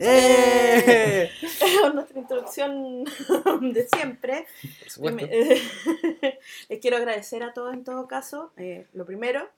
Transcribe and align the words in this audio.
¡Eh! 0.00 1.30
Nuestra 1.94 2.18
introducción 2.18 3.04
de 3.72 3.88
siempre. 3.88 4.46
Por 4.80 4.90
supuesto. 4.90 5.26
Les 6.68 6.78
quiero 6.80 6.96
agradecer 6.96 7.42
a 7.42 7.52
todos 7.52 7.74
en 7.74 7.84
todo 7.84 8.06
caso. 8.06 8.52
eh, 8.56 8.86
lo 8.92 9.04
primero, 9.04 9.48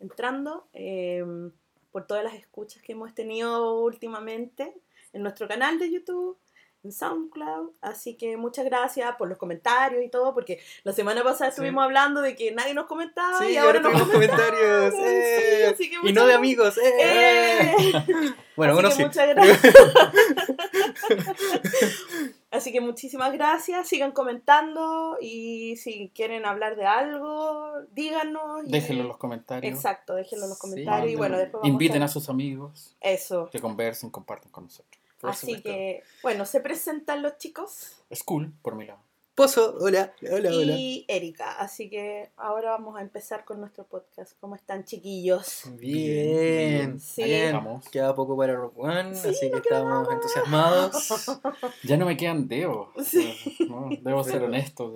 entrando, 0.00 0.66
eh, 0.74 1.24
por 1.92 2.06
todas 2.06 2.24
las 2.24 2.34
escuchas 2.34 2.82
que 2.82 2.92
hemos 2.92 3.14
tenido 3.14 3.80
últimamente 3.80 4.74
en 5.12 5.22
nuestro 5.22 5.48
canal 5.48 5.78
de 5.78 5.90
YouTube, 5.90 6.36
en 6.84 6.92
SoundCloud. 6.92 7.70
Así 7.80 8.16
que 8.16 8.36
muchas 8.36 8.64
gracias 8.64 9.14
por 9.16 9.28
los 9.28 9.36
comentarios 9.38 10.02
y 10.04 10.08
todo, 10.08 10.32
porque 10.34 10.60
la 10.84 10.92
semana 10.92 11.22
pasada 11.24 11.50
estuvimos 11.50 11.82
hablando 11.84 12.20
de 12.22 12.36
que 12.36 12.52
nadie 12.52 12.74
nos 12.74 12.86
comentaba 12.86 13.38
Sí, 13.40 13.52
y 13.52 13.56
ahora 13.56 13.80
nos 13.80 13.92
tenemos 13.92 14.10
comentan. 14.12 14.38
comentarios. 14.38 14.94
¡eh! 14.96 15.76
y 16.04 16.12
no 16.12 16.26
de 16.26 16.34
amigos. 16.34 16.78
¡eh! 16.78 16.92
¡Eh! 17.00 17.74
Bueno, 18.58 18.72
Así 18.72 18.80
uno 18.80 18.88
que 18.88 18.94
sí. 18.96 19.04
muchas 19.04 19.28
gracias. 19.28 19.74
Así 22.50 22.72
que 22.72 22.80
muchísimas 22.80 23.32
gracias, 23.32 23.86
sigan 23.88 24.10
comentando 24.12 25.16
y 25.20 25.76
si 25.76 26.10
quieren 26.14 26.44
hablar 26.46 26.74
de 26.76 26.86
algo, 26.86 27.72
díganos. 27.92 28.64
y- 28.66 28.70
Déjenlo 28.72 29.02
en 29.02 29.08
los 29.08 29.18
comentarios. 29.18 29.72
Exacto, 29.72 30.14
déjenlo 30.14 30.46
en 30.46 30.50
los 30.50 30.58
comentarios 30.58 31.12
y 31.12 31.16
bueno, 31.16 31.36
después 31.36 31.60
vamos 31.62 31.68
Inviten 31.68 32.02
a... 32.02 32.06
a 32.06 32.08
sus 32.08 32.28
amigos 32.28 32.96
Eso. 33.00 33.48
que 33.52 33.60
conversen, 33.60 34.10
compartan 34.10 34.50
con 34.50 34.64
nosotros. 34.64 34.97
Por 35.20 35.30
Así 35.30 35.46
supuesto. 35.46 35.68
que, 35.70 36.02
bueno, 36.22 36.46
se 36.46 36.60
presentan 36.60 37.22
los 37.22 37.36
chicos 37.38 37.96
Es 38.10 38.22
cool, 38.22 38.52
por 38.62 38.74
mi 38.76 38.86
lado. 38.86 39.00
Pozo, 39.34 39.76
hola, 39.80 40.12
hola, 40.32 40.50
hola. 40.50 40.72
y 40.76 41.04
Erika. 41.06 41.52
Así 41.60 41.88
que 41.88 42.30
ahora 42.36 42.70
vamos 42.72 42.96
a 42.98 43.02
empezar 43.02 43.44
con 43.44 43.60
nuestro 43.60 43.84
podcast. 43.84 44.32
¿Cómo 44.40 44.56
están, 44.56 44.82
chiquillos? 44.84 45.62
Bien, 45.78 46.98
Sí. 46.98 47.22
bien. 47.22 47.60
Queda 47.92 48.16
poco 48.16 48.36
para 48.36 48.56
Rock 48.56 48.76
One, 48.78 49.14
Sí, 49.14 49.28
así 49.28 49.46
que 49.46 49.50
no 49.50 49.56
estamos 49.58 50.02
nada. 50.02 50.14
entusiasmados. 50.14 51.40
Ya 51.84 51.96
no 51.96 52.06
me 52.06 52.16
quedan 52.16 52.48
dedos. 52.48 52.88
Sí. 53.06 53.32
No, 53.68 53.88
debo 54.00 54.24
ser 54.24 54.42
honesto. 54.42 54.92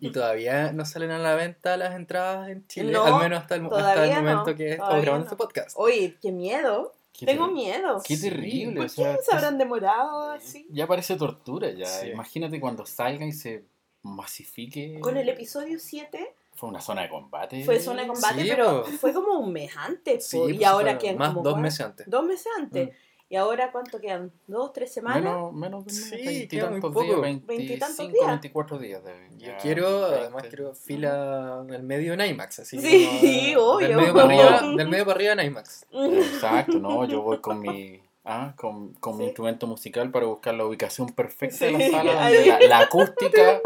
Y, 0.00 0.06
y 0.08 0.10
todavía 0.10 0.72
no 0.72 0.86
salen 0.86 1.10
a 1.10 1.18
la 1.18 1.34
venta 1.34 1.76
las 1.76 1.94
entradas 1.96 2.48
en 2.48 2.66
Chile, 2.68 2.92
No, 2.92 3.04
al 3.04 3.22
menos 3.22 3.40
hasta 3.42 3.56
el, 3.56 3.64
hasta 3.66 3.76
todavía 3.76 4.16
el 4.18 4.24
momento 4.24 4.50
no, 4.52 4.56
que 4.56 4.70
estamos 4.72 5.02
grabando 5.02 5.18
no. 5.26 5.32
este 5.32 5.36
podcast. 5.36 5.76
Oye, 5.76 6.16
qué 6.22 6.32
miedo. 6.32 6.94
Qué 7.18 7.26
Tengo 7.26 7.46
ter- 7.46 7.54
miedo. 7.54 8.02
Qué 8.06 8.16
terrible. 8.16 8.76
¿Por 8.76 8.84
o 8.86 8.88
sea, 8.88 9.16
qué 9.16 9.22
se 9.22 9.34
habrán 9.34 9.58
demorado 9.58 10.30
así? 10.32 10.66
Ya 10.70 10.86
parece 10.86 11.16
tortura 11.16 11.70
ya. 11.70 11.86
Sí. 11.86 12.08
Imagínate 12.08 12.60
cuando 12.60 12.84
salga 12.86 13.24
y 13.26 13.32
se 13.32 13.64
masifique. 14.02 14.98
Con 15.00 15.16
el 15.16 15.28
episodio 15.28 15.78
7 15.78 16.34
Fue 16.54 16.68
una 16.68 16.80
zona 16.80 17.02
de 17.02 17.08
combate. 17.08 17.64
fue 17.64 17.80
zona 17.80 18.02
de 18.02 18.08
combate, 18.08 18.42
Sí, 18.42 18.48
pero 18.48 18.84
po. 18.84 18.90
fue 18.92 19.12
como 19.12 19.38
un 19.40 19.52
mes 19.52 19.76
antes. 19.76 20.26
Sí, 20.26 20.36
po, 20.36 20.44
pues 20.44 20.60
y 20.60 20.64
ahora 20.64 20.96
quedan 20.98 21.18
más 21.18 21.30
como 21.34 21.42
dos 21.42 21.58
meses 21.58 21.80
antes. 21.80 22.08
Dos 22.08 22.24
meses 22.24 22.46
antes. 22.58 22.88
Mm. 22.88 22.92
¿Y 23.28 23.34
ahora 23.34 23.72
cuánto 23.72 24.00
quedan? 24.00 24.30
¿Dos, 24.46 24.72
tres 24.72 24.92
semanas? 24.92 25.22
Menos, 25.24 25.52
menos 25.52 25.84
de 25.84 25.92
Sí, 25.92 26.10
veintitantos 26.24 26.80
días, 26.80 26.80
poco. 27.16 27.20
Veintitantos 27.22 27.96
25, 27.96 28.12
días. 28.12 28.26
24 28.28 28.78
días. 28.78 29.04
de- 29.04 29.28
Yo 29.36 29.46
ya, 29.48 29.56
quiero, 29.58 30.00
20. 30.02 30.16
además 30.20 30.42
quiero 30.48 30.74
fila 30.74 31.62
en 31.66 31.74
el 31.74 31.82
medio 31.82 32.12
en 32.14 32.20
IMAX, 32.20 32.60
así 32.60 32.78
Sí, 32.80 33.52
como, 33.56 33.66
obvio. 33.74 33.88
Del 33.88 33.96
medio, 33.96 34.14
para 34.14 34.24
arriba, 34.26 34.62
del 34.76 34.88
medio 34.88 35.04
para 35.06 35.16
arriba 35.16 35.32
en 35.32 35.40
IMAX. 35.40 35.86
Exacto, 35.92 36.78
no, 36.78 37.04
yo 37.06 37.22
voy 37.22 37.38
con 37.38 37.58
mi, 37.58 38.00
ah, 38.24 38.52
con, 38.56 38.94
con 38.94 39.16
mi 39.16 39.24
Sí. 39.24 39.28
instrumento 39.30 39.66
musical 39.66 40.10
para 40.12 40.26
buscar 40.26 40.54
la 40.54 40.64
ubicación 40.64 41.08
perfecta 41.08 41.64
de 41.66 41.76
Sí, 41.78 41.90
la 41.92 41.98
sala, 41.98 42.12
donde 42.30 42.46
la, 42.46 42.60
la 42.60 42.78
acústica 42.78 43.60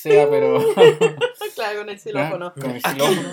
sea, 0.00 0.30
pero 0.30 0.60
claro, 1.56 1.80
con 1.80 1.88
el 1.88 1.96
ah, 1.96 1.98
xilófono. 1.98 2.54
con 2.54 2.70
el 2.70 2.80
xilófono, 2.80 3.28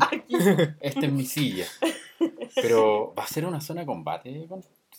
aquí, 0.00 0.34
Aquí. 0.36 0.36
esta 0.80 1.00
es 1.06 1.12
mi 1.12 1.26
silla. 1.26 1.66
Pero 2.54 3.12
va 3.18 3.24
a 3.24 3.26
ser 3.26 3.44
una 3.44 3.60
zona 3.60 3.80
de 3.80 3.86
combate 3.86 4.46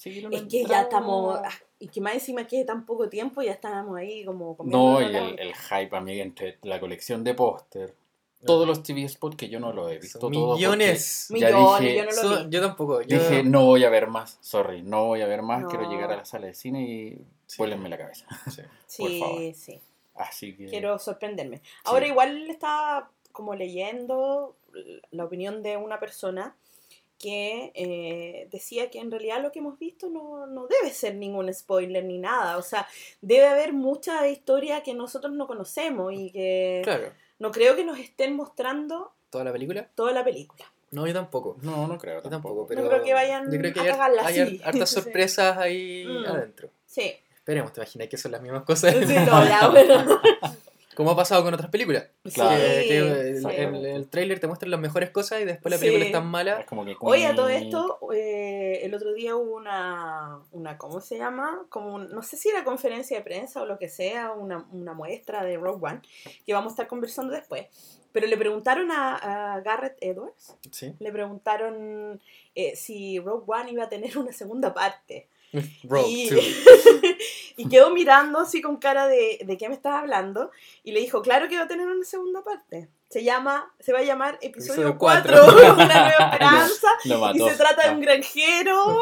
conseguir 0.02 0.28
una 0.28 0.38
Es 0.38 0.44
que 0.44 0.66
ya 0.66 0.82
estamos. 0.82 1.40
ah, 1.44 1.50
Y 1.80 1.88
que 1.88 2.02
más 2.02 2.14
encima 2.14 2.46
quede 2.48 2.66
tan 2.66 2.86
poco 2.86 3.08
tiempo, 3.10 3.42
ya 3.42 3.52
estábamos 3.52 3.98
ahí 3.98 4.26
como. 4.26 4.58
No, 4.66 5.02
y 5.02 5.06
el, 5.06 5.40
el 5.40 5.54
hype, 5.56 5.96
a 5.96 6.02
mí, 6.02 6.20
entre 6.20 6.58
la 6.64 6.80
colección 6.80 7.24
de 7.24 7.34
póster, 7.36 7.96
todos 8.46 8.66
los 8.68 8.82
TV 8.82 9.08
spots 9.08 9.36
que 9.36 9.50
yo 9.50 9.60
no 9.60 9.72
lo 9.72 9.88
he 9.90 10.00
visto. 10.00 10.20
Son 10.20 10.32
todo 10.34 10.56
millones. 10.56 11.28
Millones, 11.30 11.80
dije- 11.82 11.96
yo 11.96 12.06
no 12.06 12.12
lo 12.12 12.18
Eso- 12.36 12.46
vi. 12.46 12.50
yo 12.56 12.62
tampoco. 12.62 13.02
Yo, 13.04 13.20
Dije, 13.20 13.44
no 13.44 13.66
voy 13.66 13.84
a 13.84 13.90
ver 13.90 14.08
más, 14.08 14.38
sorry, 14.42 14.82
no 14.82 15.06
voy 15.06 15.22
a 15.22 15.28
ver 15.28 15.44
más, 15.44 15.66
quiero 15.66 15.88
llegar 15.90 16.12
a 16.12 16.18
la 16.18 16.26
sala 16.26 16.48
de 16.48 16.54
cine 16.56 16.82
y 16.84 17.26
Sí. 17.46 17.58
vuélenme 17.60 17.90
la 17.90 17.98
cabeza. 17.98 18.26
sí. 18.50 18.62
Sí, 18.88 19.04
por 19.20 19.30
favor. 19.30 19.54
sí. 19.56 19.80
Así 20.16 20.56
que... 20.56 20.66
Quiero 20.68 20.98
sorprenderme. 21.00 21.62
Ahora 21.86 22.06
igual 22.08 22.50
estaba 22.50 23.10
como 23.32 23.56
leyendo 23.56 24.56
la 25.12 25.24
opinión 25.26 25.62
de 25.64 25.78
una 25.78 26.00
persona 26.00 26.56
que 27.22 27.72
eh, 27.76 28.48
decía 28.52 28.90
que 28.90 29.00
en 29.00 29.12
realidad 29.12 29.42
lo 29.42 29.52
que 29.52 29.60
hemos 29.60 29.78
visto 29.78 30.10
no, 30.10 30.48
no 30.48 30.68
debe 30.68 30.92
ser 30.92 31.16
ningún 31.16 31.54
spoiler 31.54 32.04
ni 32.04 32.18
nada. 32.18 32.58
O 32.58 32.62
sea, 32.62 32.88
debe 33.22 33.48
haber 33.48 33.74
mucha 33.74 34.28
historia 34.28 34.82
que 34.84 34.94
nosotros 34.94 35.32
no 35.34 35.48
conocemos 35.48 36.14
y 36.14 36.32
que 36.32 36.82
Claro. 36.84 37.10
no 37.40 37.52
creo 37.52 37.76
que 37.76 37.84
nos 37.84 38.00
estén 38.00 38.36
mostrando 38.36 39.14
¿Toda 39.30 39.44
la 39.46 39.52
película? 39.52 39.88
toda 39.96 40.12
la 40.12 40.24
película. 40.24 40.66
No, 40.92 41.08
yo 41.08 41.14
tampoco. 41.14 41.58
No, 41.62 41.88
no 41.88 41.98
creo 41.98 42.22
Yo 42.22 42.30
tampoco. 42.30 42.66
pero 42.68 42.86
creo 42.90 43.02
que 43.04 43.14
vayan 43.14 43.50
yo 43.50 43.58
creo 43.60 43.74
que 43.74 43.80
a 43.80 43.84
hay, 43.84 43.90
cagarla 43.92 44.26
hay 44.26 44.40
así. 44.40 44.60
har- 44.64 44.68
hartas 44.70 44.90
Sí. 44.90 44.96
sorpresas 44.96 45.58
ahí 45.58 46.06
Mm. 46.06 46.26
adentro. 46.26 46.70
Sí, 46.86 47.14
Esperemos, 47.36 47.72
te 47.74 47.80
imaginas 47.80 48.08
que 48.10 48.18
son 48.18 48.32
las 48.34 48.42
mismas 48.42 48.64
cosas. 48.64 48.94
sí, 48.94 49.00
no, 49.26 49.46
ya, 49.48 49.68
bueno. 49.70 50.20
Como 51.02 51.12
ha 51.12 51.16
pasado 51.16 51.44
con 51.44 51.52
otras 51.54 51.70
películas. 51.72 52.06
Claro. 52.34 52.56
Que, 52.62 52.82
Sí, 52.84 52.88
que 52.88 52.98
el, 52.98 53.38
sí. 53.42 53.48
el, 53.58 53.86
el 53.88 54.08
trailer 54.08 54.40
te 54.40 54.46
muestra 54.46 54.70
las 54.70 54.80
mejores 54.80 55.10
cosas 55.10 55.42
y 55.42 55.46
después 55.46 55.72
la 55.72 55.78
Sí. 55.80 55.86
película 55.86 56.06
es 56.06 56.12
tan 56.12 56.28
mala. 56.28 56.60
Es 56.60 56.66
como 56.68 56.86
que... 56.86 56.96
Oye, 57.00 57.26
a 57.26 57.34
todo 57.36 57.50
esto, 57.50 57.98
eh, 58.14 58.82
el 58.84 58.94
otro 58.94 59.14
día 59.14 59.36
hubo 59.36 59.56
una, 59.56 60.40
una, 60.52 60.78
¿cómo 60.78 61.02
se 61.02 61.18
llama? 61.18 61.66
Como, 61.70 61.96
un- 61.96 62.10
no 62.12 62.22
sé 62.22 62.38
si 62.38 62.50
era 62.50 62.64
conferencia 62.64 63.18
de 63.18 63.24
prensa 63.24 63.64
o 63.64 63.66
lo 63.66 63.80
que 63.80 63.90
sea, 63.90 64.32
una, 64.32 64.68
una 64.72 64.94
muestra 64.94 65.44
de 65.44 65.58
Rogue 65.58 65.88
One, 65.92 66.02
que 66.46 66.54
vamos 66.54 66.72
a 66.72 66.74
estar 66.74 66.88
conversando 66.88 67.34
después. 67.34 67.66
Pero 68.12 68.28
le 68.28 68.38
preguntaron 68.38 68.92
a, 68.92 69.56
a 69.56 69.62
Garrett 69.62 69.98
Edwards, 70.02 70.56
Sí. 70.70 70.94
le 71.00 71.12
preguntaron 71.12 72.22
eh, 72.54 72.76
si 72.76 73.18
Rogue 73.20 73.46
One 73.48 73.72
iba 73.72 73.86
a 73.86 73.90
tener 73.90 74.18
una 74.18 74.34
segunda 74.34 74.74
parte. 74.74 75.28
Rogue 75.84 76.10
y, 76.10 76.30
2. 76.30 76.44
y 77.58 77.70
quedó 77.70 77.92
mirando 77.92 78.40
así 78.40 78.62
con 78.62 78.78
cara 78.78 79.08
de, 79.08 79.40
de 79.46 79.58
qué 79.58 79.70
me 79.70 79.76
estás 79.76 79.94
hablando 79.96 80.52
y 80.84 80.92
le 80.92 81.00
dijo, 81.00 81.22
claro 81.22 81.48
que 81.48 81.58
va 81.58 81.64
a 81.64 81.68
tener 81.68 81.88
una 81.88 82.06
segunda 82.06 82.44
parte. 82.44 82.90
Se 83.12 83.26
llama, 83.26 83.70
se 83.80 83.92
va 83.92 84.00
a 84.00 84.04
llamar 84.04 84.38
Episodio 84.42 84.88
Episodio 84.88 84.98
4, 84.98 85.36
cuatro. 85.46 85.74
Una 85.74 85.86
Nueva 85.86 86.10
Esperanza. 86.32 86.88
Y 87.34 87.40
se 87.50 87.56
trata 87.58 87.90
de 87.90 87.96
un 87.96 88.02
granjero 88.02 88.98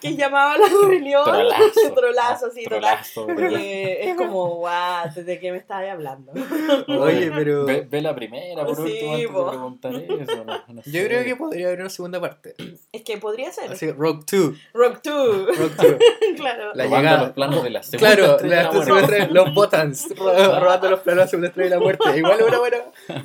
que 0.00 0.16
llamaba 0.16 0.52
a 0.54 0.58
la 0.58 0.66
rebelión. 0.82 1.24
Trolazo. 1.24 1.94
Trolazo, 1.94 2.50
sí, 2.50 2.64
total. 2.64 2.80
trolazo. 2.80 3.26
Porque 3.26 3.98
es 4.02 4.16
como, 4.16 4.56
guau, 4.56 5.08
¿de 5.14 5.38
qué 5.40 5.52
me 5.52 5.58
estabas 5.58 5.88
hablando? 5.90 6.32
Oye, 6.88 7.30
pero 7.34 7.64
Ve, 7.64 7.86
ve 7.88 8.02
la 8.02 8.14
primera, 8.14 8.64
por 8.66 8.76
Sí, 8.76 8.82
último, 8.82 9.14
antes 9.14 9.28
po. 9.30 9.44
de 9.44 9.50
preguntar 9.50 9.94
eso. 9.94 10.44
no- 10.44 10.62
no 10.74 10.82
yo 10.84 10.92
sé. 10.92 11.06
creo 11.06 11.24
que 11.24 11.36
podría 11.36 11.66
haber 11.68 11.80
una 11.80 11.90
segunda 11.90 12.20
parte. 12.20 12.54
Es 12.92 13.02
que 13.02 13.16
podría 13.18 13.50
ser. 13.52 13.72
Así, 13.72 13.90
Rogue 13.92 14.24
2. 14.30 14.54
Rock 14.74 14.98
2. 15.04 15.46
Rogue 15.56 15.70
2. 15.76 15.96
claro. 16.36 16.72
La 16.74 16.84
llegada. 16.84 17.22
los 17.22 17.30
planos 17.32 17.62
de 17.62 17.70
la 17.70 17.82
segunda 17.82 18.14
Claro, 18.14 18.32
estrella 18.32 18.56
de 18.56 18.62
la 18.62 18.68
la 18.68 18.72
muerte. 18.72 19.16
segunda 19.16 19.34
los 19.42 19.54
buttons, 19.54 20.08
ro- 20.18 20.60
robando 20.60 20.90
los 20.90 21.00
planos 21.00 21.16
de 21.18 21.24
la 21.24 21.28
segunda 21.28 21.48
estrella 21.48 21.70
de 21.70 21.76
la 21.76 21.80
muerte. 21.82 22.16
Igual 22.18 22.40
es 22.40 22.46
una 22.46 22.58
buena, 22.58 22.73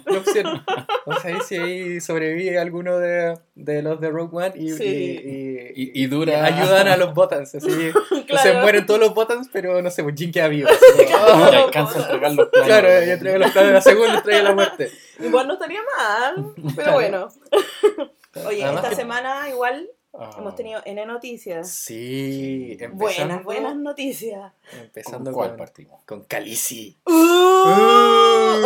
buena 0.06 0.20
opción. 0.20 0.64
Vamos 1.06 1.26
a 1.26 1.28
ver 1.28 1.42
si 1.44 1.58
ahí 1.58 2.02
sobrevive 2.02 2.60
alguno 2.60 2.98
de, 3.00 3.38
de 3.56 3.82
los 3.82 4.00
de 4.02 4.10
Rogue 4.10 4.38
One 4.38 4.54
y, 4.56 4.72
Sí. 4.72 4.84
y- 4.84 5.30
y- 5.30 5.60
Y, 5.76 6.02
y 6.02 6.04
y 6.04 6.08
dura... 6.08 6.44
ayudan 6.46 6.88
a 6.88 6.98
los 6.98 7.14
buttons. 7.14 7.56
Así, 7.56 7.68
no 8.12 8.16
se 8.18 8.26
Claro. 8.26 8.60
mueren 8.62 8.86
todos 8.86 9.00
los 9.00 9.14
buttons, 9.14 9.50
pero 9.52 9.82
no 9.82 9.90
sé, 9.92 10.04
pues 10.04 10.16
Jin 10.16 10.32
queda 10.32 10.48
vivo. 10.48 10.70
así 10.70 11.06
como, 11.12 11.52
Y 11.52 11.56
alcanza 11.56 12.00
a 12.00 12.02
entregar 12.04 12.34
los 12.34 12.50
planos. 12.50 12.68
Claro, 12.68 13.06
y 13.06 13.10
entrega 13.10 13.38
los 13.38 13.52
planos 13.52 13.68
de 13.70 13.74
la 13.74 13.82
segunda 13.82 14.16
estrella 14.16 14.38
de 14.40 14.44
la 14.44 14.54
muerte. 14.56 14.92
Igual 15.20 15.48
no 15.48 15.54
estaría 15.54 15.80
mal, 15.98 16.54
pero 16.56 16.74
Claro. 16.76 16.94
bueno. 16.94 17.28
Oye, 18.48 18.64
Además 18.64 18.84
esta 18.84 18.90
que- 18.90 18.96
semana 18.96 19.50
igual 19.50 19.90
Ah, 20.12 20.32
hemos 20.40 20.56
tenido 20.56 20.82
N 20.86 21.06
noticias. 21.06 21.70
Sí, 21.70 22.72
empezando, 22.80 22.98
Buenas, 22.98 23.44
buenas 23.44 23.76
noticias. 23.76 24.52
Empezando 24.82 25.26
¿Con 25.32 25.34
cuál 25.36 25.50
con, 25.50 25.58
partimos? 25.58 26.04
con 26.04 26.24
Khaleesi. 26.24 26.98
Uh, 27.06 27.12
Uh, 27.12 27.99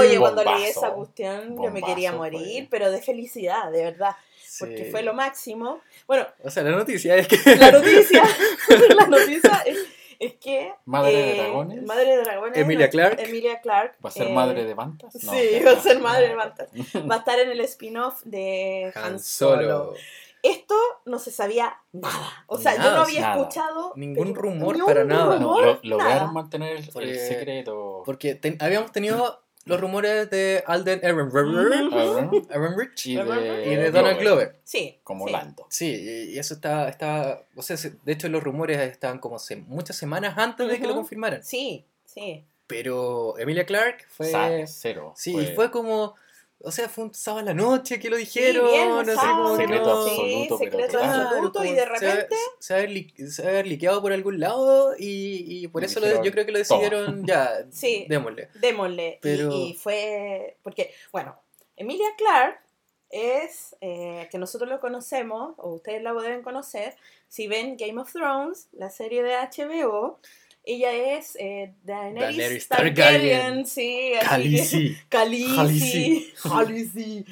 oye, 0.01 0.19
cuando 0.19 0.43
leí 0.43 0.63
esa 0.63 0.91
cuestión 0.91 1.55
yo 1.61 1.71
me 1.71 1.81
quería 1.81 2.11
morir, 2.11 2.67
pero 2.69 2.91
de 2.91 3.01
felicidad, 3.01 3.71
de 3.71 3.83
verdad, 3.83 4.15
porque 4.59 4.85
fue 4.91 5.01
lo 5.03 5.13
máximo. 5.13 5.79
Bueno, 6.07 6.27
O 6.43 6.49
sea, 6.49 6.63
la 6.63 6.71
noticia 6.71 7.15
es 7.15 7.27
que. 7.27 7.37
la 7.55 7.71
noticia, 7.71 8.23
la 8.95 9.07
noticia 9.07 9.63
es, 9.65 9.77
es 10.19 10.33
que 10.35 10.73
Madre 10.85 11.11
de 11.13 11.31
eh, 11.31 11.37
dragones. 11.41 11.83
Madre 11.83 12.17
de 12.17 12.23
dragones, 12.23 12.57
Emilia 12.57 12.89
Clarke. 12.89 13.23
Emilia 13.23 13.61
Clark 13.61 13.95
¿Va 14.03 14.09
a 14.09 14.13
ser 14.13 14.27
eh, 14.27 14.33
madre 14.33 14.63
de 14.65 14.73
Bantas? 14.73 15.13
sí, 15.13 15.59
va 15.65 15.71
a 15.71 15.79
ser 15.81 15.99
madre 15.99 16.29
de 16.29 16.35
Bantas. 16.35 16.69
Va 17.09 17.15
a 17.15 17.17
estar 17.19 17.39
en 17.39 17.49
el 17.51 17.59
spin-off 17.61 18.21
de 18.23 18.91
Han, 18.95 19.03
Han 19.13 19.19
Solo. 19.19 19.61
Solo. 19.61 19.93
Esto 20.43 20.75
no 21.05 21.19
se 21.19 21.31
sabía 21.31 21.77
nada. 21.93 22.43
O 22.47 22.57
sea, 22.57 22.75
yo 22.75 22.91
no 22.91 23.03
había 23.03 23.21
nada. 23.21 23.35
escuchado 23.37 23.93
Ningún 23.95 24.33
pero 24.33 24.41
rumor 24.41 24.75
ni 24.75 24.81
un 24.81 24.87
para 24.87 25.05
nada. 25.05 25.39
No, 25.39 25.61
lo- 25.61 25.79
lograron 25.83 26.15
nada. 26.17 26.31
mantener 26.33 26.75
el, 26.75 26.89
el 27.01 27.17
secreto. 27.19 28.03
Porque 28.05 28.35
ten- 28.35 28.57
habíamos 28.59 28.91
tenido 28.91 29.41
los 29.65 29.79
rumores 29.79 30.29
de 30.29 30.63
Alden 30.67 30.99
Ehrenreich 31.03 33.05
y 33.07 33.15
de, 33.15 33.63
y 33.65 33.75
de 33.75 33.91
Donald 33.91 34.19
Glover. 34.19 34.55
Sí. 34.63 34.99
Como 35.03 35.27
sí. 35.27 35.31
Lando. 35.33 35.67
Sí, 35.69 36.29
y 36.31 36.37
eso 36.39 36.53
está, 36.53 36.89
está 36.89 37.43
o 37.55 37.61
sea, 37.61 37.77
se- 37.77 37.93
de 38.03 38.13
hecho 38.13 38.29
los 38.29 38.43
rumores 38.43 38.79
estaban 38.79 39.19
como 39.19 39.39
se- 39.39 39.55
muchas 39.57 39.95
semanas 39.95 40.37
antes 40.37 40.67
de 40.67 40.79
que 40.79 40.87
lo 40.87 40.95
confirmaran. 40.95 41.43
Sí, 41.43 41.85
sí. 42.05 42.43
Pero 42.67 43.37
Emilia 43.37 43.65
Clarke 43.65 44.05
fue... 44.09 44.27
Sa- 44.27 44.65
cero. 44.67 45.13
Sí, 45.15 45.35
y 45.37 45.47
fue 45.55 45.69
como... 45.71 46.15
O 46.65 46.71
sea, 46.71 46.87
fue 46.87 47.03
un 47.03 47.13
sábado 47.13 47.41
en 47.41 47.45
la 47.47 47.53
noche 47.53 47.99
que 47.99 48.09
lo 48.09 48.15
Sí, 48.15 48.21
dijeron. 48.23 48.65
bien, 48.67 48.89
no 48.89 49.03
sé, 49.05 49.15
como 49.15 49.57
que 49.57 49.67
no- 49.67 50.05
sí, 50.05 50.11
absoluto, 50.15 50.57
pero 50.59 50.71
secreto 50.71 50.93
total. 50.93 51.21
absoluto, 51.27 51.63
y 51.65 51.69
de 51.73 51.75
se 51.75 51.85
va- 51.85 51.95
repente... 52.15 52.35
Se 52.59 52.73
va 52.73 52.77
a 52.77 52.79
haber, 52.83 52.91
li- 52.91 53.13
se 53.29 53.41
va 53.41 53.47
a 53.49 53.51
haber 53.51 53.67
liqueado 53.67 54.01
por 54.01 54.13
algún 54.13 54.39
lado 54.39 54.95
y, 54.97 55.45
y 55.63 55.67
por 55.67 55.83
Y 55.83 55.85
eso 55.87 55.99
lo- 55.99 56.23
yo 56.23 56.31
creo 56.31 56.45
que 56.45 56.51
lo 56.53 56.63
"Toma". 56.63 56.79
decidieron 56.81 57.25
ya, 57.27 57.65
Sí. 57.69 58.05
démosle. 58.07 58.47
Démosle. 58.55 59.19
Y, 59.23 59.73
fue. 59.73 60.57
Porque, 60.63 60.93
bueno, 61.11 61.37
Emilia 61.75 62.07
Clark 62.17 62.59
es. 63.09 63.75
eh, 63.81 64.27
que 64.31 64.37
nosotros 64.37 64.69
lo 64.69 64.79
conocemos, 64.79 65.55
o 65.57 65.73
ustedes 65.73 66.01
la 66.01 66.13
deben 66.13 66.41
conocer. 66.43 66.95
Si 67.27 67.47
ven 67.47 67.75
Game 67.77 67.99
of 67.99 68.11
Thrones, 68.13 68.69
la 68.71 68.89
serie 68.89 69.21
de 69.23 69.35
HBO, 69.35 70.19
ella 70.63 71.15
es 71.17 71.35
eh, 71.39 71.73
Daenerys, 71.83 72.37
Daenerys 72.37 72.67
Targaryen. 72.67 73.31
Targaryen. 73.31 73.65
Sí, 73.65 74.13
Khaleesi. 74.21 74.97
Khaleesi. 75.09 75.53
Khaleesi. 75.55 76.33
Khaleesi. 76.43 77.25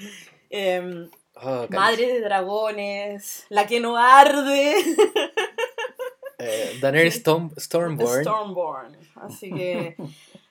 Em, 0.49 1.09
Oh, 1.43 1.65
madre 1.71 2.05
de 2.05 2.21
dragones, 2.21 3.47
la 3.49 3.65
que 3.65 3.79
no 3.79 3.97
arde. 3.97 4.75
Eh, 6.43 6.79
Daenerys 6.81 7.17
Storm, 7.17 7.51
Stormborn. 7.55 8.21
Stormborn. 8.23 8.97
Así 9.15 9.51
que, 9.51 9.95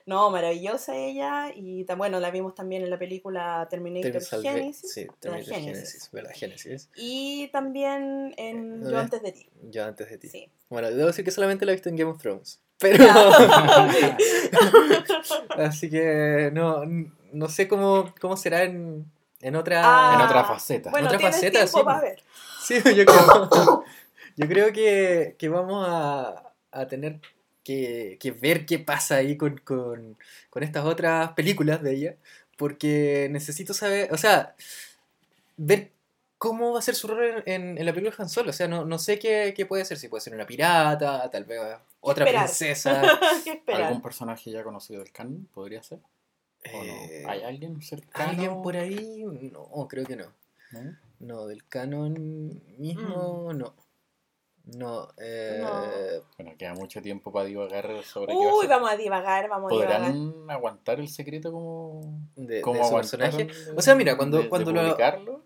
no, 0.07 0.31
maravillosa 0.31 0.97
ella. 0.97 1.51
Y 1.53 1.85
tan 1.85 1.99
bueno, 1.99 2.21
la 2.21 2.31
vimos 2.31 2.55
también 2.55 2.85
en 2.85 2.91
la 2.91 2.99
película 2.99 3.67
Terminator 3.69 4.23
Genesis. 4.41 4.93
Sí, 4.93 5.07
Terminator 5.19 5.53
Genesis. 5.55 6.09
¿verdad? 6.13 6.31
Genesis. 6.33 6.89
Y 6.95 7.49
también 7.49 8.33
en 8.37 8.85
Eh, 8.87 8.91
Yo 8.93 8.99
antes 8.99 9.21
de 9.21 9.33
ti. 9.33 9.51
Yo 9.69 9.85
antes 9.85 10.09
de 10.09 10.19
ti. 10.19 10.29
Sí. 10.29 10.49
Bueno, 10.69 10.93
debo 10.93 11.09
decir 11.09 11.25
que 11.25 11.33
solamente 11.33 11.65
la 11.67 11.73
he 11.73 11.75
visto 11.75 11.89
en 11.89 11.97
Game 11.97 12.11
of 12.13 12.23
Thrones. 12.23 12.61
Pero. 12.81 13.05
Así 15.57 15.91
que 15.91 16.51
no, 16.53 16.83
no 17.33 17.49
sé 17.49 17.69
cómo, 17.69 18.13
cómo 18.21 18.37
será 18.37 18.63
en, 18.65 19.11
en 19.41 19.57
otra. 19.57 19.83
Ah, 19.85 20.15
En 20.15 20.21
otra 20.23 20.45
faceta. 20.45 20.91
Bueno, 20.91 21.07
Otra 21.07 21.19
tienes 21.19 21.37
faceta, 21.37 21.65
tiempo 21.67 21.93
sí. 21.93 22.01
ver. 22.01 22.23
Sí, 22.63 22.75
yo 22.97 23.05
creo, 23.05 23.85
yo 24.37 24.49
creo 24.49 24.73
que, 24.73 25.37
que 25.39 25.49
vamos 25.49 25.87
a, 25.89 26.53
a 26.73 26.87
tener 26.87 27.21
que, 27.65 28.17
que 28.21 28.31
ver 28.33 28.67
qué 28.67 28.79
pasa 28.79 29.17
ahí 29.17 29.37
con, 29.37 29.59
con, 29.59 30.17
con 30.49 30.63
estas 30.63 30.85
otras 30.85 31.33
películas 31.33 31.83
de 31.83 31.95
ella, 31.95 32.15
porque 32.57 33.29
necesito 33.31 33.75
saber, 33.75 34.13
o 34.13 34.19
sea, 34.19 34.55
ver 35.57 35.91
cómo 36.39 36.73
va 36.73 36.79
a 36.79 36.83
ser 36.83 36.95
su 36.95 37.09
rol 37.09 37.43
en, 37.47 37.77
en 37.77 37.85
la 37.87 37.93
película 37.93 38.17
de 38.17 38.23
Han 38.23 38.29
Solo. 38.31 38.51
O 38.51 38.55
sea, 38.55 38.69
no, 38.69 38.85
no 38.85 38.99
sé 38.99 39.19
qué, 39.19 39.53
qué 39.55 39.67
puede 39.67 39.85
ser, 39.85 39.99
si 39.99 40.09
puede 40.09 40.23
ser 40.23 40.35
una 40.35 40.47
pirata, 40.47 41.31
tal 41.31 41.45
vez 41.45 41.61
otra 42.01 42.25
Esperar. 42.25 42.45
princesa. 42.47 43.03
¿Algún 43.67 44.03
personaje 44.03 44.51
ya 44.51 44.63
conocido 44.65 45.01
del 45.03 45.13
canon 45.13 45.47
podría 45.53 45.83
ser? 45.83 45.99
¿O 46.01 46.83
Eh, 46.83 47.23
no? 47.25 47.31
¿Hay 47.31 47.43
alguien 47.43 47.81
cercano? 47.83 48.31
¿Alguien 48.31 48.63
por 48.63 48.77
ahí? 48.77 49.25
No, 49.53 49.87
creo 49.89 50.05
que 50.05 50.17
no. 50.17 50.27
¿No? 50.73 50.97
No, 51.21 51.47
del 51.47 51.67
canon 51.67 52.63
mismo, 52.79 53.53
no. 53.53 53.75
No, 54.65 55.09
eh, 55.17 55.59
No. 55.63 56.27
Bueno, 56.39 56.57
queda 56.59 56.75
mucho 56.75 57.03
tiempo 57.03 57.33
para 57.33 57.47
divagar 57.47 57.87
sobre 58.05 58.33
qué 58.35 58.45
va 58.45 58.51
a 58.51 58.55
Uy, 58.55 58.67
vamos 58.67 58.91
a 58.91 58.97
divagar, 58.97 59.49
vamos 59.49 59.73
a 59.73 59.75
divagar. 59.75 60.01
¿Podrán 60.13 60.51
aguantar 60.51 61.01
el 61.01 61.09
secreto 61.09 61.51
como, 61.51 62.01
de, 62.37 62.61
como 62.61 62.77
de 62.79 62.85
su 62.85 62.89
aguantaron 62.89 63.37
personaje. 63.37 63.75
O 63.77 63.83
sea, 63.83 63.95
mira, 63.95 64.17
cuando- 64.17 64.37
de- 64.37 64.43
de 64.45 64.49
cuando 64.49 64.73
lo- 64.73 64.81
publicarlo? 64.83 65.45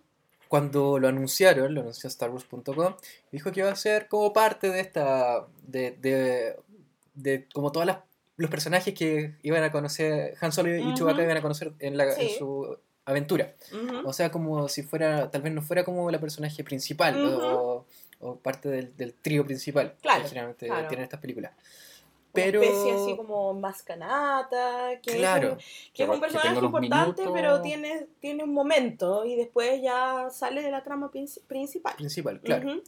Cuando 0.49 0.99
lo 0.99 1.09
anunciaron, 1.09 1.75
lo 1.75 1.81
anunció 1.81 2.09
StarWars.com, 2.11 2.95
dijo 3.33 3.53
que 3.53 3.61
iba 3.61 3.71
a 3.71 3.77
ser 3.77 4.09
como 4.09 4.33
parte 4.33 4.69
de 4.71 4.81
esta. 4.81 5.47
de. 5.67 5.93
de, 5.93 6.57
de 7.15 7.47
como 7.53 7.71
todos 7.73 7.87
los 8.37 8.51
personajes 8.51 8.95
que 8.95 9.35
iban 9.43 9.63
a 9.63 9.71
conocer. 9.71 10.35
Han 10.41 10.51
Solo 10.53 10.75
y 10.77 10.81
Ujú. 10.81 10.95
Chewbacca 10.95 11.23
iban 11.23 11.37
a 11.37 11.43
conocer 11.43 11.73
en, 11.79 11.97
la, 11.97 12.13
en 12.15 12.31
su 12.37 12.77
aventura. 13.05 13.55
O 14.05 14.13
sea, 14.13 14.31
como 14.31 14.69
si 14.69 14.83
fuera. 14.83 15.31
tal 15.31 15.43
vez 15.43 15.53
no 15.53 15.63
fuera 15.63 15.85
como 15.85 16.11
la 16.11 16.19
personaje 16.19 16.65
principal 16.65 17.15
Ujú. 17.25 17.41
o, 17.45 17.87
o 18.21 18.37
parte 18.37 18.69
del, 18.69 18.97
del 18.97 19.15
trío 19.15 19.45
principal 19.45 19.95
Claro, 20.03 20.23
que 20.23 20.29
generalmente 20.29 20.67
claro. 20.67 20.89
tienen 20.89 21.05
estas 21.05 21.21
películas. 21.21 21.53
Pero. 22.35 22.63
especie 22.63 22.93
así 22.93 23.17
como 23.17 23.55
Mascanata, 23.55 25.01
que 25.03 25.17
Claro. 25.17 25.57
es 25.59 25.65
que 25.95 26.03
es 26.03 26.09
un 26.09 26.21
personaje 26.21 26.49
importante, 26.59 27.23
minutos. 27.23 27.31
pero 27.33 27.63
tiene, 27.63 28.07
tiene 28.21 28.45
un 28.45 28.53
momento 28.53 29.25
y 29.25 29.37
después 29.37 29.81
ya 29.83 30.29
sale 30.31 30.63
de 30.63 30.71
la 30.71 30.83
trama 30.83 31.11
princi- 31.11 31.41
principal. 31.47 31.95
principal, 31.97 32.41
claro. 32.41 32.81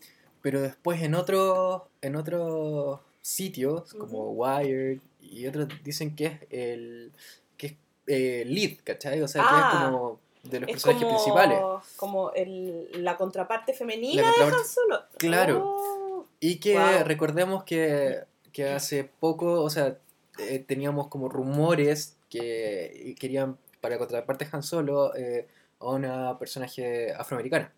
Pero 0.42 0.60
después 0.60 1.02
en 1.02 1.14
otros 1.14 1.82
en 2.02 2.16
otros 2.16 3.00
sitios 3.22 3.92
como 3.94 4.30
Wired 4.32 5.00
y 5.20 5.46
otros 5.46 5.68
dicen 5.82 6.14
que 6.14 6.26
es 6.26 6.40
el 6.50 7.12
que 7.56 7.66
es 7.68 7.74
eh, 8.06 8.44
lead, 8.46 8.78
¿cachai? 8.84 9.20
O 9.22 9.28
sea, 9.28 9.42
que 9.42 9.48
Ah. 9.50 9.80
es 9.84 9.90
como 9.90 10.20
de 10.44 10.60
los 10.60 10.68
Es 10.68 10.74
personajes 10.74 11.02
como, 11.02 11.16
principales 11.16 11.58
como 11.96 12.30
el, 12.32 12.88
la 13.04 13.16
contraparte 13.16 13.72
femenina 13.72 14.22
La 14.22 14.46
de 14.46 14.52
Han 14.52 14.64
Solo. 14.64 15.00
Claro. 15.18 15.62
Oh. 15.64 16.26
y 16.38 16.60
que 16.60 16.74
Wow. 16.78 17.04
recordemos 17.04 17.64
que, 17.64 18.20
que 18.56 18.70
hace 18.70 19.04
poco, 19.04 19.60
o 19.62 19.68
sea, 19.68 19.98
eh, 20.38 20.60
teníamos 20.66 21.08
como 21.08 21.28
rumores 21.28 22.16
que 22.30 23.14
querían 23.20 23.58
para 23.82 23.98
contraparte 23.98 24.48
Han 24.50 24.62
Solo 24.62 25.14
eh, 25.14 25.46
a 25.78 25.90
una 25.90 26.38
personaje 26.38 27.12
afroamericana. 27.12 27.70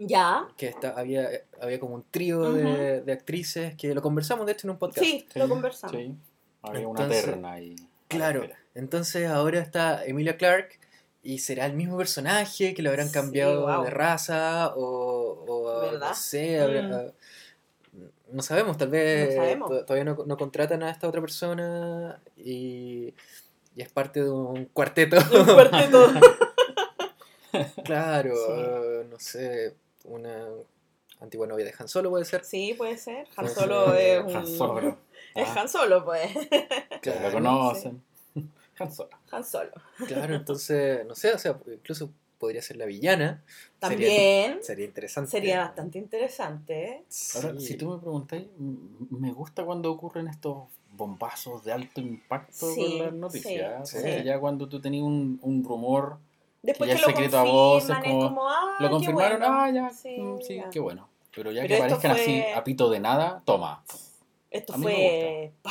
Ya. 0.00 0.48
Que 0.56 0.66
está, 0.66 0.90
había, 0.98 1.28
había 1.60 1.78
como 1.78 1.94
un 1.94 2.04
trío 2.10 2.52
de, 2.52 3.02
de 3.02 3.12
actrices 3.12 3.76
que 3.76 3.94
lo 3.94 4.02
conversamos 4.02 4.46
de 4.46 4.52
hecho 4.52 4.66
en 4.66 4.72
un 4.72 4.78
podcast. 4.78 5.06
Sí, 5.06 5.26
lo 5.36 5.48
conversamos. 5.48 5.94
Sí. 5.96 6.14
Había 6.62 6.88
una 6.88 7.06
terna 7.08 7.52
ahí. 7.52 7.76
Claro, 8.08 8.48
entonces 8.74 9.28
ahora 9.28 9.60
está 9.60 10.04
Emilia 10.04 10.36
Clarke 10.36 10.80
y 11.22 11.38
será 11.38 11.66
el 11.66 11.74
mismo 11.74 11.96
personaje 11.96 12.74
que 12.74 12.82
lo 12.82 12.90
habrán 12.90 13.08
Sí, 13.08 13.14
cambiado 13.14 13.60
wow. 13.66 13.84
de 13.84 13.90
raza 13.90 14.74
o, 14.74 15.44
o 15.46 15.80
¿Verdad? 15.82 16.08
no 16.08 16.14
sé, 16.16 16.58
habrá- 16.60 16.82
Mm. 16.82 17.12
No 18.32 18.42
sabemos, 18.42 18.76
tal 18.76 18.88
vez 18.90 19.30
No 19.36 19.42
sabemos. 19.42 19.70
to- 19.70 19.84
todavía 19.84 20.04
no, 20.12 20.24
no 20.26 20.36
contratan 20.36 20.82
a 20.82 20.90
esta 20.90 21.08
otra 21.08 21.20
persona 21.20 22.20
y, 22.36 23.14
y 23.76 23.82
es 23.82 23.90
parte 23.92 24.22
de 24.22 24.30
un 24.30 24.66
cuarteto. 24.66 25.16
Un 25.32 25.44
cuarteto. 25.54 26.06
claro, 27.84 28.34
Sí. 28.34 29.08
no 29.10 29.18
sé, 29.18 29.74
una 30.04 30.46
antigua 31.20 31.46
novia 31.46 31.64
de 31.66 31.74
Han 31.78 31.88
Solo 31.88 32.10
puede 32.10 32.24
ser. 32.24 32.44
Sí, 32.44 32.74
puede 32.74 32.96
ser. 32.96 33.26
Han 33.36 33.44
Puede 33.46 33.54
Solo 33.54 33.92
ser, 33.92 34.18
es 34.18 34.24
un... 34.24 34.36
Han 34.36 34.46
Solo. 34.46 34.98
Es 35.34 35.48
Ah, 35.48 35.60
Han 35.60 35.68
Solo, 35.68 36.04
pues. 36.04 36.30
Claro, 37.02 37.20
lo 37.22 37.32
conocen. 37.32 38.02
Han 38.78 38.92
Solo. 38.92 39.10
Han 39.30 39.44
Solo. 39.44 39.70
Claro, 40.06 40.34
entonces, 40.34 41.04
no 41.06 41.14
sé, 41.14 41.32
o 41.34 41.38
sea, 41.38 41.58
incluso 41.66 42.10
podría 42.40 42.62
ser 42.62 42.78
la 42.78 42.86
villana. 42.86 43.44
También 43.78 44.58
Sería 44.62 44.86
interesante. 44.86 45.30
sería 45.30 45.60
bastante 45.60 45.98
interesante. 45.98 46.84
¿eh? 46.84 47.04
Ahora, 47.36 47.54
Sí. 47.60 47.66
si 47.66 47.74
tú 47.76 47.90
me 47.90 47.98
preguntáis, 47.98 48.48
me 49.10 49.30
gusta 49.32 49.64
cuando 49.64 49.92
ocurren 49.92 50.26
estos 50.26 50.64
bombazos 50.92 51.62
de 51.64 51.72
alto 51.72 52.00
impacto 52.00 52.66
Sí, 52.74 52.80
con 52.80 52.98
las 52.98 53.12
noticias. 53.12 53.88
sí, 53.88 53.98
sí. 54.02 54.24
ya 54.24 54.40
cuando 54.40 54.68
tú 54.68 54.80
tenías 54.80 55.04
un, 55.04 55.38
un 55.42 55.62
rumor, 55.62 56.18
Después 56.62 56.88
ya 56.88 56.94
que 56.96 57.00
es 57.00 57.06
lo 57.06 57.12
secreto 57.12 57.38
a 57.38 57.42
voces, 57.44 57.90
es 57.90 57.96
como- 58.04 58.20
como, 58.28 58.48
ah, 58.48 58.76
lo 58.80 58.86
qué 58.88 58.90
confirmaron, 58.92 59.38
bueno. 59.38 59.54
ah, 59.54 59.70
ya, 59.70 59.90
Sí, 59.90 60.16
mm, 60.18 60.40
sí, 60.42 60.56
ya. 60.56 60.68
qué 60.70 60.80
bueno. 60.80 61.08
Pero 61.34 61.52
ya 61.52 61.62
Pero 61.62 61.68
que 61.68 61.74
esto 61.74 61.84
aparezcan 61.94 62.10
así 62.12 62.42
a 62.54 62.64
pito 62.64 62.90
de 62.90 63.00
nada, 63.00 63.42
toma. 63.46 63.84
Esto 64.50 64.74
A 64.74 64.78
mí 64.78 64.84
me 64.86 64.92
fue... 64.92 65.52
¡pah! 65.62 65.70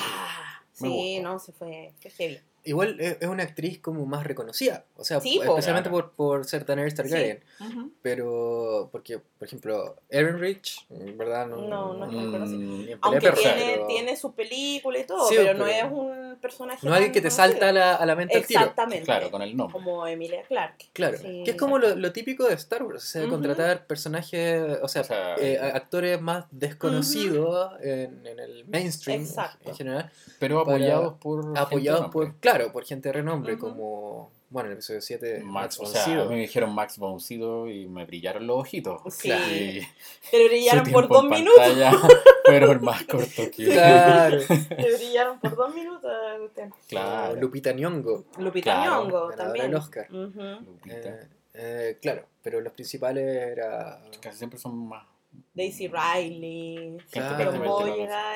Me 0.80 0.88
Sí, 0.88 1.18
gusta. 1.18 1.22
no, 1.30 1.40
se 1.40 1.52
fue... 1.52 1.94
Fue 2.02 2.10
heavy. 2.12 2.40
Igual 2.70 3.00
es 3.00 3.28
una 3.28 3.44
actriz 3.44 3.80
como 3.80 4.06
más 4.06 4.24
reconocida, 4.26 4.86
o 4.96 5.04
sea, 5.04 5.20
Sí, 5.20 5.40
especialmente 5.44 5.90
por, 5.90 6.12
por 6.12 6.46
ser 6.46 6.66
Daenerys 6.66 6.94
Targaryen, 6.96 7.44
Ujú. 7.60 7.92
pero 8.02 8.90
porque, 8.92 9.20
por 9.20 9.48
ejemplo, 9.48 9.96
Aaron 10.14 10.40
Rich, 10.40 10.86
¿verdad? 10.90 11.48
No, 11.48 11.94
no 11.94 12.06
es 12.06 12.12
tan 12.12 12.32
conocido. 12.32 12.60
Mm, 12.60 12.78
pelea 12.82 12.98
Aunque 13.02 13.22
persa, 13.22 13.42
tiene, 13.56 13.72
pero 13.74 13.88
tiene 13.88 14.16
su 14.16 14.34
película 14.34 15.00
y 15.00 15.04
todo, 15.06 15.28
Sí, 15.28 15.36
pero, 15.38 15.54
no 15.58 15.66
es 15.68 15.84
un 15.84 16.38
personaje 16.42 16.86
no 16.88 16.94
alguien 16.94 17.12
que 17.12 17.22
te 17.22 17.30
conocido. 17.30 17.48
salta 17.52 17.70
a 17.70 17.72
la, 17.72 17.96
a 17.96 18.06
la 18.06 18.16
mente 18.16 18.38
al 18.38 18.46
tiro. 18.46 18.60
Exactamente. 18.62 19.06
claro, 19.06 19.32
con 19.32 19.42
el 19.42 19.58
nombre. 19.58 19.74
Como 19.74 20.06
Emilia 20.08 20.44
Clarke. 20.44 20.90
Claro, 20.94 21.18
Sí. 21.18 21.42
que 21.44 21.52
es 21.52 21.58
como 21.58 21.80
lo, 21.80 21.96
lo 21.96 22.12
típico 22.14 22.46
de 22.48 22.54
Star 22.54 22.84
Wars, 22.84 23.04
o 23.04 23.08
sea, 23.08 23.28
contratar 23.28 23.88
personajes, 23.88 24.78
o 24.82 24.88
sea, 24.88 25.02
O 25.02 25.06
sea, 25.06 25.36
eh, 25.38 25.58
a- 25.60 25.76
actores 25.76 26.22
más 26.22 26.46
desconocidos 26.52 27.74
en, 27.82 28.26
en 28.26 28.40
el 28.40 28.66
mainstream 28.68 29.22
Exacto. 29.22 29.70
en 29.70 29.76
general, 29.76 30.12
pero 30.40 30.60
apoyados 30.60 31.14
por. 31.20 31.58
apoyados 31.58 32.10
por, 32.12 32.36
claro, 32.38 32.59
por 32.72 32.86
gente 32.86 33.10
de 33.10 33.14
renombre, 33.14 33.54
Ujú. 33.56 33.68
como, 33.70 34.32
bueno, 34.50 34.68
en 34.68 34.72
el 34.72 34.78
episodio 34.78 35.02
7, 35.02 35.40
Max, 35.44 35.52
Max 35.54 35.80
o 35.80 35.84
von 35.84 35.92
sea, 35.92 36.26
me 36.26 36.36
dijeron 36.38 36.74
Max 36.76 36.98
Boncido 36.98 37.68
y 37.70 37.88
me 37.88 38.06
brillaron 38.06 38.46
los 38.48 38.58
ojitos. 38.60 39.02
Sí. 39.14 39.32
Y 39.32 39.82
Te 40.32 40.48
brillaron 40.48 40.92
por 40.92 41.08
dos 41.08 41.24
minutos. 41.26 41.64
fueron 42.46 42.84
más 42.84 43.04
cortos 43.06 43.30
que 43.56 43.66
Claro. 43.66 44.38
Te 44.48 44.96
brillaron 44.98 45.40
por 45.40 45.56
dos 45.56 45.74
minutos. 45.74 46.12
Claro. 46.88 47.36
Lupita 47.36 47.72
Nyong'o. 47.74 48.26
Lupita 48.38 48.74
Claro. 48.74 49.04
Nyong'o 49.06 49.32
también. 49.36 49.66
del 49.68 49.76
Oscar. 49.76 50.08
Ujú. 50.10 50.42
Lupita. 50.42 51.10
Eh, 51.10 51.28
eh, 51.54 51.98
claro, 52.02 52.26
pero 52.42 52.62
los 52.62 52.74
principales 52.74 53.26
era... 53.26 54.02
Casi 54.22 54.38
siempre 54.38 54.58
son 54.60 54.88
más. 54.88 55.06
Daisy 55.54 55.88
Riley, 55.88 56.98
Claro. 57.12 57.54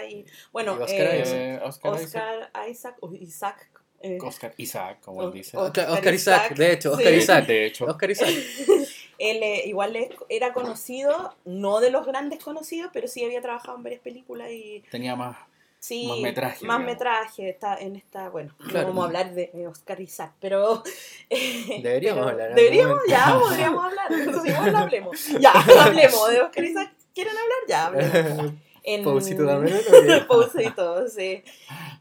Y 0.10 0.26
bueno, 0.52 0.78
Y 0.80 0.84
Oscar 0.84 1.00
eh, 1.08 1.22
Isaac. 1.22 1.36
Eh, 1.36 1.60
Oscar, 1.64 1.94
Isaac. 2.02 2.24
Oscar 2.54 2.70
Isaac 2.70 2.96
o 3.02 3.14
Isaac. 3.14 3.70
Eh, 4.04 4.18
Oscar 4.22 4.54
Isaac, 4.58 5.00
como 5.02 5.24
él 5.24 5.32
dice. 5.32 5.58
Oscar, 5.58 5.90
Oscar 5.90 6.14
Isaac, 6.14 6.42
Isaac, 6.46 6.58
de 6.58 6.72
hecho. 6.74 6.92
Oscar 6.92 7.14
Isaac. 7.14 7.48
De 7.48 7.66
hecho, 7.66 7.86
Oscar 7.86 8.12
Isaac. 8.12 8.30
él 9.18 9.44
eh, 9.44 9.64
igual 9.66 9.98
era 10.30 10.54
conocido, 10.54 11.34
no 11.46 11.80
de 11.80 11.90
los 11.92 12.06
grandes 12.06 12.44
conocidos, 12.44 12.90
pero 12.94 13.08
sí 13.08 13.24
había 13.24 13.42
trabajado 13.42 13.78
en 13.78 13.84
varias 13.84 14.02
películas 14.02 14.50
y 14.52 14.84
tenía 14.92 15.16
más. 15.16 15.38
sí, 15.80 16.08
Más 16.08 16.20
metraje, 16.20 16.66
más 16.66 16.78
digamos. 16.80 16.86
metraje 16.86 17.50
está 17.50 17.78
en 17.80 17.96
esta, 17.96 18.30
bueno, 18.30 18.54
no 18.60 18.68
Claro. 18.68 18.88
vamos 18.90 19.04
a 19.04 19.08
hablar 19.08 19.34
de 19.34 19.68
Oscar 19.68 20.02
Isaac, 20.02 20.34
pero 20.42 20.84
eh, 21.30 21.80
Deberíamos 21.84 22.26
pero 22.26 22.30
hablar 22.32 22.56
Deberíamos, 22.56 23.00
ya 23.08 23.40
podríamos 23.40 23.86
hablar, 23.86 24.12
entonces 24.12 24.52
igual 24.54 24.76
hablemos. 24.76 25.28
Ya, 25.40 25.52
hablemos 25.52 26.30
de 26.30 26.42
Oscar 26.42 26.64
Isaac. 26.66 26.92
¿Quieren 27.14 27.34
hablar? 27.38 27.58
Ya, 27.68 27.86
hablemos. 27.86 28.54
En... 28.86 29.04
Pausito 29.06 29.46
también, 29.46 29.78
¿no? 30.08 30.28
Pausito, 30.28 31.08
sí. 31.08 31.42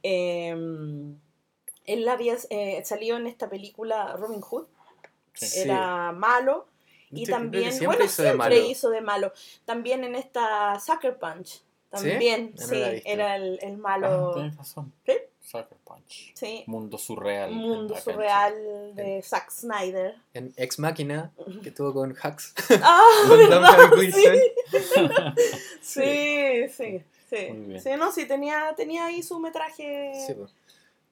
Eh, 0.03 0.57
él 1.87 2.09
había 2.09 2.37
eh, 2.51 2.83
salido 2.85 3.17
en 3.17 3.27
esta 3.27 3.49
película 3.49 4.17
Robin 4.17 4.41
Hood, 4.41 4.67
Sí. 5.35 5.61
Era 5.61 6.13
malo. 6.13 6.67
Y 7.11 7.25
Yo 7.27 7.33
también, 7.35 7.71
siempre 7.73 7.87
bueno, 7.87 8.05
hizo 8.05 8.23
de 8.23 8.29
siempre 8.31 8.49
malo. 8.59 8.71
hizo 8.71 8.91
de 8.91 9.01
malo. 9.01 9.33
También 9.65 10.05
en 10.05 10.15
esta 10.15 10.79
Sucker 10.81 11.19
Punch, 11.19 11.63
también, 11.91 12.55
sí, 12.57 13.01
era 13.05 13.37
el, 13.37 13.59
el 13.63 13.75
Ah, 13.75 13.79
malo. 13.79 14.33
tienes 14.35 14.57
razón. 14.57 14.93
¿Sí? 15.07 15.13
Sucker 15.43 15.77
Punch. 15.85 16.33
Sí, 16.35 16.65
Mundo 16.67 16.97
surreal. 16.99 17.51
mundo 17.51 17.97
surreal 17.99 18.95
de 18.95 19.23
Zack 19.23 19.51
Snyder. 19.51 20.15
En 20.35 20.53
Ex 20.57 20.79
Máquina, 20.79 21.33
que 21.63 21.71
estuvo 21.71 21.93
con 21.93 22.15
Hacks. 22.23 22.55
Ah, 22.83 23.03
¿verdad? 23.29 23.91
Sí, 24.13 24.23
sí, 25.83 26.69
sí. 26.69 27.03
Sí, 27.31 27.47
Muy 27.51 27.67
bien. 27.67 27.81
sí, 27.81 27.91
no, 27.99 28.13
sí, 28.13 28.27
tenía, 28.27 28.75
tenía 28.77 29.07
ahí 29.07 29.23
su 29.23 29.39
metraje. 29.39 30.13
Sí, 30.27 30.35
pues. 30.35 30.51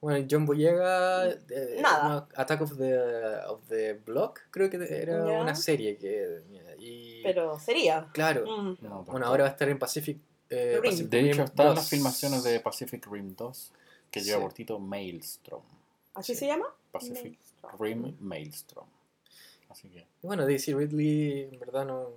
Bueno, 0.01 0.27
John 0.31 0.47
Boyega, 0.47 1.29
eh, 1.31 1.79
Nada. 1.83 2.09
no, 2.09 2.29
Attack 2.35 2.63
of 2.63 2.77
the, 2.79 2.97
of 3.49 3.61
the 3.69 3.93
Block, 4.07 4.41
creo 4.51 4.71
que 4.71 4.77
era 4.77 5.27
Ya. 5.27 5.41
una 5.43 5.55
serie 5.55 5.99
que... 5.99 6.41
Y, 6.79 7.23
Pero 7.23 7.59
sería. 7.59 8.09
claro, 8.13 8.47
Mm. 8.47 8.79
No, 8.81 9.05
bueno, 9.05 9.27
ahora 9.27 9.43
va 9.45 9.49
a 9.51 9.53
estar 9.53 9.69
en 9.69 9.79
Pacific, 9.79 10.17
eh, 10.49 10.79
Rim. 10.81 10.91
Pacific 10.91 11.11
De 11.11 11.31
hecho, 11.31 11.43
están 11.45 11.67
2. 11.67 11.75
las 11.77 11.89
filmaciones 11.91 12.43
de 12.45 12.61
Pacific 12.61 13.07
Rim 13.11 13.35
2, 13.37 13.73
que 14.11 14.21
lleva 14.21 14.39
Sí. 14.39 14.43
por 14.43 14.53
título 14.55 14.79
Maelstrom. 14.79 15.63
¿Así 16.15 16.33
Sí. 16.33 16.41
se 16.41 16.47
llama? 16.47 16.67
Pacific 16.91 17.23
Maelstrom. 17.39 17.79
Rim 17.79 18.17
Maelstrom. 18.21 18.87
Así 19.69 19.89
que. 19.91 19.99
Y 20.23 20.27
bueno, 20.27 20.45
Daisy 20.47 20.73
Ridley, 20.73 21.51
en 21.53 21.59
verdad, 21.61 21.85
no... 21.85 22.09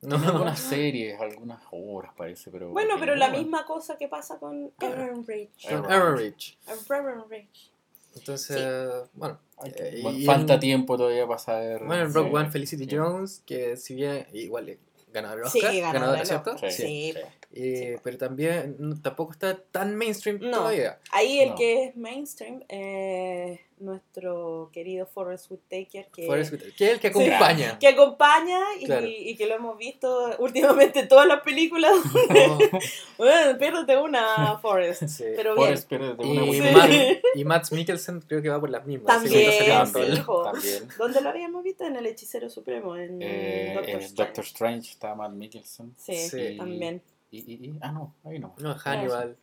No, 0.00 0.16
Tiene 0.16 0.26
algunas 0.32 0.60
series, 0.60 1.20
algunas 1.20 1.60
obras 1.72 2.12
parece, 2.16 2.50
pero. 2.52 2.70
Bueno, 2.70 2.94
pero 3.00 3.16
la 3.16 3.30
misma 3.30 3.66
cosa 3.66 3.98
que 3.98 4.06
pasa 4.06 4.38
con 4.38 4.70
Aaron 4.78 5.26
Rich. 5.26 5.66
Con 5.68 5.72
Aaron 5.86 5.92
Aaron 5.92 6.16
Rich. 6.18 6.56
Aaron 6.88 7.24
Rich. 7.30 7.70
Entonces, 8.14 8.92
bueno, 9.14 9.38
Hay 9.58 9.72
que- 9.72 9.82
eh, 9.88 10.00
bueno, 10.02 10.18
falta 10.24 10.54
en- 10.54 10.60
tiempo 10.60 10.96
todavía 10.96 11.26
para 11.26 11.38
saber. 11.38 11.84
Bueno, 11.84 12.04
en 12.04 12.14
Rock 12.14 12.28
Sí. 12.28 12.34
One, 12.34 12.50
Felicity 12.50 12.84
Sí. 12.88 12.96
Jones, 12.96 13.42
que 13.44 13.76
si 13.76 13.94
bien 13.94 14.26
igual 14.32 14.78
ganador 15.12 15.48
Sí, 15.50 15.58
Oscar, 15.58 15.74
ganadora 15.74 15.92
ganadora, 15.92 16.18
del 16.18 16.26
¿cierto? 16.26 16.58
Sí. 16.70 17.14
Sí. 17.52 17.60
Eh, 17.62 17.96
Pero 18.02 18.18
también 18.18 18.76
no- 18.78 19.00
tampoco 19.00 19.32
está 19.32 19.58
tan 19.58 19.96
mainstream 19.96 20.38
No. 20.40 20.58
todavía. 20.58 20.98
Ahí 21.12 21.40
el 21.40 21.50
No. 21.50 21.54
que 21.56 21.84
es 21.84 21.96
mainstream, 21.96 22.62
eh, 22.68 23.60
nuestro 23.78 24.70
querido 24.72 25.06
Forrest 25.06 25.50
Whitaker, 25.50 26.08
que, 26.12 26.26
Forrest 26.26 26.52
Whitaker, 26.52 26.74
que 26.74 26.84
es 26.86 26.90
el 26.92 27.00
que 27.00 27.12
Sí. 27.12 27.20
acompaña. 27.30 27.78
que 27.78 27.86
acompaña 27.88 28.60
y, 28.80 28.84
Claro. 28.84 29.06
y 29.06 29.34
que 29.36 29.46
lo 29.46 29.54
hemos 29.54 29.78
visto 29.78 30.36
últimamente 30.40 31.00
en 31.00 31.08
todas 31.08 31.26
las 31.26 31.40
películas. 31.40 31.92
Oh, 31.94 31.98
bueno, 33.18 33.58
piérdete 33.58 33.96
una, 33.96 34.58
Forrest. 34.58 35.04
sí. 35.06 35.24
Pero 35.34 35.54
bien. 35.54 35.78
Forrest, 35.78 35.92
una 35.92 36.44
Y. 36.44 36.60
Matt, 36.72 36.90
y 37.34 37.44
Matt 37.44 37.70
Mikkelsen 37.72 38.20
creo 38.22 38.42
que 38.42 38.48
va 38.50 38.60
por 38.60 38.68
las 38.70 38.84
mismas. 38.84 39.06
También. 39.22 39.50
También. 39.92 40.88
¿Dónde 40.98 41.20
lo 41.22 41.28
habíamos 41.30 41.62
visto? 41.64 41.84
En 41.86 41.96
El 41.96 42.06
Hechicero 42.06 42.50
Supremo, 42.50 42.96
en 42.96 43.22
Eh, 43.22 43.72
Doctor 43.74 43.90
en 43.94 44.00
Strange. 44.00 44.14
Doctor 44.24 44.44
Strange 44.44 44.90
está 44.90 45.14
Matt 45.14 45.32
Mikkelsen. 45.32 45.94
Sí, 45.96 46.14
Sí. 46.28 46.56
también. 46.58 47.00
Y, 47.30 47.38
y, 47.52 47.66
y- 47.66 47.78
ah, 47.82 47.92
no, 47.92 48.14
ahí 48.24 48.38
no. 48.38 48.54
No, 48.58 48.74
Hannibal. 48.74 49.36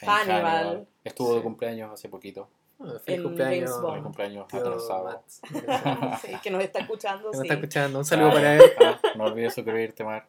En 0.00 0.08
Hannibal. 0.08 0.86
Estuvo 1.04 1.34
de 1.34 1.42
cumpleaños 1.42 1.92
hace 1.92 2.08
poquito. 2.08 2.48
Oh, 2.78 2.86
En 2.92 3.00
feliz 3.00 3.22
cumpleaños. 3.22 3.82
De 3.94 4.02
cumpleaños 4.02 4.46
atrasado. 4.52 5.22
Sí, 6.22 6.32
que 6.42 6.50
nos 6.50 6.62
está 6.62 6.80
escuchando. 6.80 7.30
Que 7.30 7.36
sí. 7.36 7.38
nos 7.38 7.44
está 7.44 7.54
escuchando. 7.54 7.98
Un 8.00 8.04
saludo 8.04 8.28
Ah, 8.28 8.32
para 8.34 8.56
él. 8.56 8.62
ah, 8.84 9.00
no 9.16 9.24
olvides 9.24 9.54
suscribirte, 9.54 10.04
Mark. 10.04 10.28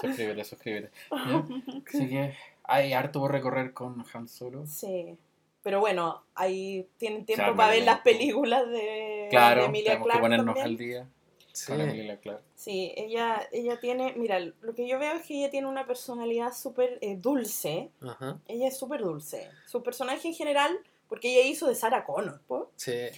Suscríbete, 0.00 0.44
suscríbete. 0.44 0.90
Así 1.10 2.08
que 2.08 2.34
hay 2.64 2.92
harto 2.92 3.20
por 3.20 3.32
recorrer 3.32 3.72
con 3.72 4.04
Han 4.14 4.28
Solo. 4.28 4.66
Sí. 4.66 5.18
Pero 5.62 5.80
bueno, 5.80 6.22
ahí 6.36 6.88
tienen 6.96 7.24
tiempo 7.26 7.42
Claro, 7.42 7.56
para 7.56 7.70
ver 7.70 7.80
no. 7.80 7.86
las 7.86 8.00
películas 8.00 8.68
de, 8.68 9.26
Claro, 9.30 9.62
de 9.62 9.66
Emilia 9.66 9.90
tenemos 9.92 10.06
Clarke 10.06 10.18
que 10.18 10.22
ponernos 10.22 10.54
también. 10.54 10.66
al 10.66 10.76
día 10.76 11.08
Sí. 11.56 11.72
con 11.72 11.80
Emilia 11.80 12.20
Clarke. 12.20 12.44
Sí, 12.54 12.92
ella, 12.98 13.48
ella 13.50 13.80
tiene, 13.80 14.12
mira, 14.14 14.38
lo 14.38 14.74
que 14.74 14.86
yo 14.86 14.98
veo 14.98 15.14
es 15.14 15.22
que 15.26 15.38
ella 15.38 15.48
tiene 15.50 15.66
una 15.66 15.86
personalidad 15.86 16.52
súper 16.52 16.98
eh, 17.00 17.16
dulce. 17.16 17.90
Ajá. 18.02 18.38
Ella 18.46 18.68
es 18.68 18.76
súper 18.76 19.00
dulce. 19.00 19.48
Su 19.66 19.82
personaje 19.82 20.28
en 20.28 20.34
general, 20.34 20.78
porque 21.08 21.32
ella 21.32 21.48
hizo 21.48 21.66
de 21.66 21.74
Sarah 21.74 22.04
Connor, 22.04 22.42
¿po? 22.46 22.70
Sí. 22.76 23.08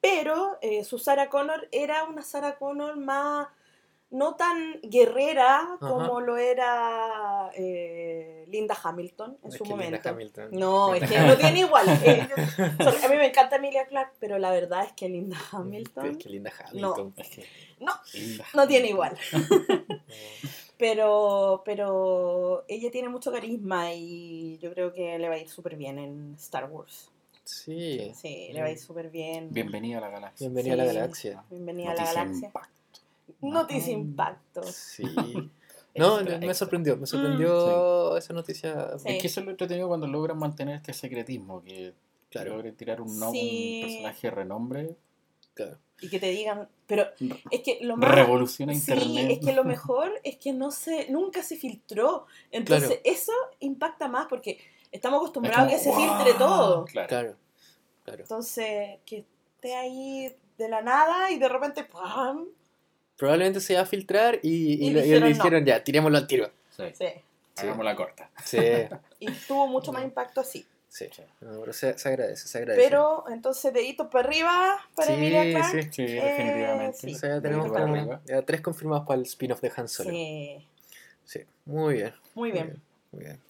pero 0.00 0.58
eh, 0.62 0.82
su 0.82 0.98
Sarah 0.98 1.28
Connor 1.28 1.68
era 1.70 2.04
una 2.04 2.22
Sarah 2.22 2.56
Connor 2.58 2.96
más, 2.96 3.46
no 4.10 4.34
tan 4.34 4.80
guerrera 4.82 5.76
como 5.80 6.20
lo 6.20 6.36
era 6.38 7.50
eh, 7.54 8.05
Linda 8.56 8.76
Hamilton 8.82 9.38
en 9.42 9.48
Es 9.50 9.54
su 9.58 9.64
que 9.64 9.70
Linda 9.70 9.84
momento. 9.84 10.08
Hamilton. 10.08 10.48
No, 10.52 10.94
es 10.94 11.08
que 11.08 11.18
no 11.20 11.36
tiene 11.36 11.60
igual. 11.60 11.86
eh, 12.04 12.28
yo- 12.78 12.88
a 13.06 13.08
mí 13.08 13.16
me 13.16 13.26
encanta 13.26 13.56
Emilia 13.56 13.86
Clarke, 13.86 14.14
pero 14.18 14.38
la 14.38 14.50
verdad 14.50 14.84
es 14.84 14.92
que 14.92 15.08
Linda 15.08 15.36
Es 15.36 15.54
Hamilton 15.54 16.16
que 16.18 16.28
Linda 16.28 16.52
Hamilton. 16.64 17.14
Es 17.16 17.28
que. 17.28 17.46
No, 17.80 17.92
linda. 18.14 18.44
no 18.54 18.66
tiene 18.66 18.88
igual. 18.88 19.16
No. 19.32 19.40
Pero, 20.78 21.62
pero 21.64 22.64
ella 22.68 22.90
tiene 22.90 23.08
mucho 23.08 23.32
carisma 23.32 23.94
y 23.94 24.58
yo 24.58 24.70
creo 24.74 24.92
que 24.92 25.18
le 25.18 25.26
va 25.26 25.36
a 25.36 25.38
ir 25.38 25.48
súper 25.48 25.74
bien 25.74 25.98
en 25.98 26.34
Star 26.38 26.70
Wars. 26.70 27.10
Sí. 27.44 28.12
Sí, 28.14 28.50
le 28.52 28.60
va 28.60 28.66
a 28.66 28.70
ir 28.72 28.78
súper 28.78 29.08
bien. 29.08 29.48
Bienvenida 29.50 29.96
a 29.96 30.00
la 30.02 30.10
galaxia. 30.10 30.46
Bienvenida 30.48 30.74
a 30.74 30.76
la 30.76 30.84
galaxia. 30.84 31.44
Bienvenida 31.48 31.92
a 31.92 31.94
la 31.94 32.00
Noticia 32.02 32.20
galaxia. 32.20 32.46
impacto. 32.48 33.00
Noticia. 33.40 33.92
Impacto. 33.94 34.62
Sí. 34.64 35.04
No, 35.98 36.16
Extra, 36.18 36.38
me 36.38 36.46
extra. 36.46 36.54
sorprendió. 36.54 36.96
Me 36.96 37.06
sorprendió 37.06 38.16
esa 38.16 38.32
noticia. 38.32 38.74
Mm. 38.94 38.98
Sí. 38.98 39.08
Es 39.08 39.20
que 39.22 39.26
eso 39.28 39.40
es 39.40 39.46
lo 39.46 39.52
entretenido 39.52 39.88
cuando 39.88 40.06
logran 40.06 40.38
mantener 40.38 40.76
este 40.76 40.92
secretismo, 40.92 41.62
que 41.62 41.94
Claro. 42.30 42.52
logren 42.56 42.74
tirar 42.76 43.00
un, 43.00 43.18
no- 43.18 43.30
Sí. 43.30 43.80
un 43.82 43.88
personaje 43.90 44.26
de 44.26 44.30
renombre, 44.30 44.96
Claro. 45.54 45.78
Y 46.02 46.10
que 46.10 46.18
te 46.20 46.28
digan, 46.28 46.68
pero 46.86 47.06
es 47.50 47.60
que 47.62 47.78
lo 47.80 47.96
más... 47.96 48.14
revoluciona 48.14 48.74
Sí, 48.74 48.80
internet. 48.92 49.38
es 49.40 49.46
que 49.46 49.54
lo 49.54 49.64
mejor 49.64 50.12
es 50.22 50.36
que 50.36 50.52
no 50.52 50.70
se, 50.70 51.10
nunca 51.10 51.42
se 51.42 51.56
filtró. 51.56 52.26
Entonces 52.50 52.88
Claro. 52.88 53.00
eso 53.04 53.32
impacta 53.60 54.06
más 54.06 54.26
porque 54.26 54.58
estamos 54.92 55.16
Es 55.16 55.22
acostumbrados 55.22 55.68
a 55.68 55.70
que 55.70 55.78
se 55.78 55.92
filtre 55.94 56.34
todo. 56.34 56.84
Claro. 56.84 57.08
Claro. 57.08 57.36
Claro. 58.04 58.20
Entonces, 58.22 58.98
que 59.06 59.24
esté 59.56 59.74
ahí 59.76 60.36
de 60.58 60.68
la 60.68 60.82
nada 60.82 61.30
y 61.30 61.38
de 61.38 61.48
repente 61.48 61.84
¡pam! 61.84 62.44
Probablemente 63.16 63.60
se 63.60 63.74
va 63.74 63.80
a 63.82 63.86
filtrar 63.86 64.38
y, 64.42 64.74
y, 64.74 64.88
Y 64.88 64.90
lo- 64.90 65.00
y 65.00 65.02
dijeron 65.04 65.22
le 65.28 65.28
no. 65.30 65.34
dijeron 65.34 65.64
ya, 65.64 65.82
tirémoslo 65.84 66.18
al 66.18 66.26
tiro. 66.26 66.50
Sí. 66.76 66.84
Sí. 66.94 67.06
Hagamos 67.56 67.84
la 67.84 67.96
corta. 67.96 68.30
Sí. 68.44 68.58
Y 69.18 69.30
tuvo 69.48 69.66
mucho 69.66 69.92
más 69.92 70.04
impacto 70.04 70.42
así. 70.42 70.66
Sí. 70.88 71.08
No, 71.40 71.60
pero 71.60 71.72
se, 71.72 71.98
se 71.98 72.08
agradece, 72.08 72.46
se 72.48 72.58
agradece. 72.58 72.86
Pero 72.88 73.24
entonces 73.30 73.72
deditos 73.72 74.08
para 74.08 74.28
arriba 74.28 74.78
para 74.94 75.08
Sí, 75.08 75.14
Emilia 75.14 75.42
Clarke. 75.44 75.82
sí. 75.84 75.88
Sí, 75.92 76.02
Eh, 76.02 76.22
definitivamente. 76.22 76.98
sí. 76.98 77.14
O 77.14 77.18
sea, 77.18 77.28
ya 77.36 77.40
tenemos 77.40 77.70
para 77.70 78.20
ya 78.26 78.42
tres 78.42 78.60
confirmados 78.60 79.06
para 79.06 79.18
el 79.18 79.26
spin-off 79.26 79.60
de 79.62 79.72
Han 79.76 79.88
Solo. 79.88 80.10
Sí. 80.10 80.68
Sí, 81.24 81.40
muy 81.64 81.94
bien. 81.94 82.14
Muy 82.34 82.50
bien. 82.52 82.82
Muy 83.12 83.24
bien. 83.24 83.40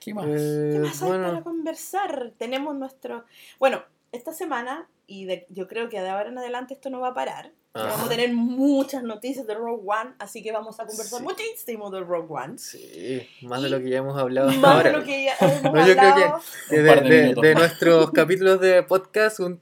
¿Qué 0.00 0.12
más? 0.14 0.24
Eh, 0.28 0.70
¿Qué 0.72 0.78
más 0.80 1.02
hay 1.02 1.10
para 1.10 1.42
conversar? 1.42 2.32
Tenemos 2.38 2.74
nuestro... 2.74 3.24
Bueno, 3.58 3.84
esta 4.12 4.32
semana, 4.32 4.88
y 5.06 5.24
de- 5.24 5.46
yo 5.50 5.66
creo 5.68 5.88
que 5.88 6.00
de 6.00 6.08
ahora 6.08 6.28
en 6.28 6.38
adelante 6.38 6.74
esto 6.74 6.90
no 6.90 7.00
va 7.00 7.08
a 7.08 7.14
parar, 7.14 7.52
Ajá. 7.74 7.86
vamos 7.88 8.06
a 8.06 8.08
tener 8.10 8.32
muchas 8.34 9.02
noticias 9.02 9.46
de 9.46 9.54
Rogue 9.54 9.82
One, 9.86 10.10
así 10.18 10.42
que 10.42 10.52
vamos 10.52 10.78
a 10.80 10.86
conversar 10.86 11.18
Sí. 11.20 11.24
muchísimo 11.24 11.90
de 11.90 12.00
Rogue 12.00 12.28
One. 12.30 12.58
sí, 12.58 13.26
más 13.42 13.62
de 13.62 13.68
Y 13.68 13.70
lo 13.70 13.78
que 13.80 13.88
ya 13.90 13.98
hemos 13.98 14.18
hablado 14.18 14.50
Más 14.52 14.76
ahora. 14.76 14.90
de 14.92 14.98
lo 14.98 15.04
que 15.04 15.24
ya 15.24 15.34
hemos 15.40 15.62
No, 15.62 15.86
yo 15.86 15.94
creo 15.96 16.12
hablado. 16.12 16.40
De, 16.70 16.82
de 16.82 17.00
de- 17.00 17.34
de 17.34 17.54
nuestros 17.54 18.10
capítulos 18.12 18.60
de 18.60 18.82
podcast, 18.82 19.40
un 19.40 19.60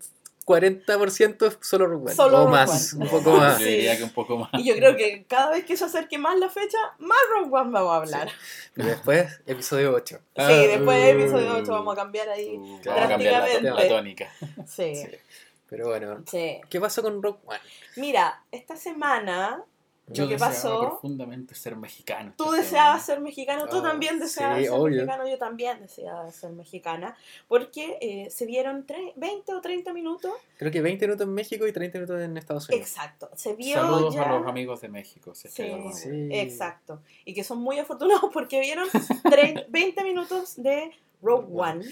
40% 0.51 1.47
es 1.47 1.59
solo 1.61 1.87
Rogue 1.87 2.07
One. 2.07 2.15
Solo 2.15 2.37
o 2.37 2.41
Rogue 2.47 2.51
más, 2.53 2.95
One. 2.95 3.05
un 3.05 3.11
poco 3.11 3.31
más. 3.37 3.59
Yo 3.59 3.65
Sí. 3.65 3.71
diría 3.73 3.97
que 3.97 4.05
un 4.05 4.11
poco 4.11 4.37
más. 4.39 4.51
Y 4.55 4.65
yo 4.65 4.75
creo 4.75 4.97
que 4.97 5.25
cada 5.29 5.51
vez 5.51 5.65
que 5.65 5.77
se 5.77 5.85
acerque 5.85 6.19
más 6.19 6.39
la 6.39 6.49
fecha, 6.51 6.79
más 6.99 7.19
Rogue 7.33 7.51
One 7.57 7.71
vamos 7.71 7.93
a 7.93 7.97
hablar. 7.97 8.29
Y 8.77 8.83
después, 8.83 9.41
episodio 9.47 9.93
8. 9.95 10.17
Sí, 10.19 10.23
Ah, 10.37 10.49
después 10.49 10.97
de 11.03 11.11
episodio 11.11 11.57
8 11.57 11.71
vamos 11.73 11.93
a 11.93 11.97
cambiar 11.97 12.29
ahí. 12.29 12.57
Uh, 12.59 12.81
Vamos 12.85 13.03
a 13.05 13.09
cambiar 13.09 13.33
la, 13.33 13.39
drásticamente. 13.41 13.83
la 13.83 13.89
tónica. 13.89 14.33
Sí, 14.67 14.95
Sí. 14.97 15.07
Pero 15.69 15.87
bueno, 15.87 16.25
sí. 16.29 16.61
¿qué 16.69 16.81
pasó 16.81 17.01
con 17.01 17.23
Rogue 17.23 17.39
One? 17.47 17.61
Mira, 17.97 18.43
esta 18.51 18.77
semana 18.77 19.63
Yo 20.13 20.25
lo 20.25 20.29
que 20.29 20.35
deseaba 20.35 20.53
pasó, 20.55 20.81
profundamente 20.81 21.55
ser 21.55 21.77
mexicano. 21.77 22.35
tú 22.37 22.51
deseabas 22.51 23.05
ser 23.07 23.21
mexicano, 23.21 23.69
tú 23.69 23.79
Ah, 23.79 23.83
también 23.83 24.19
deseabas 24.19 24.59
sí, 24.59 24.65
ser 24.65 24.73
obvio. 24.73 24.97
mexicano, 25.05 25.29
yo 25.29 25.39
también 25.39 25.81
deseaba 25.81 26.31
ser 26.33 26.51
mexicana, 26.51 27.17
porque 27.49 27.99
eh, 28.01 28.29
se 28.31 28.47
vieron 28.47 28.87
tre- 28.87 29.13
20 29.17 29.55
o 29.55 29.61
30 29.61 29.93
minutos, 29.93 30.33
Creo 30.59 30.71
que 30.73 30.81
20 30.83 31.07
minutos 31.07 31.27
en 31.27 31.35
México 31.35 31.67
y 31.67 31.73
30 31.73 31.99
minutos 31.99 32.21
en 32.21 32.37
Estados 32.37 32.69
Unidos. 32.69 32.89
exacto, 32.89 33.31
se 33.37 33.55
vio 33.55 33.75
Saludos 33.77 34.15
ya... 34.15 34.23
a 34.23 34.39
los 34.39 34.47
amigos 34.49 34.81
de 34.81 34.89
México. 34.89 35.35
Si 35.35 35.49
es 35.49 35.55
que 35.55 35.63
hay 35.63 35.93
Sí. 35.93 36.03
Sí. 36.11 36.29
Exacto. 36.33 37.01
Y 37.25 37.33
que 37.35 37.45
son 37.45 37.59
muy 37.59 37.79
afortunados 37.79 38.31
porque 38.33 38.61
vieron 38.61 38.89
tre- 38.89 39.65
20 39.69 40.05
minutos 40.05 40.55
de 40.57 40.91
Rogue 41.23 41.47
One. 41.53 41.85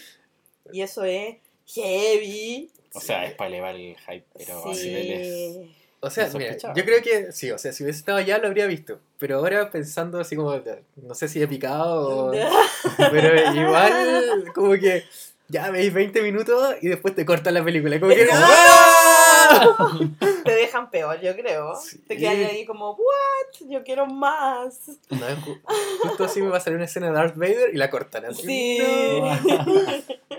Y 0.72 0.82
eso 0.82 1.04
es 1.04 1.36
heavy. 1.66 2.70
O 2.94 3.00
sea, 3.00 3.24
es 3.26 3.34
para 3.34 3.48
elevar 3.48 3.74
el 3.74 3.96
hype, 3.96 4.26
pero 4.36 4.64
a 4.66 4.72
niveles. 4.74 5.58
O 6.00 6.10
sea, 6.10 6.28
mira, 6.34 6.56
yo 6.56 6.84
creo 6.84 7.02
que 7.02 7.32
sí, 7.32 7.50
o 7.50 7.58
sea, 7.58 7.72
si 7.72 7.82
hubiese 7.82 7.98
estado 7.98 8.18
allá 8.18 8.38
lo 8.38 8.46
habría 8.46 8.66
visto. 8.66 9.00
Pero 9.18 9.38
ahora 9.38 9.70
pensando 9.70 10.20
así 10.20 10.36
como, 10.36 10.60
no 10.96 11.14
sé 11.14 11.26
si 11.28 11.42
he 11.42 11.48
picado 11.48 12.28
o... 12.28 12.32
Pero 13.10 13.54
igual, 13.54 14.44
como 14.54 14.72
que 14.74 15.04
ya 15.48 15.70
veis 15.70 15.92
20 15.92 16.22
minutos 16.22 16.76
y 16.80 16.88
después 16.88 17.14
te 17.16 17.26
cortan 17.26 17.54
la 17.54 17.64
película. 17.64 17.98
Como 17.98 18.14
que... 18.14 18.28
¡Ah! 18.32 19.17
Te 20.44 20.52
dejan 20.54 20.90
peor, 20.90 21.20
yo 21.20 21.34
creo. 21.36 21.74
Sí. 21.76 21.98
Te 22.06 22.16
quedas 22.16 22.50
ahí 22.50 22.64
como, 22.64 22.92
¿what? 22.92 23.68
Yo 23.68 23.82
quiero 23.84 24.06
más. 24.06 24.88
No, 25.10 25.18
ju- 25.18 25.60
justo 26.02 26.24
así 26.24 26.40
me 26.42 26.48
va 26.48 26.56
a 26.58 26.60
salir 26.60 26.76
una 26.76 26.86
escena 26.86 27.08
de 27.08 27.12
Darth 27.12 27.36
Vader 27.36 27.70
y 27.74 27.76
la 27.76 27.90
cortan 27.90 28.24
así. 28.26 28.42
Sí. 28.46 28.78
No. 28.80 29.38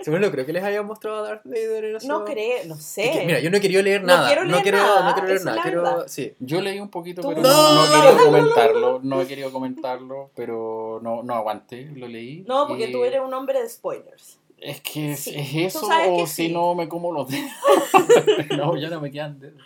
Según 0.02 0.20
no 0.22 0.30
creo 0.30 0.46
que 0.46 0.52
les 0.52 0.64
hayan 0.64 0.86
mostrado 0.86 1.18
a 1.18 1.28
Darth 1.28 1.42
Vader 1.44 1.84
en. 1.84 2.08
No 2.08 2.24
creo, 2.24 2.64
no 2.66 2.74
Es 2.76 2.84
sé. 2.84 3.10
que, 3.12 3.26
mira, 3.26 3.40
yo 3.40 3.50
no 3.50 3.60
querido 3.60 3.82
leer 3.82 4.00
No 4.00 4.06
nada. 4.08 4.26
quiero 4.26 4.44
no 4.44 4.50
leer 4.52 4.62
quiero, 4.62 4.78
nada, 4.78 5.04
no 5.08 5.12
quiero 5.14 5.28
leer 5.28 5.44
nada. 5.44 5.56
es 5.58 5.62
Quiero, 5.62 6.08
sí. 6.08 6.34
Yo 6.40 6.60
leí 6.60 6.80
un 6.80 6.88
poquito, 6.90 7.22
pero 7.22 7.40
No, 7.42 7.48
no, 7.50 7.74
no 7.74 7.84
he 7.84 7.88
no, 7.88 7.92
querido 7.94 8.12
no, 8.12 8.18
no, 8.18 8.24
comentarlo. 8.24 9.00
No 9.02 9.20
he 9.22 9.26
querido 9.26 9.52
comentarlo, 9.52 10.30
pero 10.34 11.00
no, 11.02 11.22
no 11.22 11.34
aguanté. 11.34 11.90
Lo 11.94 12.08
leí. 12.08 12.44
No, 12.48 12.66
porque 12.66 12.84
y 12.88 12.92
tú 12.92 13.04
eres 13.04 13.20
un 13.20 13.32
hombre 13.34 13.60
de 13.62 13.68
spoilers. 13.68 14.38
Es 14.60 14.80
que 14.82 15.12
es, 15.12 15.20
Sí, 15.20 15.34
es 15.36 15.74
eso, 15.76 15.88
o 16.10 16.26
si 16.26 16.46
sí. 16.48 16.52
no 16.52 16.74
me 16.74 16.88
como 16.88 17.12
los 17.12 17.28
dedos. 17.28 17.50
no, 18.56 18.76
ya 18.76 18.88
no 18.90 19.00
me 19.00 19.10
quedan 19.10 19.38
dedos. 19.40 19.60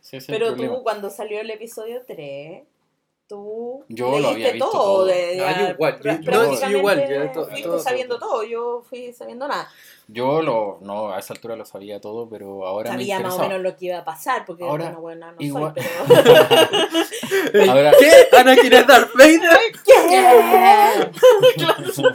Sí, 0.00 0.18
Pero 0.26 0.54
tú, 0.54 0.82
cuando 0.82 1.08
salió 1.10 1.40
el 1.40 1.50
episodio 1.50 2.02
3, 2.06 2.62
tú 3.26 3.82
Yo 3.88 4.18
lo 4.18 4.28
había 4.28 4.52
visto 4.52 4.70
todo. 4.70 4.82
todo. 4.82 5.04
De, 5.06 5.40
Ah, 5.42 5.58
yo 5.58 5.70
igual, 5.70 5.98
yo- 6.02 6.30
no, 6.30 6.54
sí, 6.56 6.66
igual, 6.76 7.08
yo 7.08 7.32
to- 7.32 7.46
fuiste 7.46 7.62
todo, 7.68 7.78
sabiendo 7.80 8.18
todo. 8.18 8.28
todo. 8.30 8.44
yo 8.44 8.82
fui 8.88 9.12
sabiendo 9.14 9.48
nada. 9.48 9.66
Yo 10.08 10.42
lo, 10.42 10.76
no, 10.82 11.10
a 11.14 11.18
esa 11.18 11.32
altura 11.32 11.56
lo 11.56 11.64
sabía 11.64 11.98
todo, 11.98 12.28
pero 12.28 12.66
ahora 12.66 12.90
Sabía 12.90 13.16
me 13.16 13.24
más 13.24 13.36
o 13.36 13.38
menos 13.40 13.62
lo 13.62 13.74
que 13.74 13.86
iba 13.86 13.98
a 14.00 14.04
pasar, 14.04 14.44
porque 14.44 14.62
Ahora, 14.62 14.84
bueno, 14.84 15.00
buena 15.00 15.32
no 15.32 15.36
igual- 15.40 15.72
soy, 15.74 15.82
pero... 16.12 17.72
Ahora- 17.72 17.92
¿Qué? 17.98 18.36
¿Anakin 18.36 18.72
es 18.74 18.86
Darth 18.86 19.10
Vader? 19.14 19.58
Claro. 21.56 22.14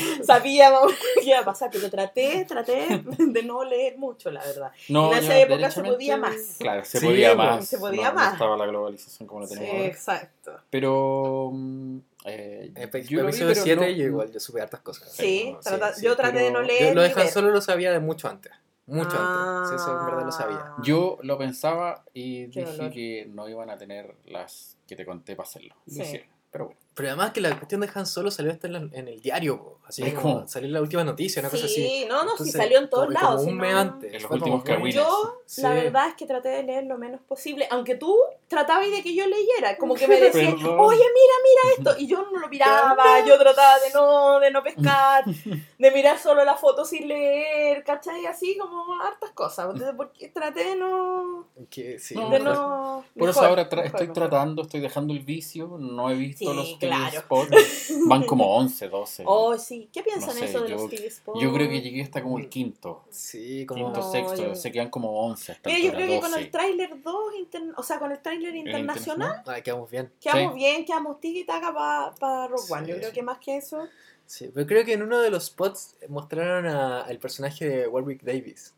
Sabía 0.24 0.72
que 1.22 1.24
iba 1.28 1.38
a 1.40 1.44
pasar, 1.44 1.70
pero 1.72 1.90
traté, 1.90 2.44
traté 2.46 3.02
de 3.18 3.42
no 3.42 3.64
leer 3.64 3.96
mucho, 3.98 4.30
la 4.30 4.42
verdad. 4.44 4.72
No, 4.88 5.12
En 5.12 5.18
esa 5.18 5.28
ya, 5.34 5.40
época 5.40 5.70
se 5.70 5.82
podía 5.82 6.16
más. 6.16 6.56
Claro, 6.58 6.84
se 6.84 6.98
Sí, 7.00 7.06
podía 7.06 7.34
pues, 7.36 7.48
más. 7.48 7.66
se 7.68 7.78
podía 7.78 8.08
no, 8.10 8.14
más. 8.14 8.26
No 8.28 8.32
estaba 8.34 8.56
la 8.56 8.66
globalización 8.66 9.26
como 9.28 9.40
la 9.42 9.46
Sí, 9.46 9.54
tenemos 9.54 9.74
ahora. 9.76 9.86
exacto. 9.88 10.52
Pero. 10.70 11.50
mm, 11.52 11.98
eh, 12.26 12.72
En 12.74 12.82
el 12.82 13.08
yo 13.08 13.18
lo 13.20 13.24
vi, 13.24 13.28
episodio 13.30 13.52
pero 13.54 13.62
7 13.64 13.76
no- 13.80 13.88
yo 13.96 14.04
igual, 14.06 14.30
yo 14.32 14.40
supe 14.40 14.60
hartas 14.60 14.80
cosas. 14.80 15.12
Sí, 15.12 15.52
no, 15.52 15.60
trata- 15.60 15.94
sí, 15.94 16.04
yo 16.04 16.16
traté 16.16 16.38
de 16.40 16.50
no 16.50 16.60
leer. 16.62 16.88
Yo 16.88 16.94
lo 16.94 17.02
dejan 17.02 17.28
solo 17.28 17.50
lo 17.50 17.60
sabía 17.60 17.92
de 17.92 18.00
mucho 18.00 18.28
antes. 18.28 18.52
Mucho 18.86 19.16
Ah. 19.18 19.62
antes. 19.64 19.70
Sí, 19.70 19.76
eso 19.88 20.00
en 20.00 20.06
verdad 20.06 20.24
lo 20.26 20.32
sabía. 20.32 20.72
Yo 20.82 21.18
lo 21.22 21.38
pensaba 21.38 22.04
y 22.12 22.50
Qué 22.50 22.60
dije 22.60 22.72
dolor. 22.76 22.90
que 22.92 23.26
no 23.32 23.48
iban 23.48 23.70
a 23.70 23.78
tener 23.78 24.16
las 24.26 24.76
que 24.88 24.96
te 24.96 25.04
conté 25.06 25.36
para 25.36 25.48
hacerlo. 25.48 25.76
Lo 25.86 25.92
Sí. 25.94 26.02
hicieron, 26.02 26.28
pero 26.50 26.64
bueno. 26.66 26.80
Pero 27.00 27.08
además 27.08 27.32
que 27.32 27.40
la 27.40 27.56
cuestión 27.56 27.80
de 27.80 27.90
Han 27.94 28.06
Solo 28.06 28.30
salió 28.30 28.52
hasta 28.52 28.66
en, 28.66 28.72
la- 28.74 28.88
en 28.98 29.08
el 29.08 29.20
diario, 29.20 29.58
po. 29.58 29.78
así 29.86 30.02
Es 30.02 30.14
como 30.14 30.34
como- 30.36 30.48
salió 30.48 30.66
en 30.68 30.72
la 30.74 30.80
última 30.82 31.02
noticia, 31.04 31.40
una 31.40 31.48
cosa 31.50 31.64
así. 31.64 31.74
Sí, 31.74 32.06
no, 32.08 32.16
no, 32.16 32.22
sí 32.22 32.28
Entonces, 32.32 32.54
salió 32.56 32.78
en 32.78 32.90
todos 32.90 33.06
como- 33.06 33.18
lados. 33.20 33.36
Como 33.40 33.50
un 33.50 33.56
no- 33.58 33.62
mes 33.62 33.74
antes. 33.74 34.14
En 34.14 34.22
los 34.22 34.30
últimos 34.30 34.62
cagüines. 34.64 34.94
Yo, 34.94 35.36
Sí. 35.46 35.62
la 35.62 35.70
verdad 35.74 36.08
es 36.08 36.14
que 36.14 36.26
traté 36.26 36.48
de 36.50 36.62
leer 36.62 36.84
lo 36.84 36.96
menos 36.98 37.20
posible, 37.22 37.66
aunque 37.70 37.94
tú 37.96 38.16
tratabas 38.48 38.88
de 38.90 39.02
que 39.02 39.14
yo 39.14 39.24
leyera, 39.26 39.76
como 39.78 39.94
que 39.94 40.06
me 40.06 40.20
decías, 40.20 40.54
Perdón. 40.54 40.76
oye, 40.78 40.98
mira, 40.98 41.34
mira 41.44 41.74
esto, 41.90 42.00
y 42.02 42.06
yo 42.06 42.22
no 42.30 42.38
lo 42.38 42.48
miraba, 42.48 43.24
yo 43.26 43.38
trataba 43.38 43.78
de 43.80 43.90
no, 43.94 44.40
de 44.40 44.50
no 44.50 44.62
pescar, 44.62 45.24
de 45.78 45.90
mirar 45.90 46.18
solo 46.18 46.44
la 46.44 46.54
foto 46.56 46.84
sin 46.84 47.08
leer, 47.08 47.82
¿cachai? 47.84 48.26
Así 48.26 48.56
como 48.58 49.00
hartas 49.02 49.30
cosas, 49.32 49.66
entonces, 49.72 49.94
porque 49.96 50.28
traté 50.28 50.64
de 50.64 50.76
no... 50.76 51.48
Que, 51.70 51.98
sí, 51.98 52.14
No, 52.14 52.30
De 52.30 52.38
mejor. 52.38 52.54
no 52.56 53.04
Por 53.18 53.28
eso 53.30 53.40
ahora 53.42 53.68
tra- 53.68 53.76
mejor, 53.82 53.86
estoy 53.86 54.08
mejor. 54.08 54.14
tratando, 54.14 54.62
estoy 54.62 54.80
dejando 54.80 55.12
el 55.12 55.20
vicio. 55.20 55.76
No 55.78 56.10
he 56.10 56.14
visto 56.14 56.50
Sí, 56.50 56.56
los 56.56 56.78
TV 56.78 56.89
claro. 56.96 57.20
spots. 57.20 57.92
Van 58.06 58.24
como 58.24 58.56
11, 58.56 58.88
12. 58.88 59.22
Oh, 59.26 59.56
sí, 59.58 59.88
¿qué 59.92 60.02
piensan 60.02 60.28
No 60.28 60.34
sé, 60.34 60.44
eso 60.46 60.62
de 60.62 60.70
yo- 60.70 60.76
los 60.76 60.90
TV 60.90 61.10
spots? 61.10 61.40
Yo 61.40 61.52
creo 61.52 61.68
que 61.68 61.80
llegué 61.80 62.02
hasta 62.02 62.22
como 62.22 62.38
el 62.38 62.48
quinto. 62.48 63.04
Sí, 63.10 63.66
como. 63.66 63.86
Quinto, 63.86 64.00
No, 64.00 64.10
sexto. 64.12 64.36
yo- 64.36 64.54
Se 64.54 64.70
quedan 64.72 64.90
como 64.90 65.10
11 65.26 65.52
hasta 65.52 65.68
Mira, 65.68 65.80
yo 65.82 65.92
creo 65.92 66.06
que 66.08 66.20
con 66.20 66.30
12. 66.30 66.42
el 66.44 66.50
tráiler 66.50 67.02
2, 67.02 67.34
inter- 67.38 67.72
o 67.76 67.82
sea, 67.82 67.98
con 67.98 68.12
el 68.12 68.18
tráiler 68.20 68.54
internacional, 68.56 69.42
Ay, 69.46 69.62
quedamos 69.62 69.90
bien. 69.90 70.12
quedamos 70.20 70.52
Sí. 70.54 70.58
bien, 70.58 70.84
quedamos 70.84 71.20
tiki 71.20 71.44
taka 71.44 71.72
para 72.18 72.48
Rogue 72.48 72.62
One. 72.72 72.86
Yo 72.88 72.94
Sí, 72.94 72.98
creo 73.00 73.10
sí. 73.10 73.14
que 73.14 73.22
más 73.22 73.38
que 73.38 73.56
eso... 73.56 73.86
Sí, 74.26 74.48
pero 74.54 74.64
creo 74.66 74.84
que 74.84 74.92
en 74.92 75.02
uno 75.02 75.18
de 75.18 75.28
los 75.30 75.46
spots 75.46 75.96
mostraron 76.08 76.64
al 76.66 77.18
personaje 77.18 77.68
de 77.68 77.88
Warwick 77.88 78.22
Davis. 78.22 78.74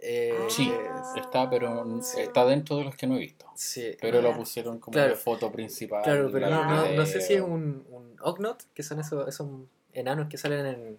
Eh, 0.00 0.38
Sí, 0.48 0.72
está, 1.16 1.50
pero 1.50 2.00
Sí. 2.02 2.20
está 2.20 2.44
dentro 2.46 2.76
de 2.76 2.84
los 2.84 2.94
que 2.96 3.06
no 3.06 3.16
he 3.16 3.18
visto. 3.18 3.46
sí. 3.54 3.96
Pero 4.00 4.22
lo 4.22 4.30
Ya. 4.30 4.36
pusieron 4.36 4.78
como 4.78 4.92
Claro. 4.92 5.10
de 5.10 5.16
foto 5.16 5.50
principal. 5.50 6.02
Claro, 6.02 6.30
pero 6.32 6.48
no, 6.50 6.64
no, 6.64 6.92
no 6.92 7.06
sé 7.06 7.20
si 7.20 7.34
es 7.34 7.40
un, 7.40 7.84
un 7.90 8.16
Ognot, 8.20 8.62
que 8.74 8.82
son 8.82 9.00
esos, 9.00 9.26
esos 9.28 9.48
enanos 9.92 10.28
que 10.28 10.38
salen 10.38 10.66
en, 10.66 10.98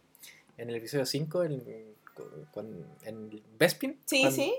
en 0.58 0.70
el 0.70 0.76
episodio 0.76 1.06
5, 1.06 1.44
en, 1.44 1.64
con, 2.54 2.86
en 3.04 3.42
Bespin. 3.58 4.00
Sí, 4.06 4.22
Cuando- 4.22 4.36
sí. 4.36 4.54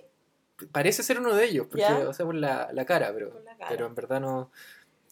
Parece 0.73 1.03
ser 1.03 1.19
uno 1.19 1.35
de 1.35 1.47
ellos, 1.47 1.67
porque, 1.69 1.81
Ya. 1.81 2.07
o 2.09 2.13
sea, 2.13 2.27
por 2.27 2.35
la, 2.35 2.69
la 2.73 2.85
cara, 2.85 3.13
pero, 3.15 3.31
Por 3.31 3.43
la 3.45 3.57
cara. 3.57 3.71
pero 3.71 3.87
en 3.87 3.95
verdad 3.95 4.21
no. 4.21 4.51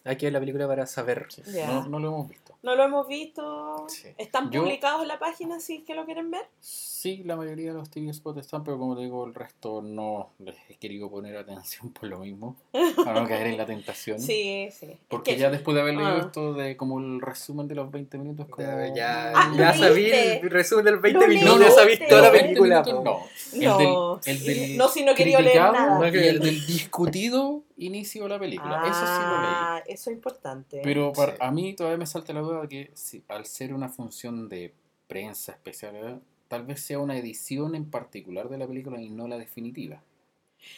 Hay 0.05 0.15
que 0.15 0.25
ver 0.27 0.33
la 0.33 0.39
película 0.39 0.67
para 0.67 0.85
saber. 0.85 1.25
Sí, 1.29 1.41
Ya. 1.53 1.67
No, 1.67 1.87
no 1.87 1.99
lo 1.99 2.07
hemos 2.09 2.29
visto. 2.29 2.55
No 2.61 2.75
lo 2.75 2.83
hemos 2.83 3.07
visto. 3.07 3.85
Sí. 3.89 4.09
¿Están 4.17 4.49
Yo- 4.51 4.61
publicados 4.63 5.01
en 5.01 5.07
la 5.07 5.19
página 5.19 5.59
si 5.59 5.77
es 5.77 5.83
que 5.83 5.95
lo 5.95 6.05
quieren 6.05 6.29
ver? 6.31 6.41
Sí, 6.59 7.23
la 7.25 7.37
mayoría 7.37 7.71
de 7.71 7.77
los 7.77 7.89
TV 7.89 8.11
spots 8.13 8.39
están, 8.39 8.63
pero 8.65 8.77
como 8.77 8.95
te 8.97 9.03
digo, 9.03 9.25
el 9.25 9.33
resto 9.33 9.81
no 9.81 10.31
les 10.39 10.55
he 10.69 10.75
querido 10.75 11.09
poner 11.09 11.37
atención 11.37 11.91
por 11.93 12.09
lo 12.09 12.19
mismo. 12.19 12.57
Para 12.97 13.21
no 13.21 13.27
caer 13.27 13.47
en 13.47 13.57
la 13.57 13.65
tentación. 13.65 14.19
Sí, 14.29 14.67
sí. 14.71 14.97
Porque 15.07 15.31
Es 15.31 15.35
que- 15.37 15.41
ya 15.41 15.49
después 15.49 15.75
de 15.75 15.81
haber 15.81 15.95
leído 15.95 16.09
Ah. 16.11 16.19
esto 16.25 16.53
de 16.53 16.75
como 16.75 16.99
el 16.99 17.21
resumen 17.21 17.67
de 17.69 17.75
los 17.75 17.89
20 17.91 18.17
minutos, 18.17 18.47
como... 18.49 18.67
Ya, 18.67 18.93
ya, 18.93 19.31
Ah, 19.35 19.53
ya 19.57 19.73
¿lo 19.75 19.83
sabí 19.87 20.11
el 20.11 20.49
resumen 20.49 20.85
del 20.85 20.97
20 20.99 21.21
¿Lo 21.21 21.27
minutos, 21.33 21.59
leíste? 21.59 21.75
ya 21.75 21.81
sabí 21.81 22.09
toda 22.09 22.21
la 22.21 22.27
Los 22.27 22.33
20 22.33 22.47
película. 22.59 22.83
po. 22.83 23.03
no. 23.03 23.19
El 23.53 23.63
No, 23.63 24.19
del, 24.25 24.35
el 24.37 24.43
del 24.45 24.77
no, 24.77 24.87
si 24.89 25.03
no 25.05 25.15
quería 25.15 25.39
leer 25.39 25.61
nada. 25.61 25.99
No 25.99 26.05
y 26.05 26.17
el 26.17 26.39
del 26.39 26.65
discutido 26.65 27.63
inicio 27.79 28.23
de 28.23 28.29
la 28.29 28.39
película. 28.39 28.81
Eso 28.85 28.93
sí 28.99 29.21
lo 29.21 29.41
leí. 29.41 29.51
Ah, 29.51 29.83
eso 29.87 30.09
es 30.09 30.15
importante. 30.15 30.81
Pero 30.83 31.11
para, 31.13 31.33
Sí. 31.33 31.37
a 31.41 31.51
mí 31.51 31.73
todavía 31.75 31.97
me 31.97 32.05
salta 32.05 32.33
la 32.33 32.41
duda 32.41 32.61
de 32.61 32.67
que 32.69 32.91
si, 32.93 33.23
al 33.27 33.45
ser 33.45 33.73
una 33.73 33.89
función 33.89 34.47
de 34.49 34.73
prensa 35.07 35.51
especial, 35.53 35.93
¿verdad? 35.93 36.19
tal 36.47 36.63
vez 36.65 36.81
sea 36.81 36.97
una 36.99 37.15
edición 37.15 37.75
en 37.75 37.85
particular 37.91 38.49
de 38.49 38.57
la 38.57 38.65
película 38.67 38.99
y 38.99 39.09
no 39.09 39.27
la 39.27 39.37
definitiva. 39.37 40.01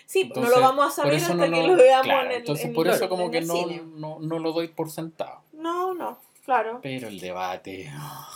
sí, 0.05 0.21
entonces, 0.21 0.51
no 0.53 0.59
lo 0.59 0.61
vamos 0.61 0.85
a 0.85 0.91
saber 1.01 1.15
hasta 1.15 1.33
no, 1.33 1.43
que 1.43 1.49
lo 1.49 1.75
veamos 1.75 2.05
claro, 2.05 2.25
en 2.25 2.31
el 2.33 2.37
entonces 2.39 2.65
en 2.65 2.73
por 2.73 2.87
el- 2.87 2.93
eso 2.93 3.07
como 3.09 3.23
en 3.25 3.31
que 3.31 3.41
no, 3.41 3.65
no, 3.95 4.19
no 4.19 4.39
lo 4.39 4.51
doy 4.51 4.67
por 4.67 4.91
sentado. 4.91 5.41
No, 5.53 5.93
no, 5.93 6.19
claro. 6.45 6.79
Pero 6.83 7.07
el 7.07 7.19
debate, 7.21 7.89
oh, 7.97 8.27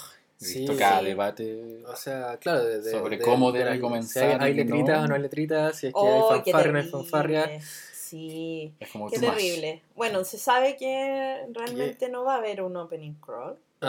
he 0.41 0.45
Sí. 0.45 0.59
visto 0.59 0.75
cada 0.77 0.99
Sí. 1.01 1.05
debate. 1.05 1.83
O 1.85 1.95
sea, 1.97 2.37
claro, 2.37 2.63
de, 2.63 2.81
de- 2.81 2.91
Sobre 2.91 3.17
de- 3.17 3.23
cómo 3.23 3.51
de 3.51 3.63
debe 3.65 3.79
comenzar 3.81 4.37
Si 4.39 4.43
hay, 4.43 4.53
letritas 4.53 4.97
no. 4.99 5.03
o 5.03 5.07
no 5.07 5.15
hay 5.15 5.21
letritas, 5.21 5.77
si 5.77 5.87
es 5.87 5.93
que 5.93 5.99
Oh, 5.99 6.31
hay 6.33 6.41
qué 6.41 6.51
fanfarria 6.51 6.69
o 6.69 6.73
no 6.73 6.79
hay 6.79 6.89
fanfarria. 6.89 7.59
Sí, 8.05 8.71
Es 8.79 8.91
como 8.91 9.09
qué 9.09 9.17
much. 9.17 9.29
terrible. 9.29 9.81
Bueno, 9.95 10.23
se 10.23 10.37
sabe 10.37 10.77
que 10.77 11.43
realmente 11.51 12.07
no 12.07 12.23
va 12.23 12.35
a 12.35 12.37
haber 12.37 12.61
un 12.61 12.77
opening 12.77 13.13
crawl. 13.13 13.57
¿ah? 13.81 13.87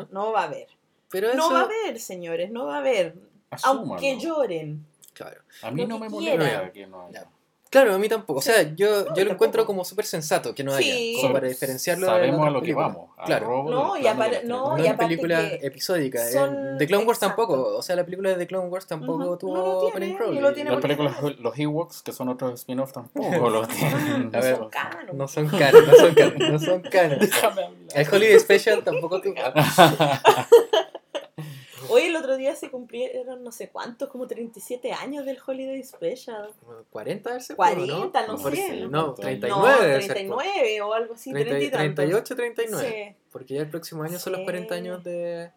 Ajá. 0.00 0.08
No 0.10 0.32
va 0.32 0.40
a 0.40 0.44
haber. 0.44 0.68
Pero 1.10 1.28
eso. 1.28 1.36
No 1.36 1.52
va 1.52 1.60
a 1.60 1.64
haber, 1.64 2.00
señores, 2.00 2.50
no 2.50 2.64
va 2.66 2.76
a 2.76 2.78
haber. 2.78 3.14
Asúmalo. 3.50 3.92
Aunque 3.92 4.16
lloren. 4.18 4.86
Claro. 5.12 5.42
A 5.62 5.70
mí 5.70 5.84
no 5.86 5.98
me 5.98 6.08
molesta 6.08 6.72
que 6.72 6.86
no 6.86 7.08
haya. 7.08 7.28
Claro, 7.70 7.94
a 7.94 7.98
mí 7.98 8.08
tampoco. 8.08 8.38
O 8.38 8.42
sea, 8.42 8.74
yo, 8.74 9.12
yo 9.14 9.24
lo 9.24 9.32
encuentro 9.32 9.66
como 9.66 9.84
súper 9.84 10.06
sensato 10.06 10.54
que 10.54 10.64
no 10.64 10.72
haya. 10.72 10.86
Sí. 10.92 11.18
Como 11.20 11.34
para 11.34 11.48
diferenciarlo 11.48 12.06
Sabemos 12.06 12.46
a 12.46 12.50
lo 12.50 12.62
que 12.62 12.74
vamos. 12.74 13.10
Claro. 13.26 13.64
No, 13.68 13.96
y 13.96 14.06
la 14.06 14.14
no, 14.44 14.76
No 14.76 14.82
y 14.82 14.86
aparte 14.86 15.18
que 15.18 15.60
episódicas. 15.66 16.32
son- 16.32 16.54
En 16.72 16.78
The 16.78 16.86
Clone 16.86 17.04
Wars 17.04 17.18
exacto. 17.18 17.42
tampoco. 17.44 17.76
O 17.76 17.82
sea, 17.82 17.96
la 17.96 18.04
película 18.04 18.30
de 18.30 18.36
The 18.36 18.46
Clone 18.46 18.68
Wars 18.68 18.86
tampoco 18.86 19.36
tuvo 19.36 19.56
No 19.56 19.62
lo 19.64 19.80
tiene, 19.80 19.88
opening 19.90 20.14
crawl. 20.16 20.64
Las 20.74 20.80
películas, 20.80 21.16
los 21.40 21.58
Ewoks, 21.58 22.02
que 22.02 22.12
son 22.12 22.28
otros 22.30 22.54
spin-offs, 22.60 22.92
tampoco 22.94 23.50
lo 23.50 23.66
tienen. 23.66 24.30
A 24.34 24.40
ver, 24.40 24.56
son 24.56 24.70
canon. 24.70 25.18
No 25.18 25.28
son 25.28 25.48
canon, 25.48 25.86
no 25.86 25.94
son 25.94 26.14
canon, 26.14 26.52
no 26.52 26.58
son 26.58 26.82
hablar. 27.44 27.70
El 27.94 28.08
Holiday 28.10 28.40
Special 28.40 28.82
tampoco 28.82 29.20
tuvo. 29.20 29.34
Hoy 31.90 32.02
el 32.02 32.16
otro 32.16 32.36
día 32.36 32.54
se 32.54 32.70
cumplieron 32.70 33.42
no 33.42 33.50
sé 33.52 33.68
cuántos, 33.70 34.08
como 34.08 34.26
37 34.26 34.92
años 34.92 35.24
del 35.24 35.38
Holiday 35.44 35.82
Special. 35.82 36.50
40 36.90 37.30
debe 37.30 37.42
ser, 37.42 37.56
40, 37.56 38.26
no 38.26 38.32
No 38.34 38.38
sé. 38.50 38.80
No, 38.82 38.88
no, 38.88 39.14
39 39.14 39.48
no, 39.48 39.82
debe 39.82 40.02
ser, 40.02 40.08
po. 40.28 40.36
39 40.36 40.80
o 40.82 40.92
algo 40.94 41.14
así, 41.14 41.32
30 41.32 41.50
y 41.50 41.54
30 41.70 41.76
tantos. 41.78 41.94
38, 41.96 42.36
39. 42.36 42.88
Sí. 42.88 43.16
Porque 43.30 43.54
ya 43.54 43.60
el 43.62 43.70
próximo 43.70 44.02
año 44.02 44.18
son 44.18 44.32
los 44.32 44.40
Sí. 44.40 44.44
40 44.44 44.74
años 44.74 45.04
de, 45.04 45.50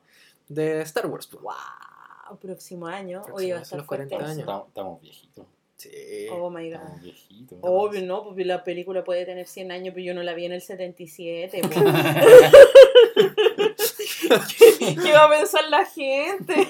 de 0.48 0.82
Star 0.82 1.08
Wars. 1.08 1.30
Wow, 1.32 2.38
próximo 2.40 2.88
año. 2.88 3.20
Próximo 3.24 3.38
Oye, 3.38 3.54
va 3.54 3.60
a 3.60 3.64
estar 3.64 3.78
los 3.78 3.88
40 3.88 4.16
fuerte. 4.16 4.32
años. 4.32 4.40
Estamos, 4.40 4.68
estamos 4.68 5.02
viejitos. 5.02 5.46
Sí. 5.78 6.28
Oh 6.32 6.50
my 6.52 6.70
god. 6.70 6.76
Estamos 6.80 7.02
viejitos. 7.02 7.58
Obvio, 7.62 8.02
no, 8.04 8.24
porque 8.24 8.46
la 8.46 8.64
película 8.64 9.04
puede 9.04 9.26
tener 9.26 9.48
100 9.48 9.72
años, 9.72 9.94
pero 9.96 10.06
yo 10.06 10.14
no 10.14 10.22
la 10.24 10.34
vi 10.34 10.46
en 10.46 10.54
el 10.54 10.62
77. 10.62 11.62
po. 11.62 11.70
¿Qué, 14.80 15.14
va 15.14 15.24
a 15.26 15.30
pensar 15.30 15.64
la 15.70 15.86
gente? 15.86 16.68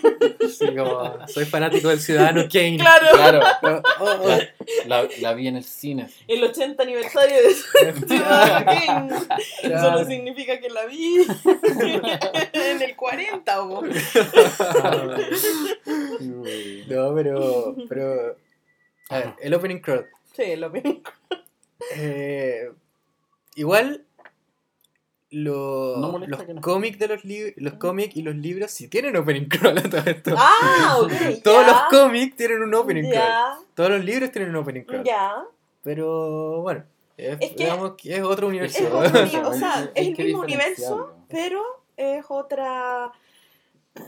Sí, 0.50 0.76
como, 0.76 1.28
soy 1.28 1.46
fanático 1.46 1.90
del 1.90 2.00
Ciudadano 2.00 2.44
Kane. 2.52 2.78
Claro, 2.78 3.08
Claro, 3.14 3.84
Oh, 4.00 4.06
oh. 4.06 4.40
la, 4.86 5.34
vi 5.34 5.48
en 5.48 5.58
el 5.58 5.64
cine. 5.64 6.10
el 6.28 6.44
80 6.44 6.82
aniversario 6.82 7.36
de 7.36 7.54
Ciudadano 8.08 8.66
Kane. 8.66 9.16
Eso 9.64 9.92
no 9.92 10.06
significa 10.06 10.60
que 10.60 10.70
la 10.70 10.86
vi 10.86 11.18
en 12.54 12.82
el 12.82 12.96
40, 12.96 13.58
po. 13.58 13.84
No, 16.88 17.16
pero. 17.16 17.76
pero 17.88 18.36
a 19.10 19.18
ver, 19.18 19.34
el 19.42 19.54
opening 19.54 19.80
crowd. 19.80 20.06
Sí, 20.36 20.56
lo 20.56 20.70
mismo. 20.70 21.02
Eh, 21.96 22.72
igual. 23.56 24.06
Lo- 25.32 25.98
No 25.98 26.18
los 26.28 26.48
no. 26.48 26.62
cómics 26.62 27.00
de 27.00 27.08
los 27.08 27.24
libros 27.26 27.54
los 27.58 27.74
cómics 27.76 28.16
y 28.16 28.22
los 28.22 28.36
libros 28.36 28.70
sí 28.72 28.88
tienen 28.88 29.16
opening 29.18 29.46
crawl 29.50 29.78
a 29.78 29.82
todo 29.84 30.02
esto. 30.06 30.36
Ah, 30.38 30.98
ok. 31.02 31.12
Todos 31.44 31.66
los 31.66 31.82
cómics 31.90 32.36
tienen 32.36 32.62
un 32.62 32.74
opening 32.76 33.04
crawl. 33.10 33.14
Ya, 33.16 33.58
Todos 33.74 33.90
los 33.92 34.04
libros 34.06 34.32
tienen 34.32 34.50
un 34.52 34.58
opening 34.58 34.84
crawl. 34.84 35.04
ya. 35.04 35.44
Pero 35.84 36.62
bueno, 36.62 36.84
es, 37.18 37.38
Es 37.40 37.50
que- 37.52 37.56
digamos 37.64 37.94
que 37.98 38.16
es 38.16 38.22
otro 38.24 38.48
universo. 38.48 38.78
Es 38.80 39.10
otro 39.10 39.22
uni- 39.24 39.36
o 39.48 39.54
sea, 39.54 39.90
es 39.96 40.08
el 40.20 40.26
mismo 40.26 40.42
universo, 40.42 41.14
pero 41.30 41.62
es 41.98 42.24
otra. 42.30 43.12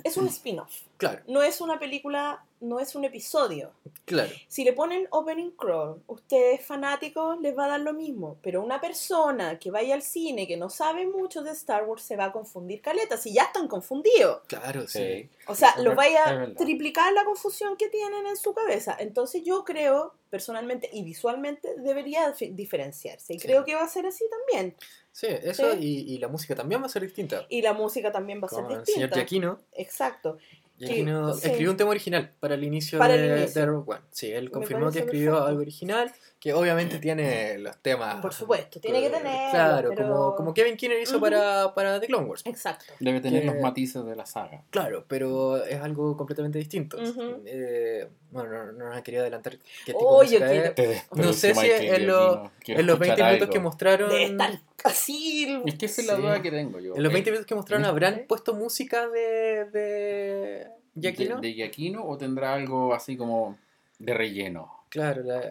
Es 0.04 0.16
un 0.16 0.28
spin-off. 0.28 0.72
claro, 0.98 1.22
No 1.28 1.44
es 1.44 1.60
una 1.60 1.78
película, 1.78 2.46
no 2.62 2.80
es 2.80 2.96
un 2.96 3.04
episodio. 3.04 3.72
claro. 4.06 4.32
Si 4.48 4.64
le 4.64 4.72
ponen 4.72 5.08
opening 5.12 5.52
crawl, 5.52 6.02
ustedes 6.08 6.66
fanáticos 6.66 7.40
les 7.42 7.58
va 7.58 7.66
a 7.66 7.68
dar 7.70 7.82
lo 7.82 7.92
mismo, 7.94 8.38
pero 8.42 8.62
una 8.64 8.80
persona 8.80 9.60
que 9.60 9.72
vaya 9.72 9.94
al 9.96 10.02
cine 10.02 10.48
que 10.48 10.56
no 10.56 10.70
sabe 10.70 11.06
mucho 11.06 11.42
de 11.44 11.52
Star 11.52 11.84
Wars 11.84 12.04
se 12.04 12.16
va 12.16 12.26
a 12.26 12.32
confundir 12.32 12.82
caleta, 12.82 13.18
si 13.18 13.34
ya 13.34 13.44
están 13.44 13.68
confundidos. 13.68 14.42
Claro, 14.48 14.88
sí. 14.88 15.00
Sí. 15.24 15.30
O 15.48 15.56
sea, 15.56 15.76
los 15.82 15.96
vaya 15.96 16.30
a 16.30 16.54
triplicar 16.54 17.12
la 17.12 17.26
confusión 17.26 17.76
que 17.76 17.90
tienen 17.90 18.26
en 18.26 18.38
su 18.38 18.54
cabeza. 18.54 18.96
Entonces 18.98 19.44
yo 19.44 19.66
creo, 19.66 20.14
personalmente 20.30 20.90
y 20.94 21.04
visualmente, 21.04 21.76
debería 21.80 22.34
diferenciarse. 22.52 23.34
Y 23.34 23.40
Sí. 23.40 23.48
creo 23.48 23.66
que 23.66 23.76
va 23.76 23.84
a 23.84 23.90
ser 23.90 24.06
así 24.06 24.24
también. 24.30 24.76
Sí, 25.14 25.28
eso 25.30 25.74
Sí. 25.74 25.78
Y, 25.80 26.16
y 26.16 26.18
la 26.18 26.28
música 26.28 26.56
también 26.56 26.82
va 26.82 26.88
a 26.88 26.90
ser 26.90 27.04
distinta. 27.04 27.46
Y 27.48 27.62
la 27.62 27.74
música 27.74 28.12
también 28.12 28.42
va 28.42 28.48
a 28.48 28.50
ser 28.50 28.64
Como 28.64 28.70
el 28.76 28.86
señor 28.86 29.10
distinta. 29.10 29.16
Giacchino. 29.16 29.60
Exacto. 29.74 30.38
Giacchino 30.80 31.34
sí. 31.36 31.48
escribió 31.48 31.70
un 31.72 31.78
tema 31.78 31.92
original 31.92 32.34
para 32.40 32.56
el 32.56 32.64
inicio, 32.64 32.98
Para 32.98 33.14
el 33.16 33.22
de, 33.30 33.38
inicio. 33.42 33.62
de 33.62 33.68
Rogue 33.68 33.92
One. 33.94 34.02
Sí, 34.10 34.32
él 34.32 34.50
confirmó 34.50 34.92
que 34.92 35.00
escribió 35.00 35.32
perfecto. 35.34 35.48
algo 35.48 35.62
original, 35.62 36.12
que 36.44 36.54
obviamente 36.54 37.00
tiene 37.00 37.58
los 37.58 37.78
temas. 37.78 38.16
Por 38.16 38.34
supuesto, 38.34 38.78
tiene 38.82 39.00
que 39.00 39.06
eh, 39.08 39.10
tenerlos, 39.12 39.52
Claro, 39.52 39.90
pero- 39.96 40.10
como, 40.14 40.36
como 40.36 40.54
Kevin 40.54 40.76
Kinner 40.76 41.02
hizo 41.02 41.18
para, 41.22 41.74
para 41.74 42.02
The 42.02 42.08
Clone 42.08 42.26
Wars. 42.28 42.42
Exacto. 42.46 42.92
Debe 43.00 43.22
tener 43.22 43.44
Que- 43.44 43.48
los 43.48 43.56
matices 43.62 44.04
de 44.04 44.14
la 44.14 44.26
saga. 44.26 44.62
Claro, 44.70 45.06
pero 45.08 45.64
es 45.64 45.80
algo 45.80 46.18
completamente 46.18 46.60
distinto. 46.60 46.98
Eh, 47.46 48.10
bueno, 48.30 48.50
no, 48.66 48.72
no 48.74 48.90
nos 48.90 49.02
quería 49.04 49.22
adelantar 49.22 49.54
qué 49.58 49.94
tipo 49.94 50.00
Oh, 50.00 50.22
de 50.22 50.28
quiero- 50.28 50.46
es. 50.76 51.04
No 51.16 51.32
sé 51.32 51.56
si 51.56 51.66
en, 51.72 52.08
los- 52.08 52.40
en 52.68 52.88
los 52.88 53.00
20 53.00 53.24
minutos 53.24 53.50
que 53.50 53.60
mostraron. 53.62 54.10
De 54.10 54.24
estar 54.26 54.60
así. 54.84 55.62
Es 55.66 55.76
que 55.76 55.86
esa 55.86 56.02
es 56.02 56.08
la 56.08 56.16
Sí. 56.18 56.22
duda 56.24 56.42
que 56.42 56.52
tengo 56.52 56.78
yo. 56.82 56.94
En 56.94 57.04
los 57.04 57.10
Eh, 57.12 57.14
20 57.14 57.32
minutos 57.32 57.48
que 57.48 57.56
mostraron. 57.56 57.86
¿habrán 57.86 58.26
puesto 58.28 58.54
música 58.54 59.08
de. 59.08 59.64
de. 59.72 60.68
Giacchino? 61.00 61.40
¿De, 61.40 61.48
de 61.48 61.54
Giacchino 61.54 62.06
o 62.06 62.18
tendrá 62.18 62.54
algo 62.54 62.94
así 62.94 63.16
como 63.16 63.58
de 63.98 64.14
relleno? 64.14 64.84
Claro, 64.90 65.24
la, 65.24 65.42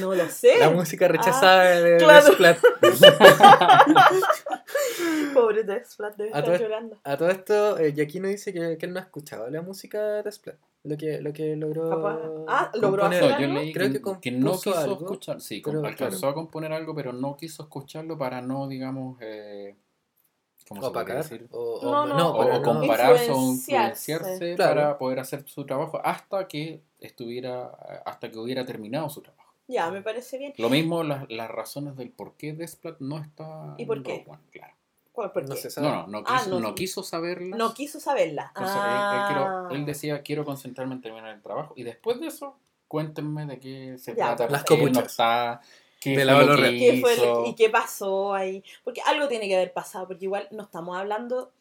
No 0.00 0.14
lo 0.14 0.28
sé. 0.28 0.58
la 0.58 0.70
música 0.70 1.08
rechazada 1.08 1.64
de, 1.70 1.82
de 1.94 1.98
claro. 1.98 2.26
Pobre 5.34 5.64
Desplat 5.64 6.16
debe 6.16 6.30
A 6.32 6.38
estar 6.38 6.44
todo- 6.44 6.56
llorando. 6.64 6.96
A 7.04 7.16
todo 7.16 7.30
esto, 7.30 7.78
eh, 7.78 7.92
Giacchino 7.92 8.28
dice 8.28 8.52
que, 8.52 8.78
que 8.78 8.86
él 8.86 8.92
no 8.92 9.00
ha 9.00 9.02
escuchado 9.02 9.48
la 9.50 9.62
música 9.62 10.22
de 10.22 10.32
Splat. 10.32 10.56
Lo 10.82 10.96
que, 10.96 11.20
lo 11.20 11.32
que 11.32 11.56
logró. 11.56 12.46
Ah, 12.48 12.70
logró 12.74 13.02
componer. 13.02 13.24
hacer 13.24 13.48
No, 13.48 13.54
yo 13.54 13.60
leí 13.60 13.72
Creo 13.72 13.92
que, 13.92 14.00
que 14.02 14.20
que 14.20 14.30
no 14.32 14.52
quiso 14.52 14.76
algo, 14.78 14.94
escuchar, 15.04 15.40
sí, 15.40 15.60
pero, 15.64 15.84
alcanzó 15.84 16.20
claro. 16.20 16.32
a 16.32 16.34
componer 16.34 16.72
algo, 16.72 16.94
pero 16.94 17.12
no 17.12 17.36
quiso 17.36 17.62
escucharlo 17.64 18.16
para 18.16 18.40
no, 18.40 18.66
digamos, 18.66 19.18
eh, 19.20 19.76
¿cómo 20.68 20.80
O 20.80 20.84
se 20.84 20.90
podría 20.90 21.14
opacar. 21.14 21.22
decir? 21.22 21.48
O, 21.50 21.80
No, 21.82 22.06
no. 22.06 22.16
no, 22.16 22.30
O, 22.30 22.38
para 22.38 22.56
o 22.58 22.62
compararse 22.62 23.30
o 23.30 23.34
Influenciarse. 23.34 24.12
influenciarse 24.12 24.56
Claro. 24.56 24.74
para 24.74 24.98
poder 24.98 25.18
hacer 25.20 25.42
su 25.46 25.66
trabajo 25.66 26.00
hasta 26.02 26.48
que 26.48 26.80
estuviera, 26.98 27.66
hasta 28.06 28.30
que 28.30 28.38
hubiera 28.38 28.64
terminado 28.64 29.08
su 29.10 29.20
trabajo. 29.20 29.39
Ya, 29.70 29.90
me 29.90 30.02
parece 30.02 30.36
bien. 30.38 30.52
Lo 30.58 30.68
mismo 30.68 31.02
las, 31.04 31.30
las 31.30 31.50
razones 31.50 31.96
del 31.96 32.10
por 32.10 32.34
qué 32.36 32.52
Desplat 32.52 32.98
no 33.00 33.18
está 33.18 33.74
¿Y 33.78 33.86
por 33.86 33.98
en 33.98 34.02
qué? 34.02 34.10
Rogue 34.18 34.24
One, 34.30 34.42
claro. 34.50 34.74
¿Cuál, 35.12 35.32
por 35.32 35.48
No 35.48 35.54
qué? 35.54 35.60
se 35.60 35.70
sabe. 35.70 35.88
No, 35.88 36.06
no, 36.06 36.20
no 36.20 36.24
Ah, 36.26 36.38
quiso, 36.38 36.50
no- 36.50 36.60
no 36.60 36.74
quiso 36.74 37.02
saberlas. 37.02 37.58
No 37.58 37.74
quiso 37.74 38.00
saberla. 38.00 38.52
Entonces, 38.54 38.76
él- 38.76 38.82
él, 38.82 38.90
Ah. 38.92 39.26
quiero- 39.68 39.70
él 39.80 39.86
decía, 39.86 40.22
quiero 40.22 40.44
concentrarme 40.44 40.94
en 40.94 41.00
terminar 41.02 41.34
el 41.34 41.42
trabajo. 41.42 41.72
Y 41.76 41.82
después 41.84 42.18
de 42.20 42.26
eso, 42.28 42.56
cuéntenme 42.88 43.46
de 43.46 43.58
qué 43.60 43.98
se 43.98 44.14
Ya, 44.14 44.34
trata, 44.36 44.48
Las 44.50 44.62
por 44.64 44.68
qué 44.78 44.82
no 44.84 44.88
copuchas. 44.88 45.10
está, 45.12 45.60
qué 46.00 46.10
De 46.10 46.16
fue 46.16 46.24
la 46.24 46.32
lo 46.32 46.38
Valorant. 46.38 46.72
que 46.72 46.78
¿Qué 46.78 47.00
fue 47.00 47.14
hizo. 47.14 47.24
lo- 47.24 47.46
¿Y 47.46 47.54
qué 47.54 47.70
pasó 47.70 48.34
ahí? 48.34 48.64
Porque 48.84 49.00
algo 49.02 49.28
tiene 49.28 49.46
que 49.48 49.56
haber 49.56 49.72
pasado, 49.72 50.06
porque 50.08 50.24
igual 50.24 50.48
no 50.50 50.62
estamos 50.64 50.96
hablando... 50.96 51.52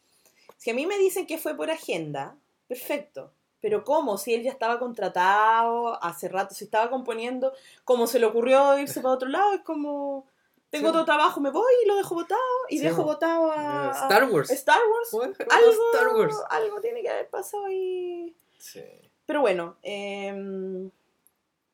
Si 0.58 0.70
a 0.72 0.74
mí 0.74 0.86
me 0.86 0.98
dicen 0.98 1.26
que 1.28 1.38
fue 1.38 1.56
por 1.56 1.70
agenda, 1.72 2.36
perfecto. 2.68 3.32
Pero 3.62 3.84
¿cómo? 3.84 4.18
Si 4.18 4.34
él 4.34 4.44
ya 4.44 4.52
estaba 4.52 4.80
contratado 4.80 6.02
hace 6.04 6.30
rato, 6.30 6.56
si 6.56 6.64
estaba 6.64 6.90
componiendo, 6.90 7.54
¿cómo 7.84 8.08
se 8.08 8.20
le 8.20 8.26
ocurrió 8.26 8.78
irse 8.80 9.02
para 9.02 9.16
otro 9.16 9.28
lado? 9.30 9.54
Es 9.54 9.62
como, 9.62 10.26
tengo 10.70 10.86
Sí. 10.88 10.90
otro 10.92 11.06
trabajo, 11.06 11.42
me 11.42 11.50
voy 11.50 11.72
y 11.84 11.88
lo 11.88 11.96
dejo 11.96 12.16
votado. 12.16 12.40
Y 12.70 12.78
Sí, 12.78 12.84
dejo 12.86 13.02
Eh, 13.02 13.52
a... 13.58 13.92
Star 14.04 14.30
Wars. 14.32 14.50
Star 14.52 14.80
Wars. 14.92 15.10
Bueno, 15.12 15.34
Algo, 15.50 15.72
Star 15.94 16.16
Wars. 16.16 16.38
algo 16.50 16.80
tiene 16.82 17.02
que 17.02 17.10
haber 17.10 17.30
pasado 17.30 17.66
ahí. 17.66 18.36
Sí. 18.58 18.84
Pero 19.26 19.42
bueno, 19.42 19.76
em, 19.84 20.90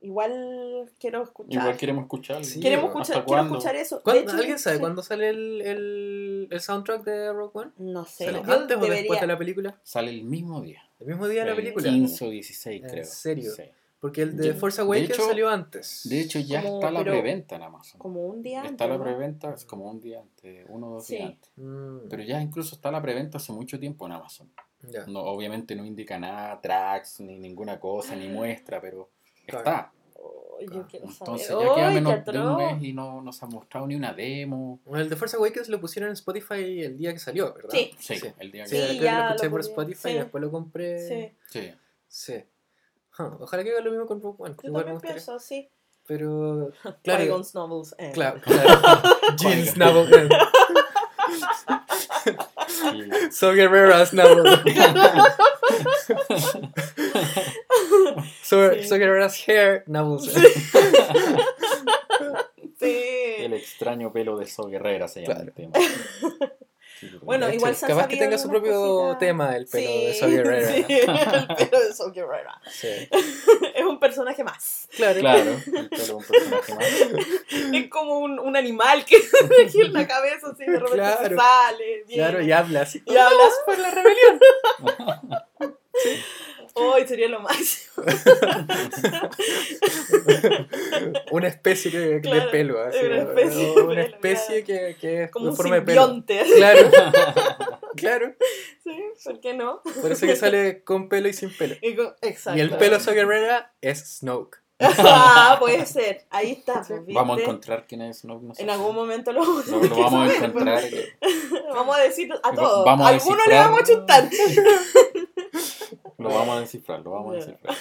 igual 0.01 0.91
quiero 0.99 1.23
escuchar. 1.23 1.61
Igual 1.61 1.77
queremos 1.77 2.03
escucharlo. 2.03 2.43
Sí, 2.43 2.59
Queremos 2.59 2.85
¿hasta 2.95 2.99
escuchar, 3.13 3.25
quiero 3.25 3.41
escuchar 3.43 3.75
eso. 3.75 3.97
De 3.97 4.01
¿Cuándo- 4.03 4.21
hecho, 4.23 4.37
¿Alguien 4.37 4.59
sabe 4.59 4.75
sí. 4.75 4.79
cuándo 4.79 5.03
sale 5.03 5.29
el, 5.29 5.61
el, 5.61 6.47
el 6.51 6.61
soundtrack 6.61 7.03
de 7.03 7.33
Rogue 7.33 7.51
One? 7.59 7.71
No 7.77 8.05
sé. 8.05 8.25
¿Sale 8.25 8.37
antes 8.39 8.51
o 8.53 8.59
después 8.59 8.89
debería- 8.91 9.21
de 9.21 9.27
la 9.27 9.37
película? 9.37 9.79
Sale 9.83 10.11
el 10.11 10.23
mismo 10.23 10.61
día. 10.61 10.81
El 10.99 11.07
mismo 11.07 11.27
día 11.27 11.41
de 11.41 11.45
la 11.47 11.51
el 11.51 11.57
película. 11.57 11.89
15 11.89 12.25
o 12.25 12.29
16, 12.29 12.83
¿En 12.83 12.89
creo. 12.89 13.05
serio? 13.05 13.51
Sí. 13.55 13.63
Porque 13.99 14.21
el 14.21 14.37
de 14.37 14.53
Force 14.53 14.81
Awakens 14.81 15.09
hecho- 15.11 15.25
salió 15.25 15.49
antes. 15.49 16.01
De 16.07 16.19
hecho, 16.21 16.37
ya 16.39 16.61
Como- 16.61 16.75
está 16.75 16.91
la 16.91 17.01
preventa 17.03 17.55
en 17.55 17.63
Amazon. 17.63 17.97
Como 17.99 18.27
un 18.27 18.43
día 18.43 18.57
Está 18.59 18.69
antes, 18.69 18.87
la 18.89 18.97
¿no? 18.97 19.03
preventa, 19.03 19.53
es 19.53 19.65
como 19.65 19.89
un 19.89 19.99
día 19.99 20.19
antes, 20.21 20.65
uno 20.69 20.87
o 20.89 20.93
dos 20.95 21.05
Sí. 21.05 21.15
días 21.15 21.29
antes. 21.31 21.51
Mm, 21.55 22.07
Pero 22.09 22.21
ya 22.23 22.39
incluso 22.39 22.75
está 22.75 22.91
la 22.91 23.01
preventa 23.01 23.37
hace 23.39 23.51
mucho 23.51 23.79
tiempo 23.79 24.05
en 24.05 24.11
Amazon. 24.11 24.51
ya. 24.91 25.07
No, 25.07 25.21
obviamente 25.21 25.75
no 25.75 25.83
indica 25.83 26.19
nada, 26.19 26.61
tracks, 26.61 27.19
ni 27.19 27.39
ninguna 27.39 27.79
cosa, 27.79 28.15
ni 28.15 28.27
muestra, 28.27 28.79
pero. 28.79 29.09
Está. 29.47 29.91
Oh, 30.15 30.57
yo 30.61 30.67
Claro. 30.67 30.87
quiero 30.89 31.05
saber. 31.11 31.17
Entonces 31.19 31.49
ya 31.49 31.75
queda 31.75 31.87
¡Ay, 31.89 31.95
menos 31.95 32.25
de 32.25 32.39
un 32.39 32.55
mes 32.57 32.83
y 32.83 32.93
no 32.93 33.21
nos 33.21 33.43
ha 33.43 33.45
mostrado 33.47 33.87
ni 33.87 33.95
una 33.95 34.13
demo. 34.13 34.79
Bueno, 34.85 35.03
el 35.03 35.09
de 35.09 35.15
Force 35.15 35.35
Awakens 35.37 35.69
lo 35.69 35.79
pusieron 35.81 36.09
en 36.09 36.13
Spotify 36.13 36.81
el 36.83 36.97
día 36.97 37.13
que 37.13 37.19
salió, 37.19 37.53
¿verdad? 37.53 37.69
Sí. 37.71 37.91
Sí, 37.99 38.15
Sí. 38.17 38.27
el 38.39 38.51
día 38.51 38.65
Sí, 38.65 38.75
que... 38.75 38.87
Sí, 38.87 38.97
que 38.99 39.03
ya 39.03 39.13
lo 39.13 39.19
lo 39.23 39.29
escuché 39.35 39.49
por 39.49 39.59
podía- 39.61 39.69
Spotify 39.71 40.09
y 40.09 40.11
sí. 40.13 40.17
después 40.19 40.41
lo 40.43 40.51
compré. 40.51 41.07
Sí, 41.07 41.35
Sí. 41.49 41.73
Sí. 42.07 42.43
Huh, 43.19 43.37
Ojalá 43.43 43.63
que 43.63 43.71
haga 43.71 43.81
lo 43.81 43.91
mismo 43.91 44.05
con 44.05 44.21
Rogue 44.21 44.35
One. 44.39 44.55
yo 44.63 44.71
también 44.73 44.99
pienso, 44.99 45.39
sí. 45.39 45.69
Pero. 46.07 46.71
Claro. 47.03 47.41
Novels. 47.53 47.95
eh. 47.97 48.11
Claro, 48.13 48.39
claro. 48.43 48.69
Jean 49.37 49.65
Snubble. 49.65 50.29
Y- 52.93 53.31
So 53.31 53.51
Guerrera 53.53 54.05
Snubble. 54.05 54.51
So, 58.45 58.73
Sí. 58.73 58.97
Guerrera's 58.99 59.47
hair 59.47 59.83
Nubbles. 59.87 60.33
Sí. 62.79 63.03
El 63.39 63.53
extraño 63.53 64.11
pelo 64.11 64.37
de 64.37 64.47
So 64.47 64.67
Guerrera 64.67 65.07
se 65.07 65.21
llama 65.21 65.35
Claro. 65.35 65.47
el 65.49 65.53
tema. 65.53 65.71
Sí, 66.99 67.09
Bueno, 67.21 67.47
De 67.47 67.55
igual 67.55 67.71
hecho, 67.71 67.79
se 67.79 67.85
han 67.91 67.97
capaz 67.97 68.07
que 68.09 68.17
tenga 68.17 68.37
su 68.37 68.49
propio 68.49 68.73
cositas. 68.73 69.19
tema 69.19 69.55
el 69.55 69.65
pelo 69.65 69.89
de 69.89 70.13
Sí, 70.13 70.19
So 70.19 70.27
Guerrera. 70.27 70.67
Sí, 70.75 70.85
el 70.89 71.55
pelo 71.55 71.79
de 71.87 71.93
So 71.93 72.11
Guerrera. 72.11 72.61
Sí. 72.69 72.87
Es 73.75 73.83
un 73.85 73.99
personaje 73.99 74.43
más. 74.43 74.87
Claro. 74.95 75.19
Claro, 75.21 75.51
el 75.65 75.89
pelo 75.89 76.03
es 76.03 76.09
un 76.09 76.23
personaje 76.23 76.73
más. 76.75 76.85
Es 77.73 77.89
como 77.89 78.19
un, 78.19 78.39
un 78.39 78.55
animal 78.57 79.05
que 79.05 79.17
aquí 79.65 79.81
en 79.81 79.93
la 79.93 80.05
cabeza, 80.07 80.47
así 80.53 80.65
de 80.65 80.79
repente 80.79 80.95
se 80.95 81.29
Claro. 81.29 81.37
sale. 81.37 82.03
viene, 82.07 82.23
Claro, 82.23 82.41
y 82.41 82.51
habla 82.51 82.81
así. 82.81 83.01
y 83.05 83.15
hablas 83.17 83.53
por 83.65 83.77
la 83.79 83.91
rebelión. 83.91 84.39
Hoy 86.77 87.07
sería 87.07 87.29
lo 87.29 87.39
máximo. 87.39 88.03
Una 91.31 91.47
especie 91.47 91.91
de, 91.91 92.19
de 92.19 92.41
pelo. 92.51 92.81
así, 92.81 92.97
una 93.05 93.17
especie 93.17 93.73
Una 93.83 94.01
que, 94.63 94.97
que 94.99 95.23
es 95.23 95.31
Como 95.31 95.49
un 95.49 95.55
forma 95.55 95.75
de 95.75 95.81
pelo. 95.83 96.01
Claro. 96.55 96.89
claro. 97.95 98.35
Sí, 98.83 98.91
¿por 99.23 99.39
qué 99.39 99.53
no? 99.53 99.81
Por 100.01 100.11
eso 100.11 100.25
que 100.27 100.35
sale 100.35 100.83
con 100.83 101.07
pelo 101.09 101.27
y 101.29 101.33
sin 101.33 101.49
pelo. 101.55 101.75
Y 101.81 101.95
con- 101.95 102.13
Exacto. 102.21 102.57
Y 102.57 102.61
el 102.61 102.75
pelo 102.77 102.95
Guerrera 103.13 103.73
es 103.81 104.17
Snoke. 104.19 104.57
Ah, 104.79 105.57
puede 105.59 105.85
ser. 105.85 106.25
Ahí 106.29 106.51
está. 106.51 106.81
pues. 106.87 107.01
Vamos 107.07 107.37
a 107.37 107.41
encontrar 107.41 107.85
quién 107.87 108.01
es 108.01 108.19
Snoke. 108.19 108.43
No 108.43 108.53
sé 108.53 108.63
En 108.63 108.69
algún 108.69 108.95
momento 108.95 109.31
lo 109.31 109.39
vamos 109.41 109.67
a 109.67 109.71
No, 109.71 109.81
lo 109.83 109.89
vamos 109.95 110.13
a 110.13 110.33
saber, 110.33 110.49
encontrar. 110.49 110.79
pues. 110.81 110.91
que- 111.21 111.61
Vamos 111.73 111.95
a 111.97 111.99
decir 112.01 112.29
a 112.43 112.51
todos. 112.53 112.85
vamos 112.85 113.05
a 113.05 113.09
Alguno 113.09 113.37
le 113.47 113.55
vamos 113.55 113.79
a 113.81 113.83
chutar. 113.83 114.29
Lo 116.17 116.29
vamos 116.29 116.57
a 116.57 116.59
descifrar, 116.61 117.01
lo 117.01 117.11
vamos 117.11 117.33
a 117.33 117.35
descifrar. 117.37 117.75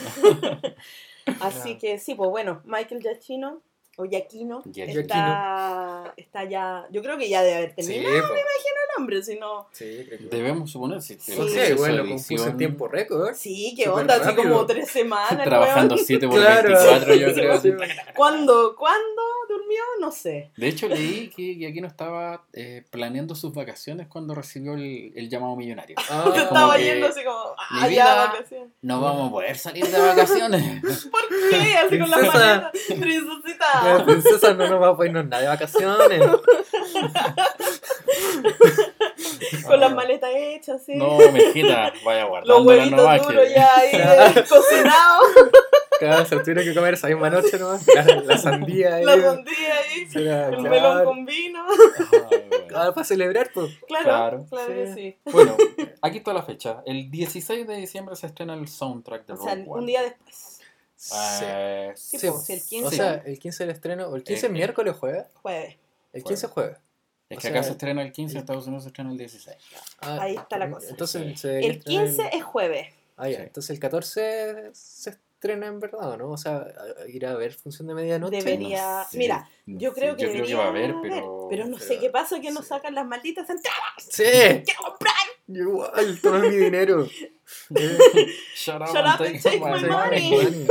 Así 1.41 1.79
que 1.79 1.99
sí, 1.99 2.15
pues 2.15 2.31
bueno, 2.31 2.61
Michael 2.65 3.01
Giacchino 3.01 3.63
o 3.97 4.05
Giacchino 4.05 4.63
Giacchino. 4.73 5.01
está, 5.01 6.15
está 6.17 6.45
ya. 6.45 6.87
Yo 6.91 7.03
creo 7.03 7.17
que 7.17 7.29
ya 7.29 7.43
debe 7.43 7.57
haber 7.57 7.75
Sí, 7.79 7.87
tenido 7.87 8.11
po. 8.11 8.17
el 8.35 8.41
nombre, 8.99 9.23
si 9.23 9.39
no. 9.39 9.67
Sí, 9.73 10.05
creo 10.07 10.19
que- 10.19 10.37
Debemos 10.37 10.71
suponer 10.71 11.01
si 11.03 11.15
Sí. 11.19 11.33
el 11.33 11.39
No 11.39 11.45
sé, 11.45 11.51
proceso 11.55 11.75
igual 11.75 11.93
de 11.93 11.99
lo 11.99 12.09
compuso 12.09 12.49
en 12.49 12.57
tiempo 12.57 12.89
récord. 12.89 13.35
Sí, 13.35 13.75
qué 13.77 13.89
onda, 13.89 14.15
así 14.17 14.25
rápido. 14.25 14.43
como 14.45 14.67
tres 14.67 14.89
semanas. 14.91 15.45
Trabajando 15.45 15.95
weón. 15.95 16.07
7 16.07 16.27
por 16.29 16.41
Claro. 16.41 16.69
24, 16.69 17.15
yo 17.15 17.35
creo. 17.35 17.53
así. 17.55 17.73
¿Cuándo? 18.17 18.75
¿Cuándo 18.77 19.23
durmió? 19.49 19.83
No 20.01 20.11
sé. 20.11 20.51
De 20.57 20.69
hecho, 20.69 20.89
leí 20.89 21.31
que, 21.31 21.59
que 21.59 21.67
aquí 21.67 21.81
no 21.81 21.87
estaba 21.87 22.45
eh, 22.53 22.85
planeando 22.91 23.35
sus 23.35 23.53
vacaciones 23.55 24.09
cuando 24.09 24.35
recibió 24.35 24.75
el, 24.75 25.13
el 25.15 25.29
llamado 25.29 25.57
millonario. 25.57 25.97
Ah, 26.11 26.23
como 26.25 26.37
estaba 26.37 26.77
que 26.77 26.85
yendo 26.85 27.07
así 27.07 27.25
como, 27.25 27.39
ah, 27.59 27.89
ya, 27.89 28.15
vacaciones. 28.27 28.69
No 28.83 29.01
vamos 29.01 29.29
a 29.29 29.33
poder 29.33 29.57
salir 29.57 29.87
de 29.87 30.01
vacaciones. 30.01 31.07
¿Por 31.11 31.23
qué? 31.51 31.77
Así 31.77 31.99
con 31.99 32.11
la 32.11 32.17
Princesa. 32.17 32.39
maleta. 32.39 32.65
La 32.65 33.01
Princesita. 33.01 34.05
princesa 34.05 34.55
no 34.55 34.69
nos 34.69 34.83
va 34.83 34.89
a 34.89 34.97
poder 34.97 35.11
irnos 35.11 35.27
nada 35.27 35.43
de 35.43 35.49
vacaciones. 35.49 36.23
Con 39.67 39.81
las 39.81 39.93
maletas 39.95 40.31
hechas, 40.35 40.83
sí. 40.85 40.95
No, 40.97 41.17
mejita, 41.33 41.93
vaya 42.05 42.25
guardando 42.25 42.59
Los 42.59 42.67
huevitos 42.67 43.27
duros 43.27 43.49
ya 43.55 43.77
ahí 43.77 43.91
eh, 43.93 44.35
cocinados. 44.49 45.29
Claro, 45.99 46.25
se 46.27 46.37
tuvieron 46.41 46.65
que 46.65 46.75
comer 46.75 46.95
esa 46.95 47.09
misma 47.09 47.31
noche 47.31 47.59
nomás. 47.59 47.87
La, 47.95 48.05
la 48.23 48.39
sandía 48.39 48.97
ahí. 48.97 49.05
La 49.05 49.21
sandía 49.21 49.75
ahí. 49.79 50.07
Será, 50.11 50.49
El 50.49 50.57
claro. 50.57 50.71
melón 50.71 51.05
con 51.05 51.25
vino. 51.25 51.65
Ah, 52.75 52.91
para 52.95 53.05
celebrar, 53.05 53.51
pues. 53.55 53.73
Claro, 53.87 54.05
Claro. 54.05 54.47
claro, 54.51 54.69
Sí. 54.69 54.75
que 54.75 54.95
sí. 54.95 55.17
Bueno, 55.33 55.57
aquí 56.03 56.19
está 56.19 56.33
la 56.33 56.43
fecha. 56.43 56.83
El 56.87 57.11
16 57.11 57.67
de 57.67 57.77
diciembre 57.77 58.17
se 58.17 58.27
estrena 58.27 58.55
el 58.55 58.67
soundtrack 58.69 59.27
de 59.27 59.33
O 59.35 59.37
sea, 59.37 59.55
Rogue 59.55 59.69
un 59.71 59.87
día 59.87 60.03
después. 60.03 60.61
Eh, 61.43 61.93
Sí, 61.97 62.19
Sí, 62.19 62.29
pues, 62.31 62.51
el 62.51 62.63
15 62.63 62.87
O 62.87 62.91
sea, 62.91 63.15
el 63.27 63.39
15 63.39 63.65
el 63.65 63.71
estreno, 63.71 64.07
o 64.09 64.17
el 64.17 64.25
15 64.25 64.47
Eh, 64.47 64.49
miércoles 64.51 64.97
jueves, 64.97 65.27
jueves. 65.43 65.77
el 66.13 66.25
15 66.25 66.47
jueves. 66.49 66.77
es 67.29 67.37
o 67.37 67.41
que 67.41 67.43
sea, 67.43 67.51
acá 67.51 67.63
se 67.63 67.71
estrena 67.73 68.03
el 68.03 68.13
15, 68.13 68.35
en 68.35 68.41
Estados 68.41 68.67
Unidos 68.67 68.85
se 68.85 68.89
estrena 68.89 69.11
el 69.11 69.19
16. 69.19 69.57
Ah, 70.01 70.19
Ahí 70.23 70.35
está 70.37 70.59
la 70.59 70.71
cosa. 70.71 70.89
Entonces 70.91 71.23
Sí. 71.33 71.37
se 71.37 71.59
El 71.59 71.71
estrena 71.77 72.05
15 72.05 72.31
es 72.37 72.43
jueves. 72.43 72.89
Ah, 73.17 73.29
ya. 73.29 73.37
Sí. 73.37 73.43
Entonces 73.45 73.71
el 73.71 73.79
14 73.81 74.71
se 74.73 75.17
estrena 75.45 75.67
en 75.67 75.79
verdad, 75.79 76.17
¿no? 76.17 76.31
O 76.31 76.37
sea, 76.39 76.67
ir 77.07 77.27
a 77.27 77.35
ver 77.35 77.53
función 77.53 77.87
de 77.89 77.95
medianoche. 77.95 78.37
Debería- 78.39 78.99
No 79.05 79.11
sé, 79.11 79.19
Mira, 79.19 79.49
no 79.67 79.79
Yo 79.79 79.91
sé, 79.91 80.01
creo 80.01 80.17
que 80.17 80.23
yo 80.23 80.29
creo 80.31 80.33
debería 80.47 80.47
que 80.47 80.55
va 80.59 80.65
a 80.65 80.69
haber, 80.69 80.95
pero. 81.03 81.47
pero 81.51 81.67
no 81.67 81.79
sé 81.79 81.87
pero- 81.89 82.01
qué 82.01 82.11
pasa 82.11 82.41
que 82.41 82.51
nos 82.51 82.63
sí. 82.65 82.69
sacan 82.71 82.95
las 82.95 83.07
malditas 83.07 83.49
entradas. 83.51 83.81
¡Sí! 83.99 84.23
¡Quiero 84.23 84.81
comprar! 84.83 85.15
Igual, 85.47 86.21
toma 86.23 86.39
mi 86.41 86.57
dinero. 86.57 87.07
Eh, 87.77 88.27
Shut 88.57 88.81
up, 88.81 88.89
Shut 88.89 88.97
and 88.97 89.07
up 89.07 89.19
take 89.19 89.31
and 89.35 89.43
take 89.43 89.61
my 89.61 89.71
my 89.81 89.89
money. 89.89 90.31
money. 90.31 90.67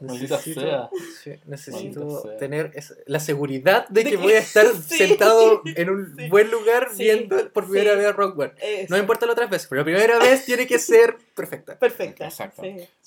Maldita 0.00 0.36
Necesito, 0.36 0.60
sea. 0.60 0.90
sí, 1.22 1.30
necesito 1.46 2.00
Maldita 2.04 2.20
sea. 2.28 2.36
tener 2.38 2.70
esa- 2.74 2.94
la 3.06 3.20
seguridad 3.20 3.88
de 3.88 4.04
De 4.04 4.10
que 4.10 4.16
que- 4.16 4.22
voy 4.22 4.32
a 4.32 4.38
estar 4.38 4.66
sí. 4.66 4.96
sentado 4.96 5.62
en 5.64 5.90
un 5.90 6.14
Sí. 6.16 6.28
buen 6.28 6.50
lugar 6.50 6.88
Sí. 6.92 7.04
viendo 7.04 7.52
por 7.52 7.64
primera 7.68 7.92
Sí. 7.92 7.98
vez 7.98 8.14
Rock 8.16 8.38
One. 8.38 8.52
Eso. 8.60 8.86
No 8.90 8.96
me 8.96 9.00
importa 9.00 9.26
las 9.26 9.32
otras 9.32 9.50
veces, 9.50 9.66
pero 9.68 9.80
la 9.80 9.84
primera 9.84 10.18
vez 10.18 10.44
tiene 10.44 10.66
que 10.66 10.78
ser 10.78 11.16
perfecta. 11.34 11.78
Perfecta. 11.78 12.24
Exacto. 12.26 12.62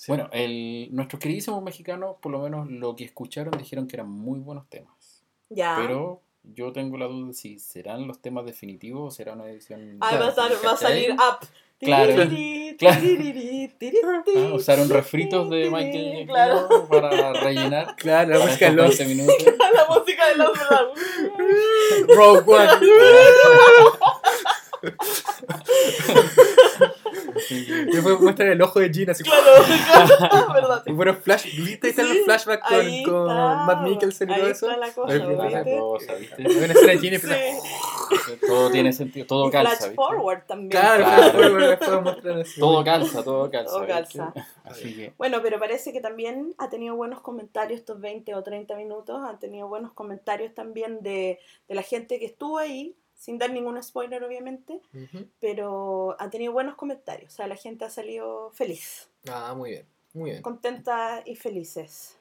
Bueno, 0.08 0.28
el, 0.32 0.88
nuestros 0.92 1.20
queridísimos 1.20 1.62
mexicanos, 1.62 2.16
por 2.20 2.32
lo 2.32 2.40
menos 2.40 2.70
lo 2.70 2.94
que 2.96 3.04
escucharon, 3.04 3.56
dijeron 3.58 3.86
que 3.86 3.96
eran 3.96 4.08
muy 4.10 4.38
buenos 4.40 4.68
temas. 4.68 5.22
Ya. 5.48 5.76
Pero 5.78 6.20
yo 6.44 6.72
tengo 6.72 6.96
la 6.98 7.06
duda 7.06 7.28
de 7.28 7.34
si 7.34 7.58
serán 7.58 8.06
los 8.08 8.20
temas 8.20 8.44
definitivos 8.44 9.06
o 9.06 9.10
será 9.14 9.34
una 9.34 9.48
edición. 9.48 9.98
Ah, 10.00 10.16
va, 10.18 10.26
a 10.28 10.48
va 10.66 10.72
a 10.72 10.76
salir 10.76 11.12
up. 11.12 11.46
Claro. 11.82 12.14
Claro. 12.78 13.00
Ah, 14.36 14.54
usaron 14.54 14.88
refritos 14.88 15.48
de 15.50 15.70
Michael 15.70 16.26
Claro. 16.26 16.88
Para 16.88 17.32
rellenar. 17.32 17.94
Claro, 17.96 18.38
la 18.38 18.44
música 18.44 18.70
de 18.70 18.72
los 18.72 18.98
20 18.98 19.14
minutos. 19.14 19.36
La 19.72 19.86
música 19.94 20.28
de 20.28 20.36
los 20.36 20.58
Rogue 22.16 22.42
One. 22.46 22.68
Después 27.92 28.20
muestran 28.20 28.48
el 28.48 28.62
ojo 28.62 28.80
de 28.80 28.90
Jean 28.90 29.10
así. 29.10 29.22
Claro, 29.24 29.42
claro, 30.18 30.52
verdad. 30.52 30.82
Y 30.86 30.92
bueno, 30.92 31.14
flash, 31.14 31.44
¿viste? 31.56 31.86
Ahí 31.86 31.90
están 31.90 32.08
los 32.08 32.18
flashbacks 32.24 32.62
con, 32.68 32.78
con 32.78 33.30
está, 33.30 33.64
Matt 33.66 33.82
Mikkelsen 33.82 34.30
y 34.30 34.32
ahí 34.32 34.40
todo 34.40 34.50
eso. 34.50 34.70
está 34.70 34.80
la 34.86 34.92
cosa, 34.92 35.12
Ahí 35.12 35.18
¿viste? 35.20 35.32
empieza 35.34 35.58
la 35.64 35.80
cosa, 35.80 36.14
¿viste? 36.14 36.34
Hay 36.42 36.56
una 36.56 36.72
escena 36.72 36.92
de 36.92 36.98
Jean 36.98 37.14
y. 37.14 38.46
Todo 38.46 38.70
tiene 38.70 38.92
sentido, 38.92 39.26
todo 39.26 39.48
Y 39.48 39.50
calza. 39.50 39.70
flash 39.70 39.80
¿viste? 39.90 39.94
forward 39.96 40.42
también. 40.46 40.70
Claro, 40.70 41.04
Claro. 41.04 41.22
flash 41.22 41.32
forward, 41.32 41.68
después 41.68 42.02
muestran 42.02 42.40
así. 42.40 42.60
Todo 42.60 42.84
calza, 42.84 43.24
todo 43.24 43.50
calza. 43.50 43.70
Todo 43.72 43.86
calza. 43.86 44.34
Así 44.64 44.94
que, 44.94 45.12
Bueno, 45.18 45.38
pero 45.42 45.58
parece 45.58 45.92
que 45.92 46.00
también 46.00 46.54
ha 46.58 46.68
tenido 46.68 46.94
buenos 46.96 47.20
comentarios 47.20 47.80
estos 47.80 48.00
20 48.00 48.34
o 48.34 48.42
30 48.42 48.74
minutos. 48.76 49.20
Ha 49.24 49.38
tenido 49.38 49.68
buenos 49.68 49.92
comentarios 49.92 50.54
también 50.54 51.02
de, 51.02 51.38
de 51.68 51.74
la 51.74 51.82
gente 51.82 52.18
que 52.18 52.26
estuvo 52.26 52.58
ahí, 52.58 52.94
sin 53.22 53.38
dar 53.38 53.52
ningún 53.52 53.80
spoiler, 53.80 54.24
obviamente. 54.24 54.80
Pero 55.38 56.16
ha 56.18 56.28
tenido 56.28 56.52
buenos 56.52 56.74
comentarios. 56.74 57.32
O 57.32 57.36
sea, 57.36 57.46
la 57.46 57.54
gente 57.54 57.84
ha 57.84 57.90
salido 57.90 58.50
feliz, 58.50 59.08
Ah, 59.28 59.54
muy 59.56 59.70
bien, 59.70 59.86
muy 60.12 60.30
bien. 60.30 60.42
contenta 60.42 61.22
y 61.24 61.36
felices. 61.36 62.18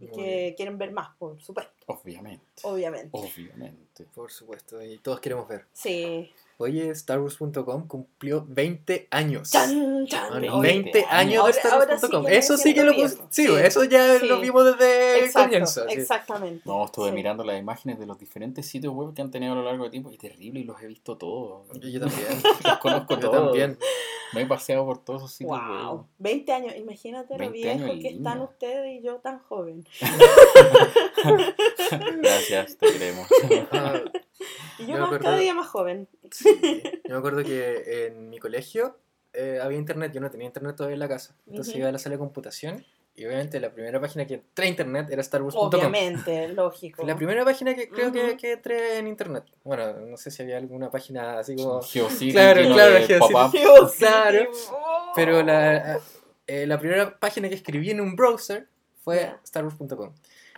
Y 0.00 0.06
Muy 0.08 0.16
que 0.16 0.22
bien. 0.40 0.54
quieren 0.54 0.78
ver 0.78 0.90
más, 0.90 1.16
por 1.16 1.40
supuesto, 1.40 1.72
obviamente. 1.86 2.44
obviamente. 2.64 3.10
Obviamente. 3.12 4.04
Por 4.12 4.32
supuesto, 4.32 4.82
y 4.82 4.98
todos 4.98 5.20
queremos 5.20 5.46
ver. 5.46 5.66
Sí. 5.72 6.28
Oye, 6.62 6.94
StarWars.com 6.94 7.86
cumplió 7.86 8.44
20 8.48 9.08
años. 9.10 9.50
Chan, 9.50 10.06
chan. 10.06 10.28
Ah, 10.32 10.36
Oye, 10.56 10.72
20 10.72 11.04
años 11.10 11.38
ahora- 11.42 11.48
de 11.48 11.60
sí 11.60 11.68
StarWars.com. 11.68 12.24
me 12.24 12.36
eso 12.36 12.56
sí 12.56 12.74
que 12.74 12.84
lo. 12.84 12.92
Sí, 12.94 13.16
Sí, 13.30 13.46
eso 13.62 13.84
ya 13.84 14.18
sí. 14.18 14.26
lo 14.26 14.40
vimos 14.40 14.64
desde 14.64 15.18
el 15.18 15.24
Exacto, 15.26 15.48
comienzo. 15.48 15.84
sí. 15.88 15.94
exactamente. 16.00 16.62
No, 16.64 16.84
estuve 16.84 17.08
Sí. 17.10 17.14
mirando 17.14 17.44
las 17.44 17.58
imágenes 17.58 17.98
de 17.98 18.06
los 18.06 18.18
diferentes 18.18 18.66
sitios 18.66 18.92
web 18.94 19.14
que 19.14 19.22
han 19.22 19.30
tenido 19.30 19.52
a 19.52 19.56
lo 19.56 19.62
largo 19.64 19.82
del 19.84 19.90
tiempo 19.90 20.10
y 20.12 20.16
terrible 20.18 20.60
y 20.60 20.64
los 20.64 20.80
he 20.82 20.86
visto 20.86 21.16
todos. 21.16 21.66
Yo, 21.80 21.88
yo 21.88 22.00
también. 22.00 22.28
Los 22.64 22.78
conozco 22.78 23.14
Yo 23.14 23.20
todos. 23.20 23.44
también. 23.46 23.78
Me 24.34 24.42
he 24.42 24.46
paseado 24.46 24.84
por 24.86 25.04
todos 25.04 25.22
esos 25.22 25.32
sitios 25.32 25.58
Wow, 25.60 25.96
web. 25.98 26.06
20 26.18 26.52
años, 26.52 26.76
imagínate 26.76 27.34
lo 27.34 27.38
20 27.50 27.70
años 27.70 27.84
viejo 27.86 28.00
que 28.02 28.08
están 28.16 28.40
ustedes 28.40 29.00
y 29.00 29.02
yo 29.02 29.16
tan 29.16 29.38
joven. 29.40 29.84
Gracias, 32.20 32.76
te 32.76 32.92
queremos. 32.92 33.26
Y 34.78 34.86
Yo 34.86 34.94
yo 34.94 34.98
más, 34.98 35.06
acuerdo- 35.06 35.24
cada 35.24 35.36
día 35.36 35.54
más 35.54 35.68
joven. 35.68 36.08
sí. 36.32 36.48
Yo 37.04 37.10
me 37.12 37.16
acuerdo 37.18 37.44
que 37.44 38.06
en 38.06 38.28
mi 38.30 38.38
colegio 38.38 38.98
eh, 39.34 39.60
había 39.62 39.78
internet, 39.78 40.10
yo 40.12 40.20
no 40.20 40.30
tenía 40.30 40.46
internet 40.48 40.74
todavía 40.74 40.94
en 40.94 41.00
la 41.00 41.08
casa. 41.08 41.36
Entonces 41.46 41.76
iba 41.76 41.88
a 41.88 41.92
la 41.92 41.98
sala 41.98 42.14
de 42.14 42.18
computación 42.18 42.84
y 43.14 43.26
obviamente 43.26 43.60
la 43.60 43.70
primera 43.70 44.00
página 44.00 44.26
que 44.26 44.34
entré 44.34 44.66
a 44.66 44.68
internet 44.68 45.08
era 45.10 45.22
StarWars.com. 45.22 45.68
Obviamente, 45.68 46.48
lógico. 46.54 47.04
La 47.06 47.14
primera 47.16 47.44
página 47.44 47.74
que 47.74 47.88
creo 47.88 48.10
que, 48.10 48.36
que 48.36 48.52
entré 48.52 48.98
en 48.98 49.06
internet. 49.06 49.44
Bueno, 49.64 49.92
no 50.00 50.16
sé 50.16 50.30
si 50.30 50.42
había 50.42 50.56
alguna 50.56 50.90
página 50.90 51.38
así 51.40 51.54
como... 51.56 51.82
Geocity, 51.82 52.32
Claro, 52.32 52.62
claro, 52.72 53.06
Geocity. 53.06 53.98
Claro. 53.98 54.50
oh. 54.70 55.12
Pero 55.14 55.42
la, 55.42 56.00
eh, 56.46 56.66
la 56.66 56.78
primera 56.78 57.18
página 57.18 57.48
que 57.48 57.54
escribí 57.54 57.90
en 57.90 58.00
un 58.00 58.16
browser 58.16 58.66
fue 59.04 59.16
Ya. 59.16 59.40
StarWars.com. 59.46 60.12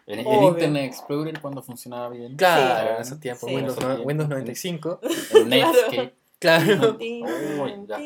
El, 0.07 0.19
el 0.21 0.27
Obvio. 0.27 0.49
Internet 0.51 0.85
Explorer 0.85 1.41
cuando 1.41 1.63
funcionaba 1.63 2.11
bien. 2.11 2.37
Claro, 2.37 2.89
Sí. 2.91 2.95
en 2.97 3.03
esos 3.03 3.21
tiempos, 3.21 3.49
Sí. 3.49 3.57
Windows, 3.57 3.79
En 3.81 3.89
no-. 3.89 4.03
Windows 4.03 4.29
95. 4.29 5.01
El 5.35 5.49
Netscape. 5.49 6.15
Claro. 6.39 6.99
Ya. 7.01 7.99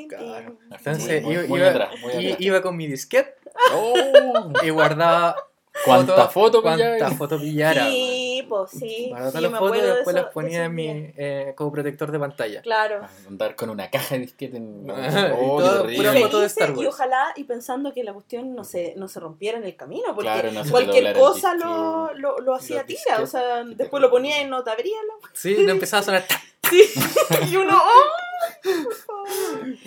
Entonces 0.70 1.22
Muy- 1.24 1.34
iba, 1.34 1.42
muy 1.48 1.61
atrás. 1.62 1.90
iba 2.38 2.62
con 2.62 2.76
mi 2.76 2.87
disquete 2.87 3.34
Oh, 3.75 4.53
y 4.62 4.71
guardaba 4.71 5.37
¿Cuánta 5.85 6.29
foto 6.29 6.62
pillaba? 6.62 6.97
¿Cuántas 6.99 7.18
fotos 7.18 7.40
pillara? 7.40 7.87
Sí, 7.88 8.44
pues 8.49 8.71
sí. 8.71 9.07
Guardaba 9.09 9.31
sí, 9.31 9.37
todas 9.38 9.42
me 9.42 9.51
las 9.51 9.61
fotos 9.61 9.77
y 9.77 9.81
de 9.81 9.87
después 9.87 10.16
eso- 10.16 10.25
las 10.25 10.33
ponía 10.33 10.64
en 10.64 10.75
mi, 10.75 10.87
eh, 11.16 11.53
como 11.57 11.73
protector 11.73 12.11
de 12.11 12.18
pantalla. 12.18 12.62
Claro. 12.62 13.01
Andar 13.27 13.55
con 13.55 13.71
una 13.71 13.90
caja 13.90 14.14
de 14.16 14.23
disquete 14.23 14.57
en... 14.57 14.87
Oh, 15.40 15.59
qué 15.59 15.64
todo 15.64 15.83
pura 15.85 16.12
foto 16.14 16.40
de 16.40 16.47
Star 16.47 16.71
Wars. 16.71 16.83
Y 16.83 16.87
ojalá 16.87 17.33
y 17.37 17.44
pensando 17.44 17.92
que 17.92 18.03
la 18.05 18.12
cuestión 18.12 18.55
no 18.55 18.64
se, 18.64 18.94
no 18.97 19.09
se 19.09 19.21
rompiera 19.21 19.59
en 19.59 19.64
el 19.64 19.77
camino, 19.77 20.14
porque 20.14 20.31
Claro, 20.31 20.53
no 20.53 20.62
cualquier 20.71 21.16
cosa 21.16 21.55
lo, 21.55 22.12
lo, 22.14 22.38
lo 22.40 22.55
hacía 22.55 22.85
tira, 22.85 23.23
o 23.23 23.27
sea, 23.27 23.64
después 23.64 24.01
lo 24.01 24.11
ponía 24.11 24.40
y 24.42 24.47
no 24.47 24.62
te 24.64 24.71
abría. 24.71 24.97
Sí, 25.33 25.57
no 25.64 25.73
empezaba 25.73 26.01
a 26.01 26.05
sonar. 26.05 26.25
¡tac! 26.29 26.40
Sí, 26.70 26.83
y 27.50 27.57
uno, 27.57 27.76
¡oh! 27.76 28.62
por 28.62 28.94
favor! 28.94 29.28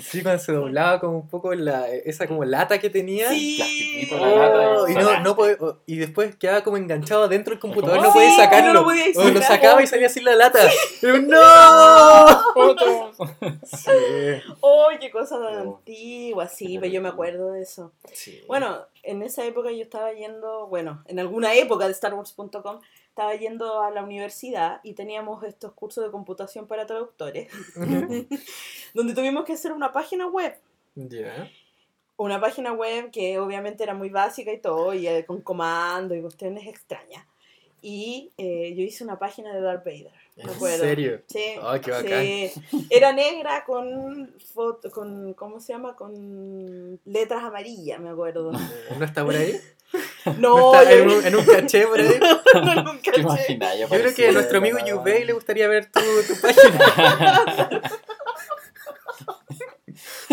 Sí, 0.01 0.21
cuando 0.21 0.41
se 0.43 0.51
doblaba 0.51 0.99
como 0.99 1.17
un 1.19 1.27
poco 1.27 1.53
la, 1.55 1.89
esa 1.89 2.27
como 2.27 2.43
lata 2.45 2.79
que 2.79 2.89
tenía. 2.89 3.29
Sí. 3.29 4.07
Oh, 4.11 4.17
la 4.25 4.49
lata 4.49 4.91
y, 4.91 4.95
no, 4.95 5.19
no 5.21 5.35
podía- 5.35 5.57
oh, 5.59 5.77
y 5.85 5.97
después 5.97 6.35
quedaba 6.35 6.63
como 6.63 6.77
enganchado 6.77 7.27
dentro 7.27 7.51
del 7.53 7.59
computador, 7.59 7.97
como, 7.97 8.07
no 8.09 8.13
podía 8.13 8.29
Sí, 8.31 8.37
sacarlo. 8.37 8.73
no 8.73 8.81
lo 8.81 8.87
O 8.87 8.93
lo 8.93 9.41
sacar. 9.41 9.43
sacaba 9.43 9.83
y 9.83 9.87
salía 9.87 10.09
sin 10.09 10.25
la 10.25 10.35
lata. 10.35 10.59
Pero 11.01 11.17
¡No! 11.19 12.43
Sí, 13.63 13.91
¡Oh, 14.61 14.87
qué 14.99 15.11
cosa 15.11 15.39
tan 15.39 15.67
Oh. 15.67 15.77
antigua! 15.77 16.47
Sí, 16.47 16.77
pero 16.79 16.91
yo 16.91 17.01
me 17.01 17.09
acuerdo 17.09 17.51
de 17.51 17.61
eso. 17.61 17.91
sí. 18.13 18.41
Bueno, 18.47 18.79
en 19.03 19.21
esa 19.23 19.43
época 19.45 19.71
yo 19.71 19.81
estaba 19.81 20.11
yendo, 20.13 20.67
bueno, 20.67 21.03
en 21.07 21.19
alguna 21.19 21.53
época 21.55 21.87
de 21.87 21.93
StarWars.com, 21.93 22.79
estaba 23.11 23.35
yendo 23.35 23.81
a 23.81 23.91
la 23.91 24.03
universidad 24.03 24.79
y 24.83 24.93
teníamos 24.93 25.43
estos 25.43 25.73
cursos 25.73 26.05
de 26.05 26.11
computación 26.11 26.65
para 26.65 26.85
traductores, 26.85 27.51
donde 28.93 29.13
tuvimos 29.13 29.43
que 29.43 29.53
hacer 29.53 29.73
una 29.73 29.91
página 29.91 30.27
web. 30.27 30.57
Ya. 30.95 31.49
Una 32.15 32.39
página 32.39 32.71
web 32.71 33.11
que 33.11 33.37
obviamente 33.37 33.83
era 33.83 33.93
muy 33.93 34.09
básica 34.09 34.53
y 34.53 34.59
todo, 34.59 34.93
y 34.93 35.07
eh, 35.07 35.25
con 35.25 35.41
comandos 35.41 36.17
y 36.17 36.21
cuestiones 36.21 36.65
extrañas. 36.67 37.25
Y 37.81 38.31
eh, 38.37 38.73
yo 38.77 38.83
hice 38.83 39.03
una 39.03 39.19
página 39.19 39.53
de 39.53 39.59
Darth 39.59 39.83
Vader. 39.83 40.11
me 40.37 40.43
¿En 40.43 40.49
acuerdo. 40.51 40.83
serio? 40.83 41.21
Sí, 41.27 41.55
Ay, 41.61 41.81
qué 41.81 41.91
bacán. 41.91 42.23
sí. 42.23 42.51
Era 42.89 43.11
negra 43.11 43.65
con 43.65 44.33
foto, 44.53 44.89
con, 44.89 45.33
¿cómo 45.33 45.59
se 45.59 45.73
llama? 45.73 45.95
Con 45.97 46.97
letras 47.05 47.43
amarillas, 47.43 47.99
me 47.99 48.09
acuerdo. 48.09 48.51
¿No 48.53 49.03
está 49.05 49.25
por 49.25 49.35
ahí? 49.35 49.59
No, 50.37 50.73
está 50.75 50.91
en 50.93 51.09
un, 51.09 51.25
en 51.25 51.35
un 51.35 51.45
caché 51.45 51.87
por 51.87 51.99
ahí? 51.99 52.19
no, 52.53 52.75
nunca 52.83 53.11
¿Te 53.11 53.13
sé. 53.15 53.21
imaginas? 53.21 53.79
Yo 53.79 53.87
creo 53.89 54.13
que 54.13 54.27
a 54.29 54.31
nuestro 54.31 54.59
amigo 54.59 54.77
Yubei 54.85 55.25
le 55.25 55.33
gustaría 55.33 55.67
ver 55.67 55.87
tu, 55.87 56.01
tu 56.27 56.39
página. 56.39 57.81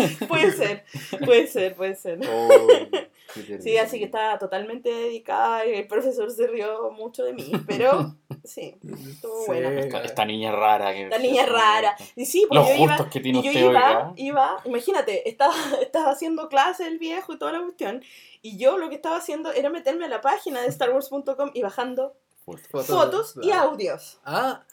Puede 0.27 0.51
ser, 0.51 0.83
puede 1.25 1.47
ser, 1.47 1.75
puede 1.75 1.95
ser. 1.95 2.19
Oh, 2.27 2.49
Sí, 3.59 3.77
así 3.77 3.99
que 3.99 4.05
estaba 4.05 4.39
totalmente 4.39 4.89
dedicada 4.89 5.65
y 5.65 5.75
el 5.75 5.87
profesor 5.87 6.31
se 6.31 6.47
rió 6.47 6.91
mucho 6.91 7.23
de 7.23 7.33
mí, 7.33 7.51
pero 7.67 8.15
sí, 8.43 8.75
estuvo 8.81 9.41
Sí. 9.41 9.47
buena. 9.47 9.79
Esta, 9.79 10.01
esta 10.01 10.25
niña 10.25 10.51
rara. 10.51 10.91
Que, 10.93 11.07
La 11.07 11.19
niña 11.19 11.45
rara. 11.45 11.95
Y 12.15 12.25
sí, 12.25 12.45
pues 12.49 12.59
Los 12.59 12.69
yo 12.69 12.83
iba, 12.83 12.93
gustos 12.93 13.13
que 13.13 13.19
tiene 13.19 13.39
y 13.39 13.43
yo 13.43 13.49
usted, 13.49 13.91
iba, 14.15 14.61
imagínate, 14.65 15.29
estaba, 15.29 15.53
estaba 15.81 16.09
haciendo 16.11 16.49
clase 16.49 16.87
el 16.87 16.97
viejo 16.97 17.33
y 17.33 17.37
toda 17.37 17.51
la 17.51 17.61
cuestión, 17.61 18.03
y 18.41 18.57
yo 18.57 18.77
lo 18.79 18.89
que 18.89 18.95
estaba 18.95 19.17
haciendo 19.17 19.51
era 19.51 19.69
meterme 19.69 20.05
a 20.05 20.09
la 20.09 20.21
página 20.21 20.61
de 20.61 20.71
StarWars.com 20.71 21.51
y 21.53 21.61
bajando 21.61 22.15
Fotos, 22.45 22.87
fotos 22.87 23.35
y 23.43 23.51
audios. 23.51 24.17
Ah, 24.25 24.41
¿verdad 24.41 24.65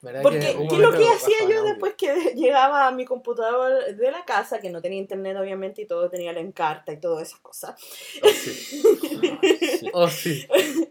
Porque, 0.00 0.38
que 0.38 0.68
¿qué 0.68 0.76
es 0.76 0.80
lo 0.80 0.92
que 0.92 1.08
hacía 1.08 1.38
yo 1.40 1.58
audio? 1.58 1.62
después 1.64 1.94
que 1.94 2.14
llegaba 2.36 2.86
a 2.86 2.92
mi 2.92 3.04
computador 3.04 3.96
de 3.96 4.10
la 4.10 4.24
casa, 4.24 4.60
que 4.60 4.70
no 4.70 4.80
tenía 4.80 4.98
internet 4.98 5.36
obviamente 5.36 5.82
y 5.82 5.86
todo 5.86 6.08
tenía 6.08 6.32
la 6.32 6.40
encarta 6.40 6.92
y 6.92 7.00
todas 7.00 7.26
esas 7.26 7.40
cosas? 7.40 7.74
Oh, 8.22 8.28
sí. 8.28 8.52
Sí. 8.52 9.90
Oh, 9.92 10.08
sí. 10.08 10.46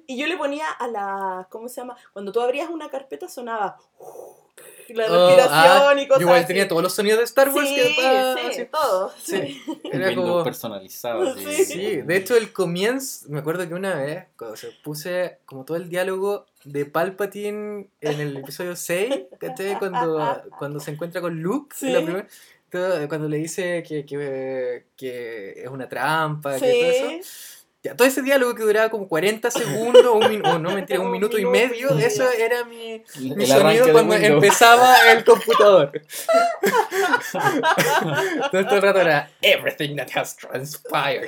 Y 0.08 0.18
yo 0.18 0.28
le 0.28 0.38
ponía 0.38 0.70
a 0.72 0.88
la, 0.88 1.48
¿cómo 1.50 1.70
se 1.70 1.82
llama? 1.82 1.96
Cuando 2.14 2.32
tú 2.32 2.42
abrías 2.42 2.70
una 2.70 2.90
carpeta 2.90 3.30
sonaba 3.30 3.78
la 4.90 5.06
Oh, 5.12 5.28
respiración 5.28 5.52
ah, 5.52 5.94
y 6.02 6.08
cosas 6.08 6.22
igual 6.22 6.38
así. 6.38 6.48
tenía 6.48 6.68
todos 6.68 6.82
los 6.82 6.94
sonidos 6.96 7.18
de 7.20 7.26
Star 7.26 7.50
Wars 7.50 7.68
sí, 7.68 7.76
que 7.76 7.90
estaba 7.90 8.36
sí, 8.38 8.48
así. 8.48 8.66
todo. 8.72 9.14
Sí. 9.22 9.62
Era 9.92 10.08
Windows 10.08 10.30
como... 10.32 10.44
personalizado. 10.44 11.36
Sí. 11.38 11.66
Sí, 11.66 11.96
de 11.98 12.16
hecho 12.16 12.38
el 12.38 12.54
comienzo, 12.54 13.26
me 13.30 13.40
acuerdo 13.40 13.68
que 13.68 13.74
una 13.74 13.96
vez 13.96 14.26
cuando 14.38 14.56
se 14.56 14.70
puse 14.84 15.40
como 15.46 15.66
todo 15.66 15.76
el 15.78 15.90
diálogo 15.90 16.46
de 16.64 16.86
Palpatine 16.86 17.88
en 18.02 18.20
el 18.22 18.38
episodio 18.38 18.76
6, 18.76 19.14
¿cachai? 19.40 19.78
Cuando, 19.78 20.42
cuando 20.58 20.80
se 20.80 20.92
encuentra 20.92 21.20
con 21.22 21.42
Luke, 21.42 21.76
la 21.82 22.00
Sí. 22.00 22.06
primera- 22.06 22.28
todo- 22.70 23.08
cuando 23.08 23.30
le 23.30 23.38
dice 23.38 23.84
que, 23.88 24.06
que, 24.06 24.86
que 24.98 25.52
es 25.64 25.70
una 25.70 25.88
trampa, 25.88 26.54
que 26.56 26.60
todo 26.60 27.10
eso. 27.12 27.57
Ya, 27.84 27.96
todo 27.96 28.08
ese 28.08 28.22
diálogo 28.24 28.56
que 28.56 28.64
duraba 28.64 28.90
como 28.90 29.08
40 29.08 29.52
segundos, 29.52 30.04
un 30.08 30.28
min- 30.30 30.46
o 30.46 30.58
no 30.60 30.72
mentira, 30.72 31.00
un 31.00 31.06
Un 31.08 31.12
minuto 31.14 31.38
y 31.38 31.46
minuto 31.46 31.58
y 31.58 31.70
medio, 31.70 31.92
medio. 31.92 32.08
eso 32.08 32.30
era 32.32 32.66
mi, 32.66 33.04
mi 33.20 33.46
sonido 33.46 33.92
cuando 33.92 34.16
empezaba 34.16 34.98
el 35.12 35.24
computador. 35.26 35.92
todo 38.52 38.76
el 38.76 38.82
rato 38.82 39.02
era 39.02 39.30
Everything 39.42 39.96
that 39.96 40.10
has 40.16 40.36
transpired. 40.36 41.28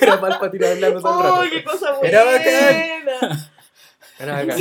era 0.00 0.20
Palpatine 0.20 0.66
hablando 0.66 1.00
todo 1.00 1.18
el 1.20 1.24
rato. 1.24 1.40
¡Oh, 1.40 1.44
qué 1.50 1.64
cosa 1.64 1.92
buena! 1.92 2.08
Era 2.08 2.24
bacán. 2.24 3.50
Era 4.18 4.32
bacán. 4.34 4.58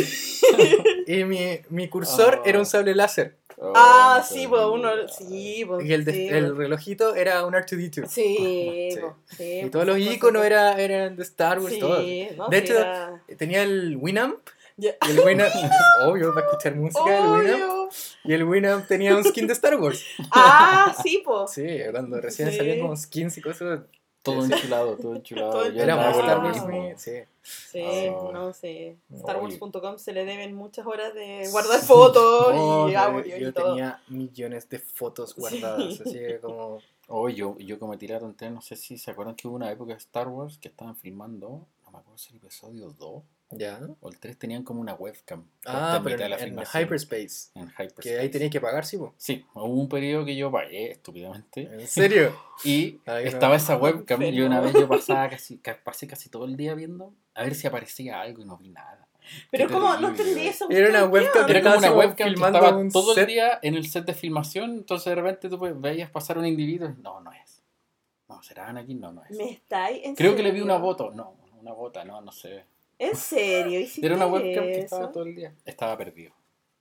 Y 1.08 1.23
mi, 1.25 1.60
mi 1.69 1.89
cursor 1.89 2.41
Oh. 2.43 2.45
era 2.47 2.60
un 2.60 2.65
sable 2.65 2.93
láser. 2.95 3.36
Oh, 3.62 3.74
Ah, 3.76 4.24
qué 4.28 4.34
sí, 4.36 4.48
pues 4.48 4.62
uno, 4.72 4.89
sí, 5.10 5.65
pues, 5.67 5.86
Y 5.86 5.91
el, 5.93 6.06
de- 6.06 6.13
sí, 6.13 6.28
el 6.30 6.45
pues. 6.48 6.58
relojito 6.58 7.13
era 7.15 7.45
un 7.45 7.54
R2D2. 7.54 8.08
Sí, 8.08 8.38
Sí. 8.93 8.98
pues, 9.02 9.13
sí, 9.38 9.43
Y 9.43 9.60
pues, 9.62 9.72
todos 9.72 9.86
los 9.86 9.98
iconos 10.00 10.39
cosas. 10.41 10.45
era, 10.45 10.80
eran 10.82 11.15
de 11.17 11.24
Star 11.24 11.60
Wars, 11.60 11.74
Sí, 11.74 11.80
todo. 11.80 12.00
no, 12.00 12.48
De 12.50 12.58
sí, 12.58 12.63
hecho, 12.63 12.80
era- 12.80 13.22
Tenía 13.38 13.63
el 13.63 13.98
Winamp. 13.98 14.39
Ya. 14.78 14.91
Y 15.06 15.12
el 15.12 15.19
Winamp, 15.19 15.52
obvio, 16.06 16.34
para 16.34 16.45
escuchar 16.45 16.76
música 16.76 17.04
del 17.12 17.28
Winamp. 17.54 17.91
Y 18.24 18.34
el 18.34 18.43
Winamp 18.45 18.88
tenía 18.88 19.13
un 19.13 19.26
skin 19.26 19.45
de 19.48 19.52
Star 19.54 19.76
Wars. 19.76 20.06
Ah, 20.32 20.95
sí, 21.04 21.22
pues. 21.26 21.52
Sí, 21.54 21.67
cuando 21.91 22.22
recién 22.22 22.50
Sí. 22.52 22.56
salían 22.58 22.80
como 22.80 22.95
skins 22.95 23.38
y 23.38 23.41
cosas. 23.41 23.82
Todo 24.21 24.43
enchulado, 24.45 24.97
todo 24.97 25.15
enchulado. 25.15 25.51
Todo 25.51 25.69
Yo 25.71 25.82
Era 25.84 25.95
con 25.95 26.19
Star 26.21 26.39
Wars. 26.43 26.65
muy- 26.65 26.93
Sí. 26.97 27.12
Sí, 27.41 27.82
Oh. 28.13 28.32
no 28.32 28.53
sé. 28.53 28.97
StarWars.com 29.17 29.97
se 29.97 30.13
le 30.13 30.25
deben 30.25 30.53
muchas 30.53 30.86
horas 30.86 31.13
de 31.13 31.47
guardar 31.51 31.79
fotos 31.82 32.53
y 32.53 32.58
yo- 32.93 32.99
audio 32.99 33.38
y 33.38 33.39
yo 33.41 33.53
todo. 33.53 33.69
tenía 33.75 34.01
millones 34.10 34.67
de 34.69 34.79
fotos 34.79 35.36
guardadas. 35.36 35.95
Sí. 35.95 36.03
Así 36.05 36.13
que 36.19 36.39
como. 36.39 36.79
Oh, 37.12 37.27
yo, 37.27 37.58
yo 37.58 37.79
cometí 37.79 38.08
la 38.08 38.19
tontería, 38.19 38.53
no 38.53 38.62
sé 38.62 38.75
si 38.75 38.95
se 38.99 39.10
acuerdan 39.10 39.34
que 39.34 39.47
hubo 39.47 39.55
una 39.55 39.71
época 39.71 39.93
de 39.93 39.97
Star 39.97 40.27
Wars 40.27 40.60
que 40.60 40.67
estaban 40.67 40.95
filmando, 40.95 41.65
no 41.84 41.91
me 41.91 41.97
acuerdo 41.97 42.19
si 42.19 42.29
el 42.29 42.36
episodio 42.36 42.93
2 42.99 43.23
Ya. 43.51 43.79
o 44.01 44.09
el 44.09 44.19
3 44.19 44.38
tenían 44.38 44.63
como 44.63 44.79
una 44.81 44.93
webcam. 44.93 45.43
Ah, 45.65 45.95
en 45.97 46.03
pero 46.03 46.23
en, 46.23 46.29
la 46.29 46.38
en 46.38 46.43
filmación. 46.43 46.83
Hyperspace. 46.83 47.49
En 47.55 47.67
Hyperspace. 47.69 48.01
Que 48.09 48.19
ahí 48.19 48.29
tenías 48.29 48.51
que 48.51 48.62
pagar, 48.62 48.85
sí, 48.85 48.97
po. 48.97 49.13
Sí, 49.17 49.43
hubo 49.55 49.65
un 49.65 49.89
periodo 49.89 50.23
que 50.25 50.35
yo 50.35 50.51
pagué 50.51 50.91
estúpidamente 50.91 51.62
¿En 51.62 51.88
serio? 51.88 52.35
y 52.63 52.99
Ay, 53.05 53.23
no. 53.25 53.29
estaba 53.29 53.55
esa 53.55 53.75
webcam 53.77 54.21
y 54.21 54.39
una 54.41 54.59
vez 54.62 54.73
yo 54.73 54.88
pasaba 54.88 55.29
casi, 55.29 55.57
ca- 55.57 55.79
pasé 55.83 56.05
casi 56.07 56.29
todo 56.29 56.45
el 56.45 56.55
día 56.57 56.75
viendo 56.75 57.13
a 57.33 57.43
ver 57.43 57.55
si 57.55 57.65
aparecía 57.67 58.21
algo 58.21 58.41
y 58.41 58.45
no 58.45 58.57
vi 58.57 58.69
nada. 58.69 59.07
Pero 59.51 59.67
Qué 59.67 59.73
como, 59.73 59.95
no 59.97 60.09
entendí 60.09 60.47
eso. 60.47 60.67
Era 60.69 60.89
una 60.89 61.09
cuestión, 61.09 61.43
webcam 61.43 61.45
¿qué 61.45 61.51
Era 61.51 61.62
como 61.62 61.77
una 61.77 61.91
webcam 61.91 62.27
que 62.29 62.33
estaba 62.33 62.77
un 62.77 62.91
todo 62.91 63.13
set. 63.13 63.21
el 63.23 63.27
día 63.27 63.59
en 63.62 63.75
el 63.75 63.88
set 63.88 64.05
de 64.05 64.13
filmación, 64.13 64.71
entonces 64.71 65.05
de 65.05 65.15
repente 65.15 65.49
tú 65.49 65.57
pues, 65.59 65.79
veías 65.79 66.09
pasar 66.09 66.38
un 66.38 66.45
individuo 66.45 66.89
y 66.89 67.01
no, 67.01 67.19
no 67.21 67.31
es. 67.33 67.62
No, 68.27 68.41
será 68.43 68.67
Anakin, 68.69 68.99
no, 68.99 69.12
no 69.12 69.23
es. 69.23 69.35
¿Me 69.38 69.51
estáis? 69.51 70.03
¿En 70.05 70.15
Creo 70.15 70.35
que 70.35 70.43
le 70.43 70.51
vi 70.51 70.62
una 70.62 70.79
foto, 70.79 71.12
no, 71.12 71.35
una 71.62 71.73
bota, 71.73 72.03
no, 72.05 72.21
no 72.21 72.31
sé. 72.31 72.63
¿En 72.99 73.15
serio? 73.15 73.79
¿Hiciste 73.79 74.05
Era 74.05 74.15
una 74.15 74.27
webcam 74.27 74.65
que 74.65 74.79
estaba 74.79 75.12
todo 75.12 75.23
el 75.23 75.33
día. 75.35 75.53
Estaba 75.65 75.97
perdido, 75.97 76.33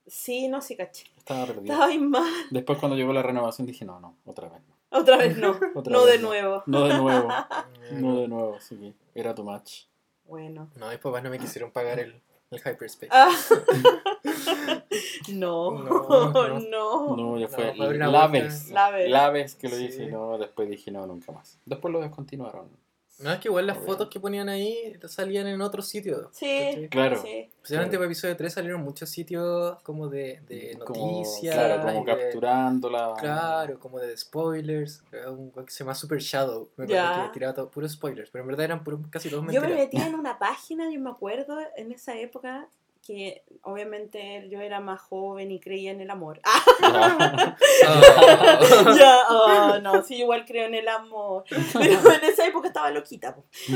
Sí, 0.05 0.47
no, 0.47 0.61
sí, 0.61 0.75
caché. 0.75 1.05
estaba 1.17 1.45
perdido. 1.45 1.71
Estaba 1.73 1.85
ahí 1.85 1.99
mal. 1.99 2.31
Después 2.51 2.77
cuando 2.79 2.95
llegó 2.97 3.13
la 3.13 3.21
renovación 3.23 3.65
dije, 3.67 3.85
no, 3.85 3.99
no, 3.99 4.15
otra 4.25 4.49
vez 4.49 4.59
no. 4.67 4.75
Otra 4.99 5.17
vez 5.17 5.37
no. 5.37 5.51
Otra 5.75 5.93
no 5.93 6.03
vez 6.05 6.13
de 6.13 6.19
nuevo. 6.19 6.63
No 6.65 6.87
de 6.87 6.97
nuevo, 6.97 7.29
no 7.91 8.21
de 8.21 8.27
nuevo, 8.27 8.55
así 8.55 8.75
que 8.75 8.93
era 9.19 9.33
too 9.35 9.43
much. 9.43 9.83
Bueno. 10.25 10.69
No, 10.75 10.89
mis 10.89 10.97
papás 10.97 11.23
no 11.23 11.29
me 11.29 11.37
quisieron 11.39 11.71
pagar 11.71 11.99
el, 11.99 12.19
el 12.51 12.59
Hyperspace. 12.59 13.09
Ah. 13.11 13.29
no, 15.29 15.71
No, 15.83 16.31
no, 16.33 16.59
no. 16.59 17.15
No, 17.15 17.37
ya 17.37 17.47
No, 17.47 17.53
fue 17.53 17.71
una 17.95 18.07
la 18.07 18.27
vez. 18.27 18.69
La 18.71 18.89
vez. 18.91 19.09
La 19.09 19.29
vez 19.29 19.55
que 19.55 19.69
lo 19.69 19.75
Sí. 19.75 19.85
hice 19.85 20.03
y 20.05 20.07
no, 20.07 20.37
después 20.37 20.69
dije 20.69 20.91
no, 20.91 21.05
nunca 21.05 21.31
más. 21.31 21.59
Después 21.65 21.91
lo 21.93 21.99
descontinuaron. 22.01 22.67
No, 23.21 23.31
es 23.33 23.39
que 23.39 23.47
igual 23.49 23.67
las 23.67 23.77
Obvio. 23.77 23.87
fotos 23.87 24.09
que 24.09 24.19
ponían 24.19 24.47
ahí 24.49 24.97
salían 25.07 25.47
en 25.47 25.61
otros 25.61 25.87
sitios. 25.87 26.27
Sí, 26.31 26.45
¿cachai? 26.71 26.89
Claro. 26.89 27.21
sí. 27.21 27.49
Especialmente 27.55 27.91
Claro. 27.91 27.99
para 27.99 28.05
episodio 28.05 28.37
3 28.37 28.53
salieron 28.53 28.81
muchos 28.81 29.09
sitios 29.09 29.81
como 29.83 30.07
de, 30.07 30.41
de 30.47 30.79
Como- 30.85 31.11
noticias. 31.19 31.53
claro, 31.55 31.81
como 31.83 32.01
y 32.01 32.05
de- 32.05 32.23
capturándola. 32.23 33.13
Claro, 33.19 33.79
como 33.79 33.99
de 33.99 34.15
spoilers. 34.17 35.03
Un 35.27 35.51
que 35.51 35.71
se 35.71 35.83
llama 35.83 35.95
Super 35.95 36.19
Shadow. 36.19 36.69
Me 36.77 36.85
acuerdo 36.85 37.03
Ya. 37.03 37.23
que 37.27 37.33
tiraba 37.33 37.53
todo, 37.53 37.69
puros 37.69 37.91
spoilers, 37.91 38.29
pero 38.31 38.43
en 38.43 38.47
verdad 38.47 38.65
eran 38.65 38.83
puros, 38.83 39.01
casi 39.09 39.29
todos 39.29 39.43
Yo 39.43 39.61
me 39.61 39.67
mentiras. 39.67 39.77
metía 39.77 40.07
en 40.07 40.15
una 40.19 40.39
página, 40.39 40.89
yo 40.91 40.99
me 40.99 41.09
acuerdo, 41.09 41.57
en 41.75 41.91
esa 41.91 42.17
época, 42.17 42.69
que 43.05 43.43
obviamente 43.63 44.47
yo 44.49 44.61
era 44.61 44.79
más 44.79 45.01
joven 45.01 45.51
y 45.51 45.59
creía 45.59 45.91
en 45.91 46.01
el 46.01 46.09
amor. 46.11 46.39
Ya. 48.97 49.17
Oh. 49.29 49.79
no, 49.81 50.03
sí, 50.03 50.15
igual 50.17 50.45
creo 50.45 50.65
en 50.67 50.75
el 50.75 50.87
amor. 50.87 51.43
Pero 51.73 52.11
en 52.13 52.23
esa 52.29 52.45
época 52.47 52.67
estaba 52.67 52.91
loquita. 52.91 53.35
po. 53.35 53.45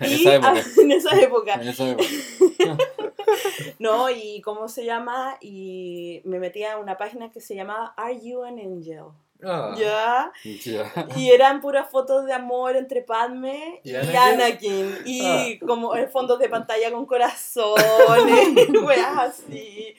En 0.00 0.10
Y, 0.10 0.14
esa 0.22 0.34
época. 0.34 0.52
ah, 0.56 0.62
en 0.82 0.92
esa 0.92 1.20
época. 1.20 1.54
En 1.54 1.68
esa 1.68 1.88
época. 1.90 2.04
No, 3.78 4.10
y 4.10 4.40
cómo 4.42 4.68
se 4.68 4.84
llama, 4.84 5.36
y 5.40 6.20
me 6.24 6.38
metía 6.38 6.74
a 6.74 6.78
una 6.78 6.96
página 6.96 7.30
que 7.30 7.40
se 7.40 7.54
llamaba 7.54 7.94
Are 7.96 8.18
You 8.20 8.42
an 8.44 8.58
Angel? 8.58 9.04
Ah. 9.42 9.74
Ya, 9.78 10.32
Ya. 10.44 10.92
y 11.16 11.30
eran 11.30 11.62
puras 11.62 11.88
fotos 11.90 12.26
de 12.26 12.34
amor 12.34 12.76
entre 12.76 13.00
Padme 13.00 13.80
y, 13.84 13.92
¿Y 13.92 13.96
Anakin, 13.96 14.16
Anakin? 14.18 14.98
y 15.06 15.58
como 15.60 15.96
eh, 15.96 16.08
fondos 16.08 16.38
de 16.38 16.50
pantalla 16.50 16.92
con 16.92 17.06
corazones, 17.06 17.84
weas 18.84 19.18
así. 19.18 19.94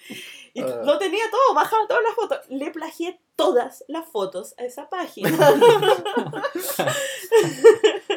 Y 0.53 0.61
Ah. 0.61 0.81
lo 0.85 0.99
tenía 0.99 1.23
todo, 1.31 1.55
bajaba 1.55 1.87
todas 1.87 2.03
las 2.03 2.13
fotos. 2.13 2.39
Le 2.49 2.69
plagié 2.71 3.19
todas 3.35 3.83
las 3.87 4.05
fotos 4.07 4.53
a 4.59 4.63
esa 4.65 4.89
página. 4.89 5.31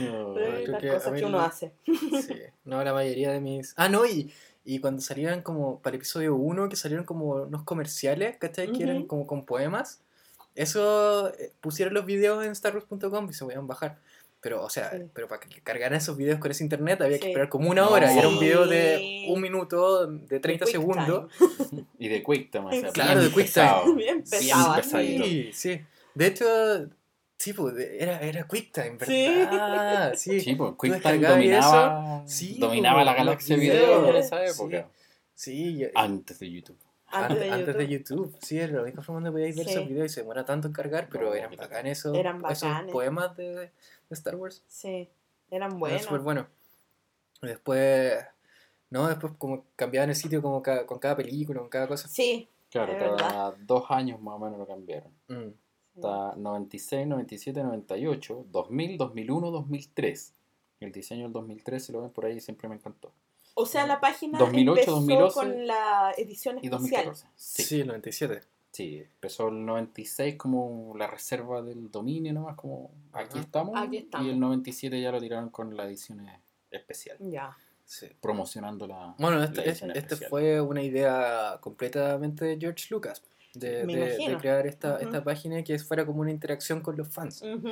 No, 0.00 0.34
creo 0.34 0.66
las 0.72 0.80
que 0.80 0.90
a 0.90 0.94
cosas 0.94 1.12
mí 1.12 1.18
que 1.20 1.26
uno 1.26 1.40
hace. 1.40 1.72
Sí, 1.86 2.34
no, 2.64 2.82
la 2.84 2.92
mayoría 2.92 3.30
de 3.32 3.40
mis... 3.40 3.74
Ah, 3.76 3.88
no, 3.88 4.04
y, 4.06 4.32
y 4.64 4.78
cuando 4.80 5.00
salieron 5.00 5.42
como 5.42 5.80
para 5.80 5.94
el 5.94 6.00
episodio 6.00 6.34
1, 6.34 6.68
que 6.68 6.76
salieron 6.76 7.04
como 7.04 7.30
unos 7.42 7.62
comerciales, 7.64 8.36
¿cachai? 8.38 8.72
Que 8.72 8.82
eran 8.84 9.04
como 9.04 9.26
con 9.26 9.44
poemas. 9.44 10.00
Eso 10.54 11.32
eh, 11.38 11.52
pusieron 11.60 11.94
los 11.94 12.04
videos 12.04 12.44
en 12.44 12.54
starwars.com 12.54 13.28
y 13.30 13.32
se 13.32 13.44
podían 13.44 13.66
bajar. 13.66 13.98
Pero, 14.40 14.62
o 14.64 14.70
sea, 14.70 14.90
Sí. 14.92 14.98
pero 15.12 15.26
para 15.26 15.40
que 15.40 15.60
cargaran 15.62 15.96
esos 15.98 16.16
videos 16.16 16.38
con 16.38 16.50
ese 16.50 16.62
internet 16.62 17.00
había 17.00 17.18
que 17.18 17.24
Sí. 17.24 17.28
esperar 17.30 17.48
como 17.48 17.70
una 17.70 17.82
No. 17.82 17.90
hora. 17.90 18.12
Y 18.14 18.18
era 18.18 18.28
un 18.28 18.38
video 18.38 18.66
de 18.66 19.26
un 19.30 19.40
minuto, 19.40 20.06
de 20.06 20.38
30 20.40 20.64
Quick 20.64 20.72
segundos. 20.74 21.32
Y 21.98 22.08
de 22.08 22.22
QuickTime, 22.22 22.66
o 22.66 22.70
sea, 22.70 22.90
Claro, 22.92 23.20
bien 23.20 23.28
de 23.28 23.34
QuickTime. 23.34 23.44
pesado. 23.64 23.84
Bien 23.94 23.96
Bien 23.96 24.22
pesado. 24.22 24.74
pesadito. 24.76 25.24
Sí, 25.24 25.50
sí. 25.52 25.80
De 26.14 26.26
hecho, 26.26 26.44
sí, 27.38 27.52
pues, 27.52 27.74
era, 27.78 28.20
era 28.20 28.44
QuickTime, 28.46 28.98
Sí. 29.04 29.28
¿verdad? 29.38 30.14
Sí. 30.16 30.40
Sí, 30.40 30.54
pues 30.54 30.72
QuickTime 30.76 31.18
dominaba, 31.26 32.22
Sí, 32.26 32.58
dominaba 32.58 32.96
pues, 32.96 33.06
la 33.06 33.14
galaxia 33.14 33.56
de 33.56 33.62
videos, 33.62 34.02
video 34.02 34.06
en 34.08 34.12
sí. 34.14 34.18
esa 34.26 34.44
época. 34.44 34.88
Sí, 35.34 35.82
y- 35.82 35.90
Antes 35.94 36.38
de 36.40 36.50
YouTube. 36.50 36.78
Antes 37.10 37.38
de 37.40 37.50
antes 37.50 37.66
YouTube. 37.68 37.78
de 37.78 37.88
YouTube. 37.88 38.38
Sí, 38.42 38.58
era 38.58 38.72
la 38.74 38.82
única 38.82 39.00
forma 39.02 39.20
donde 39.20 39.30
podíais 39.30 39.56
ver 39.56 39.64
Sí. 39.66 39.72
esos 39.72 39.88
videos 39.88 40.06
y 40.10 40.14
se 40.14 40.20
demora 40.20 40.44
tanto 40.44 40.66
en 40.68 40.74
cargar, 40.74 41.08
pero 41.10 41.26
No, 41.30 41.34
eran 41.34 41.56
bacán 41.56 41.86
esos, 41.86 42.14
Eran 42.16 42.42
esos 42.50 42.68
poemas 42.92 43.34
de, 43.36 43.54
de 43.54 43.70
Star 44.10 44.34
Wars. 44.36 44.62
Sí, 44.66 45.08
eran 45.50 45.68
Eran 45.70 45.78
buenos. 45.78 46.02
súper 46.02 46.20
buenos. 46.20 46.46
Después, 47.40 48.24
no, 48.90 49.06
después 49.08 49.32
como 49.38 49.64
cambiaban 49.76 50.10
el 50.10 50.16
sitio 50.16 50.42
como 50.42 50.62
ca- 50.62 50.84
con 50.86 50.98
cada 50.98 51.16
película, 51.16 51.60
con 51.60 51.68
cada 51.68 51.86
cosa. 51.86 52.08
Sí, 52.08 52.48
Claro, 52.70 52.98
cada 53.16 53.52
dos 53.60 53.84
años 53.88 54.20
más 54.20 54.34
o 54.34 54.38
menos 54.40 54.58
lo 54.58 54.66
cambiaron. 54.66 55.10
Mm. 55.28 55.48
Está 55.98 56.34
96, 56.36 57.06
97, 57.06 57.62
98, 57.62 58.46
2000, 58.50 58.98
2001, 58.98 59.50
2003. 59.50 60.34
El 60.80 60.92
diseño 60.92 61.24
del 61.24 61.32
2003, 61.32 61.84
si 61.84 61.92
lo 61.92 62.02
ven 62.02 62.10
por 62.10 62.24
ahí, 62.26 62.40
siempre 62.40 62.68
me 62.68 62.76
encantó. 62.76 63.12
O 63.54 63.66
sea, 63.66 63.86
la 63.86 63.98
página 64.00 64.38
2008, 64.38 64.80
empezó 64.80 64.92
2012 64.92 65.34
con 65.34 65.66
la 65.66 66.12
edición 66.16 66.56
Y 66.62 66.66
especial. 66.66 67.06
2014. 67.06 67.26
Sí. 67.34 67.62
Sí, 67.64 67.80
el 67.80 67.88
97. 67.88 68.40
sí, 68.70 68.98
empezó 68.98 69.48
el 69.48 69.66
96 69.66 70.36
como 70.36 70.94
la 70.96 71.08
reserva 71.08 71.62
del 71.62 71.90
dominio 71.90 72.32
nomás, 72.32 72.54
como 72.54 72.92
aquí 73.12 73.40
estamos. 73.40 73.74
Aquí 73.76 73.96
estamos. 73.96 74.26
Y 74.28 74.30
el 74.30 74.38
97 74.38 75.00
ya 75.00 75.10
lo 75.10 75.20
tiraron 75.20 75.48
con 75.50 75.76
la 75.76 75.84
edición 75.86 76.24
especial, 76.70 77.16
Ya. 77.20 77.56
Sí. 77.84 78.06
promocionando 78.20 78.86
la. 78.86 79.14
Bueno, 79.18 79.42
este, 79.42 79.68
este 79.70 80.14
fue 80.28 80.60
una 80.60 80.82
idea 80.82 81.58
completamente 81.60 82.44
de 82.44 82.58
George 82.60 82.86
Lucas. 82.90 83.22
De, 83.58 83.84
Me 83.84 83.96
de- 83.96 84.16
de 84.28 84.36
crear 84.38 84.66
esta, 84.66 84.94
Ujú. 84.94 85.04
esta 85.04 85.24
página 85.24 85.62
que 85.64 85.78
fuera 85.78 86.04
como 86.06 86.20
una 86.20 86.30
interacción 86.30 86.80
con 86.80 86.96
los 86.96 87.08
fans. 87.08 87.42
Ujú. 87.42 87.70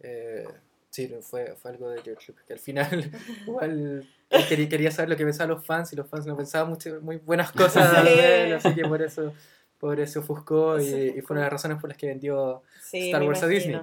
Eh, 0.00 0.46
sí, 0.90 1.10
fue, 1.22 1.54
fue 1.56 1.70
algo 1.72 1.90
de 1.90 2.02
George 2.02 2.26
Lucas, 2.28 2.44
que 2.46 2.52
al 2.52 2.58
final 2.58 3.10
igual 3.46 4.06
él 4.30 4.44
quería, 4.48 4.68
quería 4.68 4.90
saber 4.90 5.08
lo 5.10 5.16
que 5.16 5.24
pensaban 5.24 5.50
los 5.50 5.64
fans 5.64 5.92
y 5.92 5.96
los 5.96 6.08
fans 6.08 6.26
no 6.26 6.36
pensaban 6.36 6.68
mucho, 6.68 6.98
muy 7.00 7.16
buenas 7.16 7.50
cosas 7.60 7.90
Sí. 8.02 8.04
de 8.14 8.44
él, 8.44 8.52
así 8.54 8.74
que 8.74 8.82
por 8.84 9.00
eso, 9.02 9.32
por 9.78 9.98
eso 10.00 10.20
ofuscó 10.20 10.78
y, 10.78 10.84
Se 10.84 10.98
y 11.06 11.08
ofuscó. 11.10 11.26
fue 11.28 11.34
una 11.34 11.40
de 11.40 11.46
las 11.46 11.52
razones 11.52 11.78
por 11.80 11.88
las 11.90 11.98
que 11.98 12.06
vendió 12.08 12.62
Sí, 12.82 13.06
Star 13.10 13.22
Wars 13.22 13.42
a. 13.42 13.46
Disney. 13.48 13.80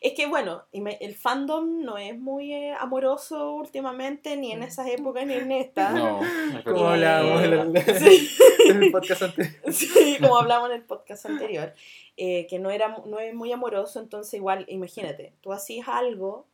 Es 0.00 0.12
que 0.12 0.26
bueno, 0.26 0.64
el 0.72 1.14
fandom 1.14 1.82
no 1.82 1.96
es 1.96 2.18
muy 2.18 2.52
eh, 2.52 2.74
amoroso 2.78 3.54
últimamente, 3.54 4.36
ni 4.36 4.52
en 4.52 4.62
esas 4.62 4.86
épocas 4.88 5.26
ni 5.26 5.32
en 5.34 5.50
esta. 5.50 5.90
No, 5.92 6.20
es 6.58 6.62
como 6.64 6.88
hablábamos 6.88 7.42
en 7.42 7.52
el, 7.76 7.98
Sí. 7.98 8.28
En 8.76 8.82
el 8.84 8.92
podcast 8.92 9.22
anterior. 9.22 9.54
Sí, 9.72 10.16
como 10.20 10.36
hablamos 10.38 10.70
en 10.70 10.76
el 10.76 10.82
podcast 10.82 11.26
anterior, 11.26 11.72
eh, 12.16 12.46
que 12.48 12.58
no, 12.58 12.70
era, 12.70 12.96
no 13.06 13.18
es 13.18 13.34
muy 13.34 13.50
amoroso, 13.52 14.00
entonces 14.00 14.34
igual, 14.34 14.64
imagínate, 14.68 15.32
tú 15.40 15.52
hacías 15.52 15.88
algo, 15.88 16.46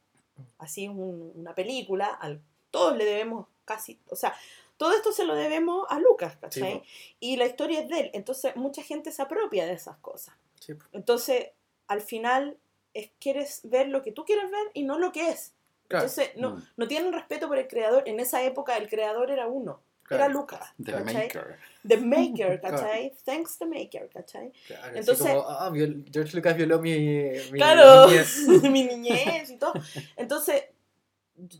hacías 0.58 0.92
un- 0.94 1.32
una 1.34 1.54
película, 1.54 2.06
al, 2.06 2.40
todos 2.70 2.96
le 2.96 3.04
debemos 3.04 3.46
casi, 3.64 3.98
o 4.08 4.16
sea, 4.16 4.34
todo 4.76 4.92
esto 4.94 5.12
se 5.12 5.24
lo 5.24 5.34
debemos 5.34 5.86
a 5.90 5.98
Lucas, 6.00 6.32
Sí, 6.34 6.38
¿cachai? 6.40 6.78
po. 6.78 6.84
y 7.20 7.36
la 7.36 7.46
historia 7.46 7.80
es 7.80 7.88
de 7.88 8.00
él, 8.00 8.10
entonces 8.14 8.56
mucha 8.56 8.82
gente 8.82 9.12
se 9.12 9.20
apropia 9.22 9.66
de 9.66 9.72
esas 9.74 9.96
cosas. 9.98 10.34
Sí. 10.58 10.72
Entonces, 10.92 11.48
al 11.88 12.00
final, 12.00 12.56
es, 12.94 13.10
quieres 13.20 13.60
ver 13.64 13.88
lo 13.88 14.02
que 14.02 14.12
tú 14.12 14.24
quieres 14.24 14.50
ver 14.50 14.70
y 14.74 14.82
no 14.84 14.98
lo 14.98 15.12
que 15.12 15.28
es. 15.30 15.52
Claro, 15.88 16.06
Entonces, 16.06 16.30
no, 16.36 16.50
Mm. 16.56 16.62
no 16.76 16.88
tienen 16.88 17.12
respeto 17.12 17.48
por 17.48 17.58
el 17.58 17.66
creador. 17.68 18.04
En 18.06 18.20
esa 18.20 18.42
época, 18.42 18.76
el 18.76 18.88
creador 18.88 19.30
era 19.30 19.46
uno. 19.48 19.80
Era 20.10 20.26
claro, 20.26 20.32
Lucas. 20.40 20.60
The 20.84 20.92
¿cachai? 20.92 21.14
Maker. 21.14 21.58
The 21.86 21.96
Maker, 21.96 22.60
Claro. 22.60 22.76
¿cachai? 22.76 23.12
Thanks 23.24 23.58
the 23.58 23.66
Maker, 23.66 24.08
¿cachai? 24.12 24.52
claro, 24.66 24.96
Entonces- 24.96 25.26
como, 25.28 25.48
ah, 25.48 25.72
George 26.12 26.36
Lucas 26.36 26.56
violó 26.56 26.80
mi, 26.80 26.98
mi 26.98 27.58
Claro, 27.58 28.06
niñez. 28.08 28.36
mi 28.62 28.84
niñez 28.84 29.50
y 29.50 29.56
todo. 29.56 29.72
Entonces, 30.16 30.64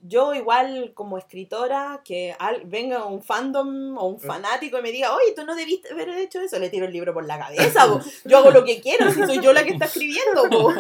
yo 0.03 0.35
igual 0.35 0.93
como 0.95 1.17
escritora, 1.19 2.03
que 2.05 2.35
al- 2.39 2.63
venga 2.65 3.05
un 3.07 3.23
fandom 3.23 3.97
o 3.99 4.07
un 4.07 4.17
Eh. 4.17 4.21
fanático 4.27 4.79
y 4.79 4.83
me 4.83 4.93
diga, 4.93 5.15
oye, 5.15 5.33
tú 5.35 5.45
no 5.45 5.55
debiste 5.55 5.93
haber 5.93 6.09
hecho 6.11 6.41
eso, 6.41 6.59
le 6.59 6.71
tiro 6.71 6.87
el 6.87 6.93
libro 6.93 7.15
por 7.15 7.25
la 7.25 7.39
cabeza, 7.39 7.87
po. 7.87 8.01
yo 8.25 8.39
hago 8.39 8.51
lo 8.51 8.65
que 8.65 8.81
quiero, 8.81 9.11
si 9.11 9.23
soy 9.25 9.41
yo 9.41 9.53
la 9.53 9.65
que 9.65 9.71
está 9.73 9.87
escribiendo, 9.87 10.49
po. 10.51 10.73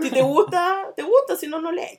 si 0.00 0.10
te 0.10 0.22
gusta, 0.22 0.92
te 0.96 1.02
gusta, 1.02 1.36
si 1.36 1.46
no, 1.46 1.60
no 1.60 1.70
lees. 1.72 1.98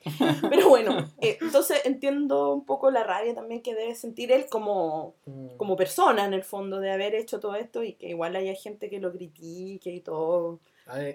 Pero 0.50 0.68
bueno, 0.68 1.08
eh, 1.20 1.38
entonces 1.40 1.80
entiendo 1.84 2.52
un 2.52 2.64
poco 2.64 2.90
la 2.90 3.04
rabia 3.04 3.34
también 3.34 3.62
que 3.62 3.74
debe 3.74 3.94
sentir 3.94 4.32
él 4.32 4.46
como, 4.50 5.14
Mm. 5.26 5.56
como 5.56 5.76
persona 5.76 6.24
en 6.24 6.34
el 6.34 6.42
fondo 6.42 6.80
de 6.80 6.90
haber 6.90 7.14
hecho 7.14 7.38
todo 7.40 7.54
esto 7.54 7.82
y 7.82 7.94
que 7.94 8.08
igual 8.08 8.34
haya 8.36 8.54
gente 8.54 8.90
que 8.90 8.98
lo 9.00 9.12
critique 9.12 9.90
y 9.90 10.00
todo. 10.00 10.58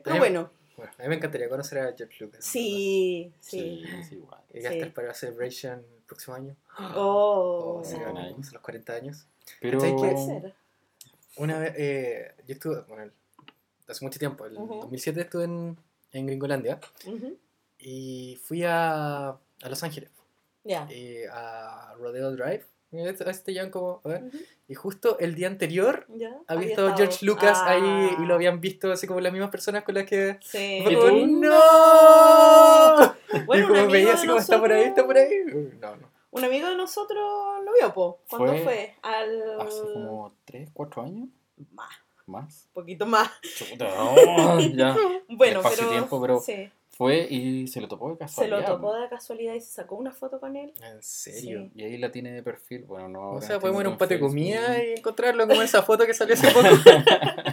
Pero 0.04 0.18
bueno, 0.18 0.50
bueno, 0.78 0.92
a 0.98 1.02
mí 1.02 1.10
me 1.10 1.16
encantaría 1.16 1.50
conocer 1.50 1.80
a 1.80 1.94
George 1.98 2.24
Lucas. 2.24 2.46
sí, 2.46 3.34
Sí, 3.40 3.84
sí. 3.86 3.96
es 4.00 4.12
igual. 4.14 4.42
Y 4.54 4.62
gastar 4.62 4.88
Sí. 4.88 4.94
para 4.94 5.14
Celebration 5.14 5.80
el 5.80 6.04
próximo 6.04 6.36
año. 6.36 6.56
Oh, 6.96 7.80
Oh, 7.80 7.84
sí, 7.84 7.98
los 8.54 8.62
40 8.62 8.94
años. 8.94 9.28
Pero. 9.60 9.80
Una 11.38 11.60
vez, 11.60 11.74
eh, 11.78 12.36
yo 12.48 12.54
estuve, 12.54 12.82
bueno, 12.88 13.12
hace 13.88 14.04
mucho 14.06 14.18
tiempo, 14.20 14.46
el 14.46 14.58
Ujú. 14.58 14.80
2007 14.82 15.22
estuve 15.22 15.44
en, 15.44 15.78
en 16.14 16.26
Gringolandia 16.26 16.80
y 17.80 18.40
fui 18.44 18.64
a, 18.64 19.30
a 19.30 19.70
Los 19.70 19.84
Ángeles, 19.84 20.10
Ya. 20.64 20.88
y 20.92 21.18
a 21.32 21.94
Rodeo 21.98 22.32
Drive. 22.32 22.66
Y 22.92 23.02
a 23.02 23.04
veces 23.04 23.44
te 23.44 23.70
como, 23.70 24.02
a 24.06 24.08
ver, 24.08 24.24
Ujú. 24.24 24.38
y 24.70 24.74
justo 24.74 25.20
el 25.20 25.36
día 25.36 25.48
anterior 25.48 26.06
Ya. 26.10 26.38
había 26.48 26.70
estado 26.70 26.96
George 26.96 27.26
Lucas 27.26 27.60
ahí 27.64 28.12
y 28.20 28.26
lo 28.26 28.34
habían 28.36 28.62
visto 28.62 28.92
así 28.92 29.08
como 29.08 29.20
las 29.20 29.34
mismas 29.34 29.50
personas 29.52 29.84
con 29.84 29.96
las 29.96 30.06
que... 30.06 30.38
Sí. 30.42 30.84
¿Y 30.90 30.96
tú? 30.96 31.28
¡No! 31.28 33.16
Bueno, 33.46 33.66
y 33.66 33.68
como 33.68 33.88
veía 33.92 34.14
así 34.14 34.26
como 34.26 34.40
está 34.40 34.60
por 34.60 34.72
ahí, 34.72 34.84
está 34.86 35.06
por 35.06 35.18
ahí. 35.18 35.28
Uy, 35.54 35.74
No, 35.82 35.96
no. 35.98 36.08
Un 36.32 36.44
amigo 36.46 36.68
de 36.70 36.76
nosotros 36.76 37.20
lo 37.66 37.74
vio, 37.74 37.94
po. 37.94 38.20
¿Cuándo 38.30 38.52
Fue 38.54 38.64
fue? 38.64 38.96
Al... 39.02 39.60
Hace 39.62 39.82
como 39.94 40.34
3, 40.46 40.70
4 40.74 41.02
años 41.04 41.30
Más, 41.74 41.90
más. 42.26 42.66
un 42.68 42.74
poquito 42.74 43.06
más. 43.06 43.30
Chuta, 43.42 43.86
no, 43.86 44.60
ya. 44.60 44.96
Bueno, 45.30 45.62
pero... 45.64 45.90
tiempo, 45.90 46.22
pero 46.22 46.40
Sí. 46.40 46.70
Fue 46.98 47.28
y 47.30 47.68
se 47.68 47.80
lo 47.80 47.88
topó 47.88 48.10
de 48.10 48.16
Se 48.16 48.20
casualidad. 48.20 48.60
lo 48.62 48.66
topó 48.66 48.96
de 48.96 49.08
casualidad 49.08 49.54
y 49.54 49.62
se 49.62 49.72
sacó 49.72 49.96
una 49.98 50.12
foto 50.12 50.40
con 50.40 50.56
él. 50.56 50.74
En 50.82 51.04
serio. 51.04 51.70
Y 51.76 51.84
ahí 51.84 51.98
la 51.98 52.12
tiene 52.12 52.32
de 52.32 52.42
perfil. 52.42 52.86
Bueno, 52.86 53.08
no. 53.08 53.32
O 53.34 53.42
sea, 53.42 53.60
podemos 53.60 53.82
ir 53.82 53.88
a 53.88 53.90
un 53.92 53.98
patio 54.00 54.18
de 54.18 54.24
en 54.24 54.28
comida 54.30 54.84
y 54.84 54.94
encontrarlo 54.94 55.48
como 55.48 55.62
esa 55.62 55.84
foto 55.84 56.06
que 56.08 56.14
salió 56.16 56.34
hace 56.34 56.50
poco. 56.52 56.68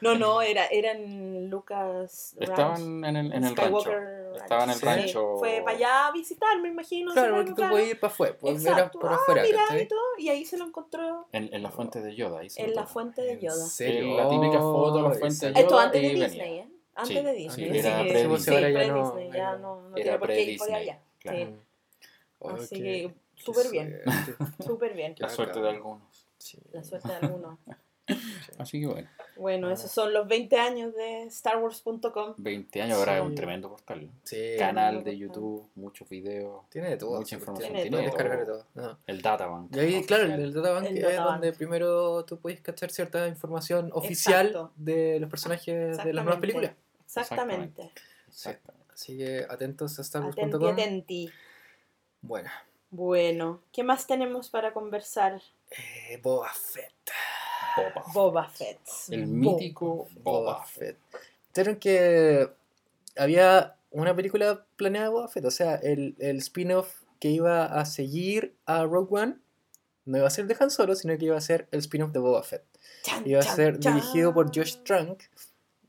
No, 0.00 0.16
no, 0.18 0.42
era, 0.42 0.66
era 0.66 0.92
en 0.92 1.48
Lucas 1.48 2.34
Ranch. 2.36 2.50
Estaban 2.50 3.04
en 3.04 3.16
el, 3.16 3.32
en 3.32 3.44
el 3.44 3.56
rancho. 3.56 3.90
Ranch. 3.90 4.36
Estaban 4.42 4.64
en 4.64 4.70
el 4.70 4.76
Sí. 4.80 4.84
rancho. 4.86 5.36
Fue 5.38 5.62
para 5.64 5.76
allá 5.76 6.06
a 6.08 6.12
visitar, 6.12 6.60
me 6.60 6.68
imagino. 6.68 7.12
claro, 7.12 7.36
porque 7.36 7.50
tú 7.50 7.56
claro. 7.56 7.72
puedes 7.72 7.90
ir 7.90 8.00
para 8.00 8.12
afuera, 8.12 8.36
puedes 8.38 8.64
ver 8.64 8.72
Exacto. 8.72 8.98
por 8.98 9.12
Ah, 9.12 9.16
afuera, 9.16 9.42
mira, 9.42 9.62
y 9.82 9.86
todo, 9.86 10.00
y 10.18 10.28
ahí 10.28 10.44
se 10.44 10.58
lo 10.58 10.66
encontró 10.66 11.26
En, 11.32 11.48
en 11.54 11.62
la 11.62 11.70
fuente 11.70 12.02
de 12.02 12.14
Yoda. 12.14 12.40
Ahí 12.40 12.50
se 12.50 12.62
lo 12.62 12.68
en 12.68 12.74
la 12.74 12.82
topó. 12.82 12.92
fuente 12.94 13.22
de 13.22 13.32
¿En 13.32 13.40
Yoda. 13.40 13.66
serio? 13.66 14.16
La 14.16 14.28
típica 14.28 14.58
foto, 14.58 15.02
la 15.02 15.08
Oh, 15.08 15.14
fuente 15.14 15.46
de 15.52 15.60
Esto 15.60 15.70
Yoda 15.70 15.82
antes 15.84 16.02
de 16.02 16.08
venía. 16.08 16.26
Disney, 16.28 16.58
¿eh? 16.58 16.68
Antes 16.96 17.16
Sí, 17.18 17.24
de 17.24 17.32
Disney. 17.32 17.48
sí, 17.72 17.78
así 17.78 17.78
era 17.88 18.02
que- 18.04 18.10
pre-Disney. 18.10 18.38
sí, 18.40 18.50
Ahora 18.54 18.70
ya 18.70 18.86
no- 18.86 19.32
ya 19.32 19.52
no- 19.56 19.58
no, 19.58 19.88
no 19.90 19.96
Era 19.96 20.02
tiene 20.04 20.18
por 20.18 20.28
qué 20.28 20.40
ir 20.42 20.58
por 20.58 20.66
pre-Disney, 20.68 20.74
allá. 20.90 21.00
claro. 21.20 21.38
Sí. 21.38 21.54
Así 22.62 22.82
que 22.82 23.14
súper 23.36 23.70
bien, 23.70 24.00
súper 24.64 24.94
bien. 24.94 25.14
La 25.18 25.28
suerte 25.28 25.60
de 25.60 25.68
algunos. 25.70 26.26
Sí. 26.38 26.58
La 26.72 26.84
suerte 26.84 27.08
de 27.08 27.14
algunos. 27.14 27.58
Así 28.58 28.80
que 28.82 28.86
bueno, 28.86 29.08
Bueno, 29.36 29.70
esos 29.70 29.90
son 29.90 30.12
los 30.12 30.28
20 30.28 30.58
años 30.58 30.94
de 30.94 31.26
StarWars.com. 31.30 32.34
20 32.36 32.82
años 32.82 32.98
ahora 32.98 33.16
es 33.16 33.22
un 33.22 33.34
tremendo 33.34 33.70
portal. 33.70 34.10
Sí. 34.24 34.56
Canal 34.58 35.02
de 35.02 35.16
YouTube, 35.16 35.66
muchos 35.74 36.06
videos, 36.10 36.68
Tiene 36.68 36.90
de 36.90 36.96
todo. 36.98 37.16
mucha 37.18 37.34
información. 37.36 37.72
Tiene 37.72 37.88
Tiene, 37.88 37.96
todo. 37.96 38.04
descargar 38.06 38.38
de 38.40 38.44
todo. 38.44 38.66
No. 38.74 38.98
El 39.06 39.22
databank. 39.22 39.74
Y 39.74 39.78
ahí, 39.80 40.04
claro, 40.04 40.24
el 40.24 40.52
Databank 40.52 40.86
El 40.86 40.98
es 40.98 41.02
Databank. 41.02 41.30
donde 41.32 41.52
primero 41.54 42.24
tú 42.26 42.38
puedes 42.38 42.60
cachar 42.60 42.90
cierta 42.90 43.26
información 43.26 43.90
oficial 43.94 44.48
Exacto. 44.48 44.72
de 44.76 45.18
los 45.20 45.30
personajes 45.30 45.96
de 46.04 46.12
las 46.12 46.24
nuevas 46.24 46.40
películas. 46.42 46.72
Exactamente. 47.06 47.92
Exactamente. 48.28 48.84
Así 48.94 49.16
que 49.18 49.46
atentos 49.48 49.98
a 49.98 50.04
StarWars.com. 50.04 50.72
atenti. 50.72 51.30
Bueno, 52.22 52.50
Bueno, 52.90 53.60
¿qué 53.72 53.82
más 53.82 54.06
tenemos 54.06 54.50
para 54.50 54.72
conversar? 54.72 55.40
eh, 55.70 56.18
Boba 56.22 56.50
Fett. 56.52 56.92
Boba. 57.76 58.04
Boba 58.12 58.48
Fett. 58.48 58.78
El 59.10 59.26
mítico 59.26 60.06
Boba 60.22 60.40
Boba. 60.54 60.64
Fett. 60.64 60.96
¿Vieron 61.54 61.76
que 61.76 62.48
había 63.16 63.74
una 63.90 64.14
película 64.14 64.64
planeada 64.76 65.08
de 65.08 65.12
Boba 65.12 65.28
Fett? 65.28 65.44
O 65.44 65.50
sea, 65.50 65.74
el, 65.76 66.14
el 66.18 66.38
spin-off 66.38 67.02
que 67.20 67.28
iba 67.30 67.64
a 67.64 67.84
seguir 67.84 68.54
a 68.66 68.84
Rogue 68.84 69.22
One 69.22 69.36
no 70.04 70.18
iba 70.18 70.26
a 70.26 70.30
ser 70.30 70.46
de 70.46 70.56
Han 70.60 70.70
Solo, 70.70 70.94
sino 70.94 71.16
que 71.18 71.24
iba 71.24 71.36
a 71.36 71.40
ser 71.40 71.66
el 71.72 71.80
spin-off 71.80 72.12
de 72.12 72.18
Boba 72.20 72.42
Fett. 72.42 72.62
Chan, 73.02 73.22
Iba 73.26 73.40
a 73.40 73.42
chan, 73.42 73.56
ser 73.56 73.78
chan. 73.80 73.94
dirigido 73.94 74.32
por 74.34 74.54
Josh 74.54 74.76
Trank, 74.84 75.22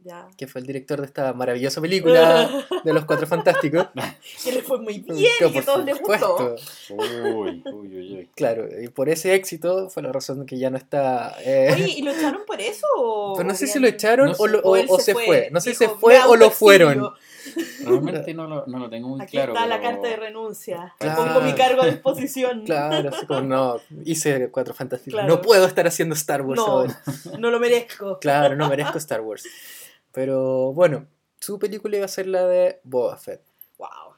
Ya. 0.06 0.28
que 0.38 0.46
fue 0.46 0.62
el 0.62 0.68
director 0.68 1.00
de 1.02 1.08
esta 1.08 1.34
maravillosa 1.34 1.82
película 1.82 2.48
de 2.84 2.94
los 2.94 3.06
Cuatro 3.06 3.26
Fantásticos. 3.26 3.88
que 4.44 4.52
le 4.52 4.62
fue 4.62 4.80
muy 4.80 5.00
bien 5.08 5.32
y 5.48 5.52
que 5.52 5.62
todos 5.64 5.84
les 5.84 6.00
gustó. 6.00 6.56
Uy, 6.92 7.22
uy, 7.34 7.64
uy, 7.74 7.98
uy. 7.98 8.30
Claro, 8.36 8.68
y 8.82 8.88
por 8.90 9.10
ese 9.10 9.34
éxito 9.34 9.90
fue 9.90 10.04
la 10.04 10.12
razón 10.12 10.46
que 10.46 10.60
ya 10.60 10.70
no 10.70 10.78
está. 10.78 11.36
eh, 11.44 11.72
Oye, 11.74 11.90
¿y 11.98 12.02
lo 12.04 12.12
echaron 12.12 12.44
por 12.46 12.62
eso? 12.62 12.86
o- 12.98 13.34
pero 13.36 13.50
no 13.50 13.56
sé 13.56 13.66
si 13.66 13.80
lo 13.80 13.88
echaron 13.88 14.28
No 14.28 14.34
o, 14.38 14.46
sé. 14.46 14.52
lo- 14.52 14.60
O 14.60 14.70
o- 14.70 14.76
él 14.76 14.86
o 14.90 15.00
se 15.00 15.14
fue. 15.14 15.50
No 15.52 15.60
sé 15.60 15.72
si 15.72 15.78
se 15.78 15.90
fue 15.90 16.14
"Me 16.14 16.20
o 16.20 16.36
lo 16.36 16.46
autoexilio". 16.46 16.52
fueron. 16.60 17.14
Realmente 17.84 18.34
no 18.34 18.48
lo, 18.48 18.66
no 18.68 18.80
lo 18.80 18.90
tengo 18.90 19.08
muy 19.08 19.22
Aquí 19.22 19.38
claro. 19.38 19.54
está 19.54 19.66
la 19.68 19.80
carta 19.80 20.08
de 20.08 20.16
renuncia. 20.16 20.94
Claro. 21.00 21.24
Pongo 21.26 21.42
mi 21.42 21.54
cargo 21.54 21.84
a 21.84 21.86
disposición. 21.88 22.64
Claro, 22.66 23.10
así 23.10 23.26
como 23.26 23.42
no, 23.42 23.80
hice 24.04 24.50
Cuatro 24.50 24.74
Fantásticos. 24.74 25.20
Claro. 25.20 25.36
No 25.36 25.42
puedo 25.42 25.66
estar 25.66 25.86
haciendo 25.88 26.16
Star 26.16 26.42
Wars 26.42 26.58
No. 26.60 26.66
ahora. 26.66 27.02
No 27.40 27.52
lo 27.52 27.60
merezco. 27.60 28.20
Claro, 28.20 28.56
no 28.56 28.68
merezco 28.70 28.98
Star 28.98 29.22
Wars. 29.22 29.46
Pero 30.16 30.74
bueno, 30.74 31.06
su 31.40 31.60
película 31.60 31.98
iba 31.98 32.06
a 32.06 32.10
ser 32.10 32.26
la 32.28 32.48
de 32.48 32.80
Boba 32.84 33.18
Fett. 33.18 33.42
Wow. 33.78 34.16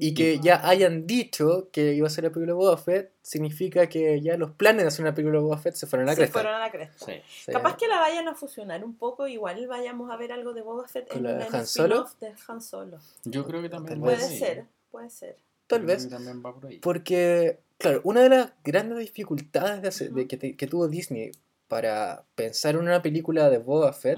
Y 0.00 0.14
que 0.14 0.38
ya 0.40 0.66
hayan 0.66 1.06
dicho 1.06 1.68
que 1.70 1.92
iba 1.92 2.06
a 2.06 2.10
ser 2.10 2.24
la 2.24 2.30
película 2.30 2.52
de 2.52 2.56
Boba 2.56 2.76
Fett, 2.78 3.12
significa 3.20 3.88
que 3.88 4.20
ya 4.22 4.36
los 4.38 4.52
planes 4.52 4.82
de 4.82 4.88
hacer 4.88 5.04
una 5.04 5.14
película 5.14 5.38
de 5.38 5.44
Boba 5.44 5.58
Fett 5.58 5.74
se 5.74 5.86
fueron 5.86 6.08
a 6.08 6.12
la 6.12 6.14
Se 6.14 6.20
cresta. 6.22 6.32
fueron 6.40 6.54
a 6.54 6.58
la 6.60 6.70
cresta. 6.70 7.04
Sí. 7.06 7.52
Capaz 7.52 7.76
que 7.76 7.88
la 7.88 7.98
vayan 8.00 8.26
a 8.26 8.34
fusionar 8.34 8.84
un 8.84 8.96
poco, 8.96 9.28
igual 9.28 9.66
vayamos 9.66 10.10
a 10.10 10.16
ver 10.16 10.32
algo 10.32 10.54
de 10.54 10.62
Boba 10.62 10.88
Fett 10.88 11.08
¿Con 11.08 11.18
en 11.18 11.22
la 11.24 11.32
de 11.34 11.46
el 11.46 11.54
Han 11.54 11.66
Solo? 11.66 12.08
de 12.20 12.32
Han 12.48 12.62
Solo. 12.62 12.98
Yo 13.24 13.44
creo 13.44 13.60
que 13.60 13.68
también. 13.68 14.00
Puede 14.00 14.16
por 14.16 14.24
ahí. 14.24 14.38
ser, 14.38 14.64
puede 14.90 15.10
ser. 15.10 15.36
Tal 15.66 15.82
vez. 15.84 16.04
que 16.06 16.10
también 16.10 16.42
va 16.44 16.54
por 16.54 16.66
ahí. 16.66 16.78
Porque, 16.78 17.58
claro, 17.76 18.00
una 18.04 18.22
de 18.22 18.28
las 18.30 18.52
grandes 18.64 18.98
dificultades 18.98 19.82
de 19.82 19.88
hacer- 19.88 20.12
de 20.12 20.20
Ujú. 20.22 20.28
que, 20.28 20.36
te- 20.38 20.56
que 20.56 20.66
tuvo 20.66 20.88
Disney 20.88 21.32
para 21.68 22.24
pensar 22.34 22.74
en 22.76 22.82
una 22.82 23.02
película 23.02 23.50
de 23.50 23.58
Boba 23.58 23.92
Fett. 23.92 24.16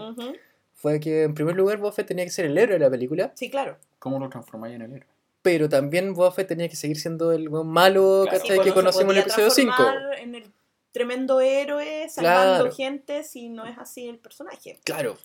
Fue 0.85 1.01
que, 1.01 1.23
en 1.23 1.33
primer 1.33 1.57
lugar, 1.57 1.79
Boba 1.79 1.93
Fett 1.93 2.07
tenía 2.09 2.27
que 2.27 2.31
ser 2.31 2.45
el 2.45 2.59
héroe 2.59 2.75
de 2.75 2.85
la 2.85 2.91
película, 2.91 3.33
Sí, 3.35 3.49
claro. 3.51 3.79
¿Cómo 3.99 4.19
lo 4.19 4.29
transformáis 4.29 4.75
en 4.75 4.83
el 4.83 4.93
héroe? 4.93 5.09
pero 5.41 5.67
también 5.69 6.13
Boba 6.13 6.31
Fett 6.31 6.47
tenía 6.49 6.69
que 6.69 6.77
seguir 6.77 6.99
siendo 6.99 7.33
el 7.33 7.49
weón 7.49 7.69
malo 7.69 8.25
Claro. 8.29 8.39
¿cachai? 8.39 8.57
Sí, 8.59 8.63
que 8.63 8.69
no 8.69 8.75
conocimos 8.75 9.13
en 9.15 9.19
el 9.19 9.23
episodio 9.23 9.49
5. 9.51 9.75
transformar 9.77 10.19
En 10.19 10.35
el 10.35 10.45
tremendo 10.93 11.41
héroe 11.41 12.07
salvando 12.11 12.65
Claro. 12.65 12.75
gente 12.77 13.25
si 13.25 13.49
no 13.49 13.65
es 13.65 13.79
así 13.79 14.07
el 14.09 14.19
personaje. 14.19 14.79
Claro, 14.85 15.17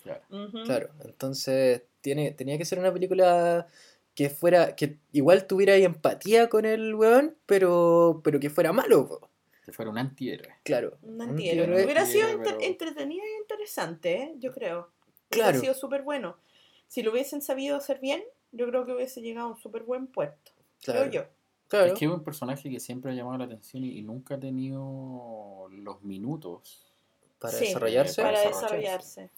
Claro. 0.64 0.88
Entonces, 1.04 1.82
tiene, 2.00 2.30
tenía 2.32 2.56
que 2.58 2.64
ser 2.64 2.78
una 2.78 2.90
película 2.92 3.66
que 4.14 4.28
fuera, 4.30 4.74
que 4.76 4.98
igual 5.12 5.46
tuviera 5.46 5.74
ahí 5.74 5.84
empatía 5.84 6.48
con 6.48 6.64
el 6.64 6.94
weón, 6.94 7.36
pero, 7.46 8.20
pero 8.24 8.40
que 8.40 8.48
fuera 8.50 8.72
malo, 8.72 9.06
po. 9.06 9.30
Que 9.64 9.72
fuera 9.72 9.90
un 9.90 9.98
antihéroe. 9.98 10.54
claro. 10.64 10.98
Un 11.02 11.20
antihéroe. 11.22 11.84
Hubiera 11.84 12.04
sido 12.06 12.26
pero- 12.42 12.58
entretenido 12.60 13.22
y 13.24 13.40
interesante, 13.42 14.12
¿eh? 14.22 14.34
yo 14.38 14.52
creo. 14.52 14.90
Claro. 15.30 15.50
Hubiera 15.50 15.60
sido 15.60 15.74
súper 15.74 16.02
bueno. 16.02 16.36
Si 16.88 17.02
lo 17.02 17.12
hubiesen 17.12 17.40
sabido 17.40 17.76
hacer 17.76 18.00
bien, 18.00 18.22
yo 18.52 18.66
creo 18.68 18.84
que 18.84 18.92
hubiese 18.92 19.20
llegado 19.22 19.46
a 19.48 19.50
un 19.52 19.58
súper 19.58 19.84
buen 19.84 20.06
puerto. 20.08 20.50
Claro, 20.82 21.08
Creo 21.08 21.12
yo. 21.24 21.28
claro. 21.68 21.86
Es 21.86 21.98
que 21.98 22.04
es 22.04 22.10
un 22.10 22.24
personaje 22.24 22.68
que 22.70 22.80
siempre 22.80 23.12
ha 23.12 23.14
llamado 23.14 23.38
la 23.38 23.44
atención 23.44 23.84
y, 23.84 23.98
y 23.98 24.02
nunca 24.02 24.34
ha 24.34 24.40
tenido 24.40 25.68
los 25.70 26.02
minutos 26.02 26.92
Para 27.38 27.52
Sí, 27.56 27.66
desarrollarse. 27.66 28.22
Para 28.22 28.40
desarrollarse. 28.40 29.30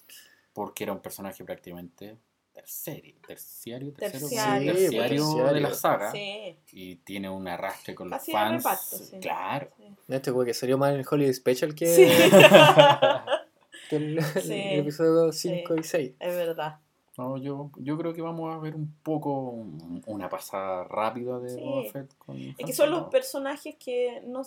porque 0.55 0.85
era 0.85 0.93
un 0.93 1.01
personaje 1.01 1.45
prácticamente 1.45 2.17
terciario, 2.55 3.15
terciario, 3.27 3.93
tercero, 3.95 4.29
Terciario. 4.29 4.73
Sí, 4.75 4.79
terciario 4.81 5.25
terciario. 5.25 5.55
de 5.55 5.61
la 5.61 5.75
saga 5.75 6.11
Sí. 6.13 6.57
y 6.73 6.97
tiene 6.97 7.31
un 7.31 7.49
arrastre 7.49 7.95
con 7.95 8.11
los 8.11 8.19
Casi 8.19 8.31
de 8.33 8.39
fans. 8.39 8.63
reparto, 8.65 8.97
sí. 8.99 9.19
Claro. 9.21 9.69
Sí. 9.79 9.85
Este 10.09 10.31
güey 10.31 10.47
que 10.47 10.55
salió 10.55 10.77
mal 10.79 10.93
en 10.95 11.01
el 11.01 11.07
Holiday 11.11 11.33
Special 11.33 11.75
que, 11.75 11.87
Sí. 13.93 13.99
que 13.99 14.05
el, 14.13 14.19
el 14.37 14.43
Sí. 14.43 14.63
episodio 14.79 15.33
5 15.33 15.75
y 15.77 15.83
6. 15.83 16.13
es 16.19 16.37
verdad. 16.37 16.79
No, 17.19 17.37
yo, 17.37 17.71
yo 17.77 17.99
creo 17.99 18.15
que 18.15 18.23
vamos 18.23 18.55
a 18.55 18.59
ver 18.59 18.75
un 18.75 18.91
poco 19.03 19.51
un- 19.51 20.03
una 20.07 20.29
pasada 20.31 20.85
rápida 20.85 21.39
de 21.41 21.51
Sí. 21.51 21.61
Boba 21.61 21.83
Fett 21.93 22.15
con 22.17 22.37
Es 22.39 22.49
Han 22.49 22.55
que 22.67 22.73
son 22.73 22.87
Solo. 22.87 23.01
los 23.01 23.09
personajes 23.11 23.77
que 23.77 24.23
no 24.27 24.43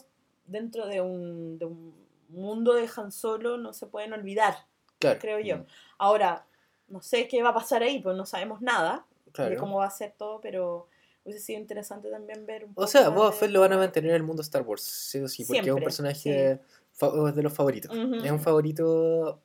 dentro 0.48 0.88
de 0.88 1.00
un, 1.02 1.60
de 1.60 1.66
un 1.66 1.94
mundo 2.30 2.74
de 2.74 2.90
Han 2.98 3.12
Solo 3.12 3.58
no 3.58 3.72
se 3.74 3.86
pueden 3.86 4.14
olvidar, 4.14 4.56
Claro, 5.00 5.20
creo 5.20 5.40
yo. 5.40 5.58
Mm. 5.60 5.66
Ahora, 6.00 6.46
no 6.88 7.02
sé 7.02 7.28
qué 7.28 7.42
va 7.44 7.50
a 7.50 7.54
pasar 7.54 7.84
ahí, 7.84 8.00
pues 8.00 8.16
no 8.18 8.26
sabemos 8.26 8.62
nada 8.62 9.06
de 9.26 9.32
claro. 9.32 9.60
cómo 9.60 9.78
va 9.80 9.86
a 9.86 9.92
ser 9.92 10.14
todo, 10.18 10.40
pero 10.42 10.88
hubiese 11.24 11.42
sido 11.42 11.60
interesante 11.60 12.10
también 12.10 12.46
ver 12.48 12.66
un 12.66 12.74
poco 12.74 12.86
O 12.86 12.88
sea, 12.88 13.10
Boba 13.10 13.30
de- 13.32 13.36
Fett 13.38 13.52
lo 13.52 13.60
van 13.62 13.74
a 13.74 13.78
mantener 13.78 14.12
en 14.12 14.16
el 14.18 14.24
mundo 14.24 14.42
Star 14.42 14.62
Wars, 14.64 14.82
sí 14.82 15.20
o 15.20 15.28
sí, 15.28 15.44
porque 15.46 15.58
es 15.58 15.62
un 15.62 15.66
Siempre, 15.66 15.84
personaje 15.84 16.60
de 17.00 17.44
los 17.44 17.54
favoritos. 17.54 17.92
Es 18.24 18.32
un 18.32 18.40
favorito 18.40 19.42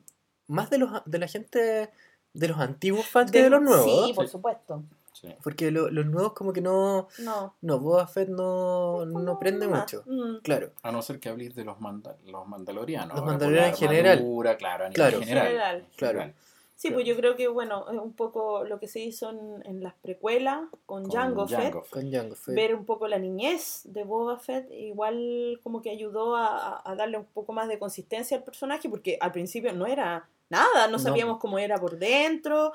más 0.47 0.69
de 0.69 0.77
los 0.77 0.91
de 1.05 1.19
la 1.19 1.27
gente, 1.27 1.89
de 2.33 2.47
los 2.47 2.57
antiguos 2.59 3.05
fans 3.05 3.31
que 3.31 3.43
De- 3.43 3.49
los 3.49 3.61
nuevos. 3.61 3.85
Sí, 4.07 4.13
por 4.13 4.25
Sí. 4.25 4.31
supuesto. 4.31 4.83
Sí. 5.13 5.27
Porque 5.43 5.71
lo- 5.71 5.89
los 5.91 6.05
nuevos 6.05 6.33
como 6.33 6.53
que 6.53 6.61
no... 6.61 7.09
No. 7.19 7.55
No, 7.61 7.79
Boba 7.79 8.07
Fett 8.07 8.29
no, 8.29 9.05
no 9.05 9.37
prende 9.39 9.67
mucho. 9.67 10.03
Mm. 10.07 10.37
Claro. 10.41 10.71
A 10.81 10.91
no 10.91 11.01
ser 11.01 11.19
que 11.19 11.27
habléis 11.29 11.53
de 11.53 11.65
los, 11.65 11.79
manda- 11.81 12.15
los 12.25 12.47
mandalorianos. 12.47 13.17
Los 13.17 13.25
mandalorianos 13.25 13.81
en 13.81 13.87
general. 13.89 14.17
Claro, 14.57 14.85
a 14.85 14.89
nivel 14.89 14.93
Claro. 14.93 15.19
general. 15.19 15.47
General. 15.47 15.87
Claro. 15.97 16.33
Sí, 16.81 16.89
pues 16.89 17.05
yo 17.05 17.15
creo 17.15 17.35
que, 17.35 17.47
bueno, 17.47 17.85
es 17.91 17.97
un 17.99 18.13
poco 18.13 18.63
lo 18.63 18.79
que 18.79 18.87
se 18.87 18.99
hizo 18.99 19.29
en, 19.29 19.61
en 19.65 19.83
las 19.83 19.93
precuelas 20.01 20.61
con, 20.87 21.03
Con 21.03 21.11
Jango 21.11 21.47
Fett. 21.47 21.59
Jango 21.59 21.81
Fett. 21.83 21.91
Con 21.91 22.11
Jango 22.11 22.35
Fett. 22.35 22.55
ver 22.55 22.73
un 22.73 22.85
poco 22.85 23.07
la 23.07 23.19
niñez 23.19 23.81
de 23.83 24.03
Boba 24.03 24.39
Fett, 24.39 24.71
igual 24.71 25.59
como 25.61 25.83
que 25.83 25.91
ayudó 25.91 26.35
a, 26.35 26.47
a- 26.47 26.81
a 26.91 26.95
darle 26.95 27.17
un 27.19 27.25
poco 27.25 27.53
más 27.53 27.67
de 27.67 27.77
consistencia 27.77 28.35
al 28.37 28.43
personaje, 28.43 28.89
porque 28.89 29.17
al 29.21 29.31
principio 29.31 29.71
no 29.73 29.85
era 29.85 30.27
nada, 30.49 30.87
no 30.87 30.93
No. 30.93 30.99
sabíamos 30.99 31.37
cómo 31.37 31.59
era 31.59 31.77
por 31.77 31.99
dentro, 31.99 32.73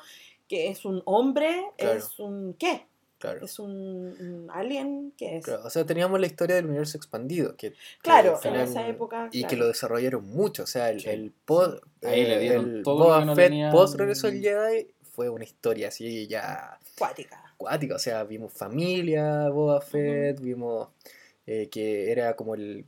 que 0.49 0.69
es 0.69 0.85
un 0.85 1.03
hombre, 1.05 1.65
Claro. 1.77 1.99
es 1.99 2.19
un 2.21 2.55
¿qué? 2.59 2.87
Claro. 3.31 3.45
Es 3.47 3.59
un, 3.59 3.71
un 3.71 4.49
alien, 4.53 5.13
¿qué 5.17 5.37
es? 5.39 5.45
Claro, 5.45 5.63
O 5.65 5.71
sea, 5.71 5.85
teníamos 5.87 6.19
la 6.21 6.27
historia 6.27 6.57
del 6.57 6.67
universo 6.67 6.97
expandido. 6.97 7.57
Que, 7.57 7.71
que 7.73 7.77
Claro, 8.03 8.39
en 8.43 8.55
esa 8.57 8.87
época. 8.89 9.29
Y 9.33 9.45
que 9.45 9.57
lo 9.57 9.67
desarrollaron 9.69 10.25
mucho. 10.29 10.63
O 10.65 10.67
sea, 10.67 10.91
el, 10.91 11.01
Sí. 11.01 11.09
el 11.11 11.33
post. 11.45 11.83
Ahí 12.03 12.25
le 12.25 12.39
dieron 12.39 12.77
el 12.77 12.83
todo 12.83 12.99
lo 12.99 13.05
Boba 13.07 13.21
que 13.21 13.27
no 13.27 13.35
Fett 13.37 13.47
tenían- 13.49 13.73
post 13.73 13.95
regreso 13.97 14.27
al 14.29 14.41
Jedi 14.41 14.89
fue 15.13 15.29
una 15.31 15.45
historia 15.45 15.89
así 15.89 16.27
ya 16.27 16.79
Cuática. 16.99 17.43
acuática. 17.55 17.95
O 17.95 17.99
sea, 17.99 18.25
vimos 18.25 18.53
familia, 18.53 19.49
Boba 19.49 19.81
Fett, 19.81 20.41
vimos 20.41 20.89
eh, 21.47 21.69
que 21.71 22.11
era 22.13 22.35
como 22.37 22.55
el. 22.55 22.85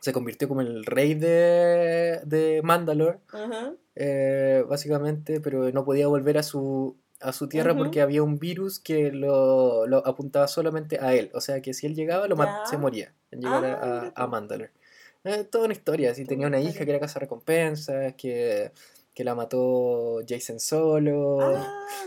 Se 0.00 0.12
convirtió 0.12 0.46
como 0.46 0.60
el 0.60 0.84
rey 0.84 1.14
de, 1.14 2.20
de 2.24 2.60
Mandalore, 2.62 3.18
Ajá. 3.32 3.72
eh, 3.96 4.62
básicamente, 4.68 5.40
pero 5.40 5.70
no 5.72 5.84
podía 5.84 6.06
volver 6.06 6.38
a 6.38 6.42
su, 6.44 6.96
a 7.20 7.32
su 7.32 7.48
tierra 7.48 7.76
porque 7.76 8.00
había 8.00 8.22
un 8.22 8.38
virus 8.38 8.78
que 8.78 9.10
lo, 9.10 9.86
lo 9.86 10.06
apuntaba 10.06 10.48
solamente 10.48 10.98
a 11.00 11.14
él. 11.14 11.30
O 11.34 11.40
sea, 11.40 11.60
que 11.62 11.72
si 11.74 11.86
él 11.86 11.94
llegaba, 11.94 12.28
lo 12.28 12.36
Ya. 12.36 12.62
se 12.66 12.76
moría 12.78 13.12
en 13.30 13.40
llegar 13.40 13.64
Ah, 13.64 13.72
a- 13.72 13.98
a, 13.98 14.00
mira 14.02 14.12
a. 14.16 14.26
Mandalore. 14.26 14.70
Eh, 15.24 15.44
toda 15.44 15.64
una 15.64 15.72
historia, 15.74 16.10
así 16.12 16.22
Toda 16.22 16.28
tenía 16.34 16.46
una 16.46 16.60
hija 16.60 16.84
que 16.84 16.90
era 16.90 17.00
casa 17.00 17.18
recompensas, 17.18 18.14
que, 18.14 18.70
que 19.14 19.24
la 19.24 19.34
mató 19.34 20.20
Jason 20.28 20.60
Solo. 20.60 21.38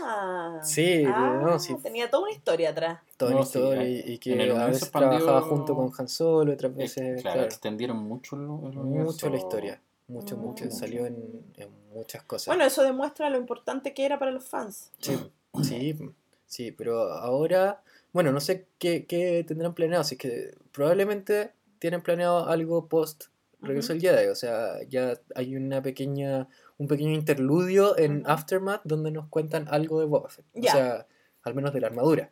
Ah, 0.02 0.60
Sí, 0.62 1.02
ah, 1.06 1.38
no, 1.42 1.58
sí. 1.58 1.76
tenía 1.82 2.10
toda 2.10 2.24
una 2.24 2.32
historia 2.32 2.70
atrás. 2.70 3.00
toda 3.16 3.32
No, 3.32 3.38
una 3.38 3.46
sí, 3.46 3.58
historia 3.58 3.82
eh, 3.82 4.04
y, 4.06 4.10
y 4.12 4.14
en 4.14 4.18
que 4.20 4.32
el 4.34 4.50
a 4.50 4.54
universo 4.54 4.72
veces 4.72 4.90
trabajaba 4.92 5.42
junto 5.42 5.74
con 5.74 5.90
Han 5.98 6.08
Solo, 6.08 6.52
otras 6.52 6.72
Eh, 6.72 6.74
veces, 6.76 7.20
claro, 7.22 7.22
claro, 7.22 7.42
extendieron 7.46 7.96
mucho 7.98 8.36
el, 8.36 8.42
el 8.42 8.48
mucho 8.78 9.28
la 9.28 9.36
historia, 9.36 9.80
mucho, 10.10 10.36
Mm. 10.36 10.40
mucho, 10.40 10.70
salió 10.70 11.06
en, 11.06 11.16
en 11.56 11.68
muchas 11.94 12.22
cosas. 12.24 12.46
Bueno, 12.48 12.64
eso 12.64 12.82
demuestra 12.82 13.30
lo 13.30 13.38
importante 13.38 13.94
que 13.94 14.04
era 14.04 14.18
para 14.18 14.30
los 14.30 14.44
fans. 14.48 14.90
Sí, 14.98 15.16
sí, 15.62 15.98
sí, 16.46 16.72
pero 16.72 17.00
ahora 17.12 17.82
Bueno, 18.12 18.32
no 18.32 18.40
sé 18.40 18.66
qué, 18.78 19.06
qué 19.06 19.44
tendrán 19.46 19.72
planeado, 19.74 20.00
así 20.02 20.16
que 20.16 20.50
probablemente 20.72 21.52
tienen 21.78 22.02
planeado 22.02 22.48
algo 22.48 22.88
post 22.88 23.26
Regreso 23.62 23.92
Ujú. 23.92 24.00
del 24.02 24.10
Jedi, 24.16 24.28
o 24.28 24.34
sea, 24.34 24.82
ya 24.88 25.20
hay 25.34 25.54
una 25.54 25.80
pequeña, 25.82 26.48
un 26.78 26.88
pequeño 26.88 27.12
interludio 27.12 27.96
en. 27.98 28.22
Aftermath 28.26 28.80
donde 28.84 29.10
nos 29.10 29.28
cuentan 29.28 29.68
algo 29.70 30.00
de 30.00 30.06
Boba 30.06 30.28
Fett, 30.30 30.46
Ya. 30.54 30.72
o 30.72 30.76
sea, 30.76 31.06
al 31.42 31.54
menos 31.54 31.72
de 31.74 31.80
la 31.82 31.86
armadura, 31.88 32.30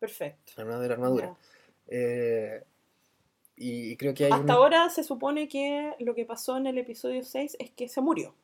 Perfecto. 0.00 0.52
al 0.56 0.64
menos 0.66 0.80
de 0.80 0.88
la 0.88 0.94
armadura. 0.94 1.36
Eh, 1.88 2.64
y 3.56 3.96
creo 3.96 4.14
que 4.14 4.26
hay 4.26 4.32
Hasta 4.32 4.52
ahora 4.54 4.88
se 4.90 5.04
supone 5.04 5.48
que 5.48 5.94
lo 6.00 6.14
que 6.14 6.24
pasó 6.24 6.56
en 6.56 6.66
el 6.66 6.78
episodio 6.78 7.22
6 7.22 7.56
es 7.58 7.70
que 7.70 7.88
se 7.88 8.00
murió. 8.00 8.34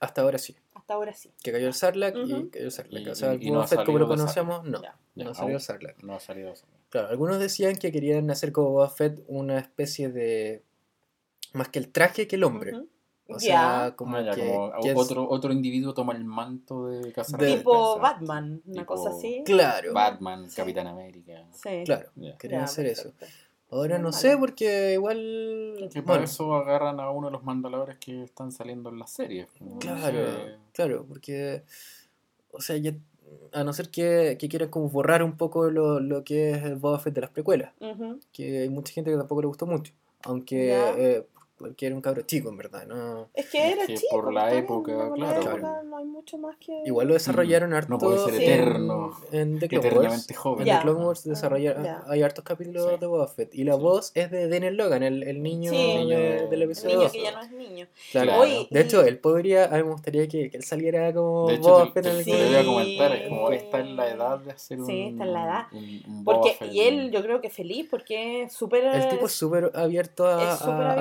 hasta 0.00 0.22
ahora 0.22 0.38
sí, 0.38 0.54
Hasta 0.74 0.94
ahora 0.94 1.14
sí. 1.14 1.30
que 1.42 1.52
cayó 1.52 1.66
el 1.68 1.74
Sarlacc 1.74 2.16
y 2.16 2.48
cayó 2.50 2.64
el 2.66 2.72
Sarlacc, 2.72 3.08
o 3.08 3.14
sea, 3.14 3.34
y- 3.34 3.50
no 3.50 3.66
Fett 3.66 3.84
como 3.84 3.98
lo 3.98 4.08
conocemos, 4.08 4.64
no, 4.64 4.82
Ya. 4.82 4.98
Ya, 5.14 5.24
no 5.24 5.32
salió 5.34 5.46
aún 5.46 5.54
el 5.54 5.60
Sarlacc. 5.60 6.02
No 6.02 6.14
ha 6.14 6.20
salido 6.20 6.50
eso. 6.52 6.66
Claro, 6.90 7.08
algunos 7.08 7.38
decían 7.38 7.76
que 7.76 7.92
querían 7.92 8.28
hacer 8.30 8.50
como 8.52 8.70
Boba 8.70 8.88
Fett 8.90 9.22
una 9.28 9.58
especie 9.58 10.10
de, 10.10 10.62
más 11.52 11.68
que 11.68 11.78
el 11.78 11.90
traje 11.92 12.26
que 12.26 12.34
el 12.36 12.42
hombre, 12.44 12.72
o 13.28 13.34
Ya. 13.34 13.38
sea, 13.38 13.94
como 13.96 14.16
Ah, 14.16 14.22
ya, 14.22 14.34
que, 14.34 14.46
como 14.52 14.72
que 14.82 14.90
es- 14.90 14.96
otro, 14.98 15.28
otro 15.28 15.52
individuo 15.52 15.94
toma 15.94 16.12
el 16.14 16.24
manto 16.24 16.88
de 16.88 17.12
Casa 17.12 17.36
De- 17.36 17.56
Tipo 17.58 17.98
Batman, 18.00 18.60
una 18.66 18.82
Tipo 18.82 18.94
cosa 18.94 19.10
así. 19.10 19.42
Claro, 19.46 19.92
Batman, 19.94 20.50
Sí. 20.50 20.56
Capitán 20.56 20.88
América. 20.88 21.46
Sí. 21.52 21.82
claro, 21.86 22.10
Ya. 22.16 22.36
querían 22.36 22.60
Ya, 22.62 22.64
hacer 22.64 22.86
eso. 22.86 23.12
Ahora 23.74 23.98
no 23.98 24.12
sé, 24.12 24.36
porque 24.38 24.92
igual. 24.92 25.88
Que 25.92 26.00
Bueno, 26.00 26.22
eso 26.22 26.54
agarran 26.54 27.00
a 27.00 27.10
uno 27.10 27.26
de 27.26 27.32
los 27.32 27.42
mandalores 27.42 27.98
que 27.98 28.22
están 28.22 28.52
saliendo 28.52 28.88
en 28.90 29.00
las 29.00 29.10
series. 29.10 29.48
No 29.60 29.80
claro, 29.80 30.26
sé. 30.26 30.56
claro, 30.72 31.04
porque. 31.08 31.64
O 32.52 32.60
sea, 32.60 32.76
ya, 32.76 32.94
a 33.52 33.64
no 33.64 33.72
ser 33.72 33.90
que, 33.90 34.36
que 34.38 34.48
quieran 34.48 34.68
como 34.68 34.88
borrar 34.88 35.24
un 35.24 35.36
poco 35.36 35.70
lo, 35.70 35.98
lo 35.98 36.22
que 36.22 36.52
es 36.52 36.62
el 36.62 36.76
Boba 36.76 37.00
Fett 37.00 37.14
de 37.14 37.22
las 37.22 37.30
precuelas, 37.30 37.72
que 38.32 38.60
hay 38.60 38.68
mucha 38.68 38.92
gente 38.92 39.10
que 39.10 39.16
tampoco 39.16 39.40
le 39.40 39.48
gustó 39.48 39.66
mucho, 39.66 39.92
aunque. 40.22 40.72
Eh, 40.96 41.26
porque 41.56 41.86
era 41.86 41.94
un 41.94 42.00
cabro 42.00 42.22
chico, 42.22 42.48
en 42.48 42.56
verdad, 42.56 42.86
¿no? 42.86 43.28
Es 43.34 43.46
que 43.50 43.66
Es 43.68 43.76
era 43.76 43.86
que 43.86 43.94
chico. 43.94 44.16
por 44.20 44.32
la 44.32 44.46
está 44.48 44.58
época, 44.58 45.08
por 45.08 45.18
la 45.18 45.34
claro. 45.34 45.56
época 45.58 45.82
no 45.84 45.96
hay 45.98 46.04
mucho 46.04 46.36
más 46.38 46.56
que. 46.58 46.82
Igual 46.84 47.06
lo 47.08 47.14
desarrollaron 47.14 47.72
harto. 47.74 47.90
No 47.92 47.98
puede 47.98 48.18
ser 48.18 48.34
eterno. 48.42 49.12
En 49.32 49.58
The 49.58 49.68
Clone 49.68 49.90
Wars. 49.90 50.26
Joven. 50.36 50.60
En 50.62 50.66
Ya. 50.66 50.76
The 50.78 50.82
Clone 50.82 51.04
Wars 51.06 51.24
desarrollaron, 51.24 51.84
ya. 51.84 52.02
hay 52.08 52.22
hartos 52.22 52.44
capítulos 52.44 52.90
Sí. 52.90 52.96
de 53.00 53.06
Boba 53.06 53.28
Fett. 53.28 53.54
Y 53.54 53.64
la 53.64 53.74
Sí. 53.74 53.80
voz 53.80 54.12
es 54.14 54.30
de 54.30 54.48
Daniel 54.48 54.76
Logan, 54.76 55.02
el, 55.02 55.22
el 55.22 55.42
niño, 55.42 55.70
Sí. 55.70 55.76
Niño 55.76 56.18
de- 56.18 56.46
del 56.48 56.52
El 56.54 56.62
episodio 56.62 56.94
niño 56.96 57.02
2. 57.04 57.12
que 57.12 57.22
ya 57.22 57.32
no 57.32 57.40
es 57.42 57.50
niño. 57.52 57.86
Claro. 58.10 58.26
Claro. 58.28 58.42
Oye, 58.42 58.68
De 58.70 58.80
hecho, 58.80 59.02
él 59.04 59.18
podría, 59.18 59.66
a 59.66 59.76
mí 59.76 59.82
me 59.84 59.92
gustaría 59.92 60.26
que, 60.28 60.50
que 60.50 60.56
él 60.56 60.64
saliera 60.64 61.12
como 61.14 61.48
De 61.48 61.54
hecho, 61.54 61.68
Boba 61.70 61.84
te, 61.86 61.92
Fett 61.92 62.06
en 62.06 62.16
el 62.18 62.24
te 62.24 62.64
comentar, 62.64 63.12
es 63.14 63.28
como 63.28 63.50
esta 63.50 63.80
es 63.80 63.86
la 63.90 64.08
edad 64.10 64.38
de 64.38 64.50
hacer 64.52 64.80
un. 64.80 64.86
Sí, 64.86 65.02
esta 65.12 65.24
es 65.24 65.30
la 65.30 65.44
edad. 65.44 65.62
un- 65.72 66.24
Boba 66.24 66.40
Porque, 66.40 66.56
y 66.70 66.80
él, 66.80 67.10
yo 67.12 67.22
creo 67.22 67.40
que 67.40 67.50
feliz, 67.50 67.86
porque 67.90 68.42
es 68.42 68.52
súper. 68.52 68.84
El 68.84 69.08
tipo 69.08 69.26
es 69.26 69.32
súper 69.32 69.70
abierto 69.74 70.26
a, 70.26 70.54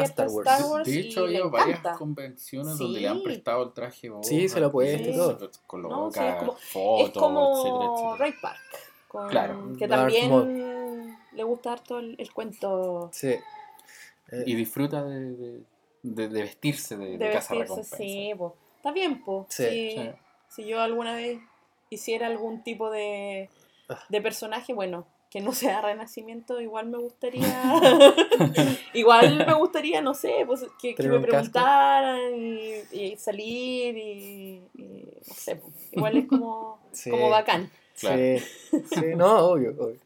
es 0.03 0.09
Star 0.09 0.27
Wars. 0.29 0.43
Star 0.57 0.71
Wars. 0.71 0.87
De 0.87 0.95
y 0.95 0.99
hecho, 0.99 1.19
ha 1.21 1.23
habido 1.23 1.49
varias 1.49 1.79
encanta. 1.79 1.97
convenciones 1.99 2.77
donde 2.77 2.99
le 3.01 3.07
han 3.07 3.21
prestado 3.23 3.63
el 3.63 3.73
traje 3.73 4.09
Boba 4.09 4.23
Sí, 4.23 4.47
se 4.49 4.59
lo 4.59 4.71
puesto 4.71 5.09
y 5.09 5.13
todo. 5.13 5.51
Coloca 5.67 5.95
No, 5.95 6.11
sí, 6.11 6.19
es 6.19 6.35
como- 6.35 6.53
fotos, 6.57 7.07
es 7.09 7.13
como 7.13 7.51
etcétera, 7.53 7.85
etcétera. 7.93 8.15
Ray 8.17 8.33
Park. 8.41 8.59
con- 9.07 9.29
Claro. 9.29 9.73
Que 9.77 9.87
también 9.87 11.17
le 11.33 11.43
gusta 11.43 11.73
harto 11.73 11.99
el, 11.99 12.15
el 12.17 12.33
cuento 12.33 13.09
Sí. 13.13 13.27
Eh, 14.31 14.43
Y 14.47 14.55
disfruta 14.55 15.03
de, 15.03 15.31
de, 15.35 15.61
de- 16.01 16.27
de 16.29 16.41
vestirse 16.41 16.97
de, 16.97 17.05
de 17.05 17.17
de 17.17 17.31
casa 17.31 17.53
vestirse. 17.53 17.61
recompensa. 17.61 17.97
Sí, 17.97 18.31
po. 18.37 18.55
Está 18.77 18.91
bien, 18.91 19.23
po. 19.23 19.45
Sí. 19.49 19.63
Si, 19.65 19.91
Sí. 19.97 20.09
si 20.49 20.65
yo 20.65 20.81
alguna 20.81 21.13
vez 21.15 21.39
hiciera 21.89 22.25
algún 22.27 22.63
tipo 22.63 22.89
de, 22.89 23.49
Ah. 23.89 23.99
de 24.09 24.21
personaje, 24.21 24.73
bueno, 24.73 25.05
que 25.33 25.41
no 25.41 25.51
sea 25.51 25.81
renacimiento, 25.81 26.61
igual 26.61 26.85
me 26.89 26.99
gustaría. 26.99 27.41
igual 28.93 29.43
me 29.47 29.53
gustaría, 29.55 29.99
no 29.99 30.13
sé, 30.13 30.43
pues, 30.45 30.63
que, 30.79 30.95
me 31.09 31.19
preguntaran 31.19 32.35
y, 32.35 32.83
y 32.91 33.17
salir 33.17 33.97
y, 33.97 34.61
y 34.77 35.07
no 35.27 35.33
sé, 35.33 35.55
po. 35.55 35.71
igual 35.91 36.17
es 36.17 36.27
como, 36.27 36.79
Sí. 36.91 37.09
como 37.09 37.31
bacán. 37.31 37.71
Claro. 37.99 38.17
Sí, 38.17 38.83
sí, 38.93 39.05
no, 39.15 39.39
obvio, 39.39 39.71
obvio. 39.71 39.99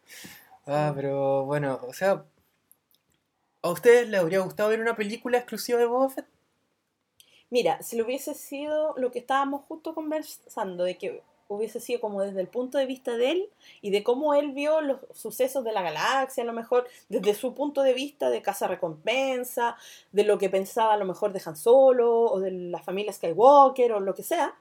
Ah, 0.66 0.94
pero 0.96 1.44
bueno, 1.44 1.78
o 1.86 1.92
sea, 1.92 2.24
¿a 3.64 3.70
ustedes 3.70 4.08
les 4.08 4.22
habría 4.22 4.40
gustado 4.40 4.70
ver 4.70 4.80
una 4.80 4.96
película 4.96 5.40
exclusiva 5.40 5.78
de 5.78 5.88
Boba 5.88 6.10
Fett? 6.10 6.28
Mira, 7.50 7.82
si 7.82 7.98
lo 7.98 8.06
hubiese 8.06 8.34
sido 8.34 8.94
lo 8.96 9.12
que 9.12 9.20
estábamos 9.20 9.66
justo 9.66 9.94
conversando, 9.94 10.86
de 10.86 10.98
que 10.98 11.22
hubiese 11.48 11.80
sido 11.80 12.02
como 12.02 12.22
desde 12.22 12.42
el 12.42 12.48
punto 12.48 12.78
de 12.78 12.86
vista 12.86 13.18
de 13.18 13.32
él 13.32 13.50
y 13.82 13.92
de 13.92 14.04
cómo 14.04 14.34
él 14.34 14.52
vio 14.52 14.82
los 14.82 15.00
sucesos 15.14 15.64
de 15.64 15.72
la 15.72 15.82
galaxia, 15.82 16.44
a 16.44 16.46
lo 16.46 16.54
mejor 16.54 16.88
desde 17.10 17.34
su 17.34 17.54
punto 17.54 17.84
de 17.84 17.94
vista 17.94 18.30
de 18.30 18.42
casa 18.42 18.68
recompensa, 18.68 19.78
de 20.12 20.24
lo 20.24 20.38
que 20.38 20.50
pensaba 20.50 20.94
a 20.94 20.98
lo 20.98 21.06
mejor 21.06 21.34
de 21.34 21.42
Han 21.46 21.56
Solo 21.56 22.26
o 22.26 22.40
de 22.40 22.52
la 22.52 22.82
familia 22.82 23.14
Skywalker 23.14 23.94
o 23.94 24.00
lo 24.00 24.14
que 24.14 24.24
sea, 24.24 24.56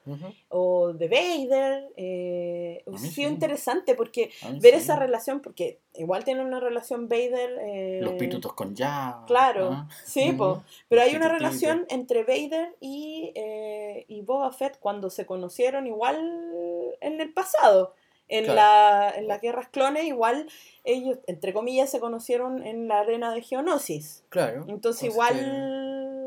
o 0.49 0.93
de 0.93 1.09
Vader, 1.09 1.93
eh, 1.97 2.83
hubiese 2.87 3.09
sido 3.09 3.29
sí. 3.29 3.35
interesante 3.35 3.95
porque 3.95 4.31
ver 4.61 4.75
sí. 4.75 4.81
esa 4.81 4.97
relación, 4.97 5.41
porque 5.41 5.79
igual 5.99 6.25
tiene 6.25 6.43
una 6.43 6.61
relación 6.61 7.09
Vader... 7.09 7.59
eh, 7.61 8.01
Los 8.03 8.15
pitutos 8.15 8.53
con 8.55 8.75
ya. 8.75 9.23
Claro, 9.27 9.87
sí, 10.05 10.33
Mm. 10.33 10.37
po. 10.37 10.63
Pero 10.89 11.03
Los 11.03 11.11
hay 11.11 11.17
una 11.17 11.29
relación 11.29 11.87
entre 11.89 12.25
Vader 12.25 12.77
y, 12.81 13.33
eh, 13.35 14.05
y 14.09 14.23
Boba 14.23 14.53
Fett 14.53 14.79
cuando 14.79 15.11
se 15.11 15.27
conocieron 15.27 15.87
igual 15.87 16.17
en 17.01 17.21
el 17.21 17.33
pasado. 17.33 17.95
En, 18.29 18.43
Claro. 18.45 18.57
la, 18.57 19.11
en 19.17 19.29
las 19.29 19.41
guerras 19.41 19.69
clones, 19.69 20.05
igual 20.05 20.49
ellos, 20.83 21.19
entre 21.29 21.53
comillas, 21.53 21.89
se 21.91 22.01
conocieron 22.01 22.67
en 22.67 22.89
la 22.89 22.99
arena 23.01 23.33
de 23.33 23.41
Geonosis. 23.41 24.25
Claro. 24.31 24.65
Entonces, 24.69 25.05
igual. 25.05 25.35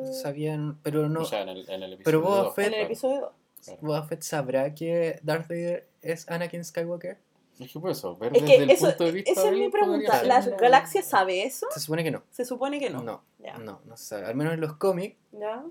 que 0.05 0.13
Sabían, 0.13 0.80
pero 0.82 1.09
no. 1.09 1.22
O 1.22 1.26
sea, 1.26 1.41
en 1.41 1.49
el, 1.49 1.70
en 1.70 1.84
el 1.84 1.93
episodio 1.93 2.03
Pero 2.05 2.22
Boba 2.22 2.55
Fett- 2.55 2.67
en 2.67 2.74
el 2.74 2.86
episodio 2.86 3.20
2. 3.22 3.32
Claro. 3.65 3.80
Boba 3.82 4.03
Fett 4.03 4.22
sabrá 4.22 4.74
que 4.74 5.20
Darth 5.24 5.49
Vader 5.49 5.89
es 6.01 6.30
Anakin 6.30 6.63
Skywalker. 6.63 7.17
Es 7.60 7.74
que 7.74 7.80
por 7.80 7.91
eso, 7.91 8.16
ver 8.18 8.36
Es 8.36 8.41
desde 8.41 8.57
que 8.57 8.64
el 8.64 8.70
eso, 8.70 8.88
punto 8.88 9.03
de 9.03 9.12
vista 9.12 9.32
esa 9.32 9.49
es 9.49 9.57
mi 9.57 9.70
pregunta. 9.70 10.24
¿La 10.24 10.41
ser. 10.41 10.55
galaxia 10.57 11.01
sabe 11.03 11.43
eso? 11.43 11.68
Se 11.72 11.80
supone 11.82 12.03
que 12.03 12.12
no. 12.12 12.24
Se 12.32 12.45
supone 12.45 12.80
que 12.80 12.89
no. 12.89 13.03
No, 13.03 13.22
Ya. 13.38 13.57
no, 13.57 13.82
no 13.86 13.97
se 13.97 14.05
sabe. 14.05 14.26
Al 14.28 14.36
menos 14.36 14.53
en 14.53 14.62
los 14.62 14.78
cómics 14.78 15.18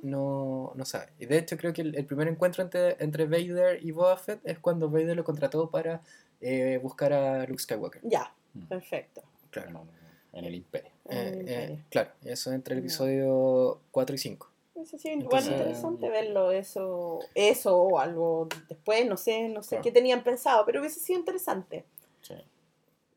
no, 0.03 0.73
no 0.75 0.85
sabe. 0.85 1.09
Y 1.19 1.27
de 1.27 1.39
hecho 1.39 1.57
creo 1.57 1.73
que 1.73 1.81
el, 1.83 1.95
el 1.97 2.05
primer 2.05 2.29
encuentro 2.29 2.63
entre, 2.63 3.03
entre 3.03 3.25
Vader 3.27 3.83
y 3.83 3.91
Boba 3.93 4.17
Fett 4.19 4.41
es 4.45 4.59
cuando 4.59 4.91
Vader 4.91 5.17
lo 5.17 5.25
contrató 5.25 5.71
para 5.71 6.03
eh, 6.41 6.79
buscar 6.83 7.13
a 7.13 7.45
Luke 7.47 7.61
Skywalker. 7.63 8.03
Ya, 8.05 8.33
Mm. 8.55 8.63
perfecto. 8.67 9.23
Claro. 9.51 9.71
No, 9.71 9.79
no, 9.81 9.85
no, 10.33 10.39
En 10.39 10.45
el 10.47 10.55
imperio. 10.55 10.91
Eh, 11.11 11.45
eh, 11.47 11.85
claro, 11.91 12.11
eso 12.25 12.51
entre 12.53 12.75
el 12.75 12.81
episodio 12.81 13.81
4 13.91 14.15
y 14.15 14.19
5. 14.19 14.51
Eso 14.81 14.97
sí, 14.99 15.09
igual 15.09 15.23
Entonces- 15.23 15.51
interesante 15.53 16.09
verlo, 16.09 16.51
eso, 16.53 17.19
eso 17.35 17.77
o 17.77 17.99
algo 17.99 18.49
después, 18.69 19.07
no 19.07 19.17
sé, 19.17 19.49
no 19.49 19.63
sé 19.63 19.71
Claro. 19.71 19.83
qué 19.83 19.93
tenían 19.93 20.23
pensado, 20.23 20.65
pero 20.65 20.81
hubiese 20.81 21.01
sido 21.01 21.19
interesante. 21.19 21.85
Sí. 22.21 22.35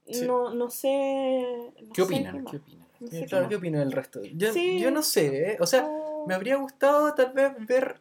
Sí. 0.07 0.25
No, 0.25 0.53
no 0.53 0.69
sé. 0.69 1.71
no 1.81 1.89
¿Qué 1.93 2.01
sé 2.01 2.01
opinan? 2.01 2.45
¿Qué 2.45 2.57
opinan? 2.57 2.87
No 2.99 3.07
sé 3.07 3.17
Eh, 3.17 3.21
qué 3.21 3.27
claro. 3.27 3.49
¿qué 3.49 3.55
opina 3.55 3.81
el 3.81 3.91
resto? 3.91 4.21
Yo, 4.23 4.51
Sí. 4.53 4.79
yo 4.79 4.91
no 4.91 5.01
sé, 5.03 5.51
¿eh? 5.53 5.57
o 5.59 5.65
sea, 5.67 5.89
me 6.27 6.33
habría 6.33 6.55
gustado 6.57 7.13
tal 7.13 7.31
vez 7.33 7.51
ver... 7.67 7.99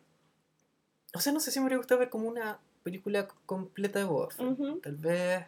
O 1.15 1.21
sea, 1.21 1.33
no 1.33 1.41
sé 1.41 1.51
si 1.51 1.59
me 1.59 1.65
habría 1.65 1.79
gustado 1.79 1.99
ver 2.01 2.11
como 2.11 2.29
una 2.29 2.59
película 2.83 3.29
completa 3.47 3.99
de 3.99 4.05
Boba 4.07 4.31
Fett. 4.31 4.47
ujú. 4.47 4.79
Tal 4.81 4.97
vez 4.97 5.45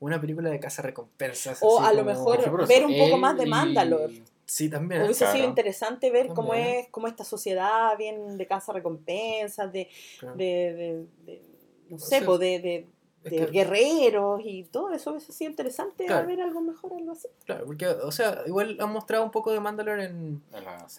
una 0.00 0.20
película 0.20 0.50
de 0.50 0.58
casa 0.60 0.82
recompensas. 0.82 1.58
O 1.62 1.80
a 1.80 1.92
lo 1.92 2.04
mejor- 2.04 2.38
ver 2.66 2.84
un 2.86 2.96
poco 2.98 3.16
más 3.18 3.36
de 3.36 3.44
y- 3.46 3.48
Mandalore. 3.50 4.22
Sí, 4.44 4.68
también. 4.68 5.02
Hubiese 5.02 5.20
Claro. 5.24 5.36
sido 5.36 5.48
interesante 5.48 6.10
ver 6.10 6.28
cómo 6.28 6.52
es, 6.54 6.88
cómo 6.90 7.06
esta 7.08 7.24
sociedad 7.24 7.96
bien 7.96 8.36
de 8.36 8.46
casa 8.46 8.72
recompensas, 8.72 9.72
de, 9.72 9.88
Claro. 10.18 10.36
de, 10.36 10.44
de- 10.74 11.06
de- 11.24 11.42
no 11.88 11.98
sé, 11.98 12.20
sea, 12.20 12.38
de, 12.38 12.58
de- 12.60 12.86
de 13.24 13.30
que- 13.30 13.46
guerreros 13.46 14.40
y 14.44 14.64
todo 14.64 14.92
eso 14.92 15.12
hubiese 15.12 15.32
sido 15.32 15.50
interesante 15.50 16.06
Claro. 16.06 16.26
ver 16.26 16.40
algo 16.40 16.60
mejor, 16.60 16.92
algo 16.94 17.12
así. 17.12 17.28
Claro, 17.44 17.64
porque, 17.66 17.86
o 17.86 18.10
sea, 18.10 18.42
igual 18.46 18.76
han 18.80 18.90
mostrado 18.92 19.24
un 19.24 19.30
poco 19.30 19.52
de 19.52 19.60
Mandalore 19.60 20.04
en, 20.06 20.42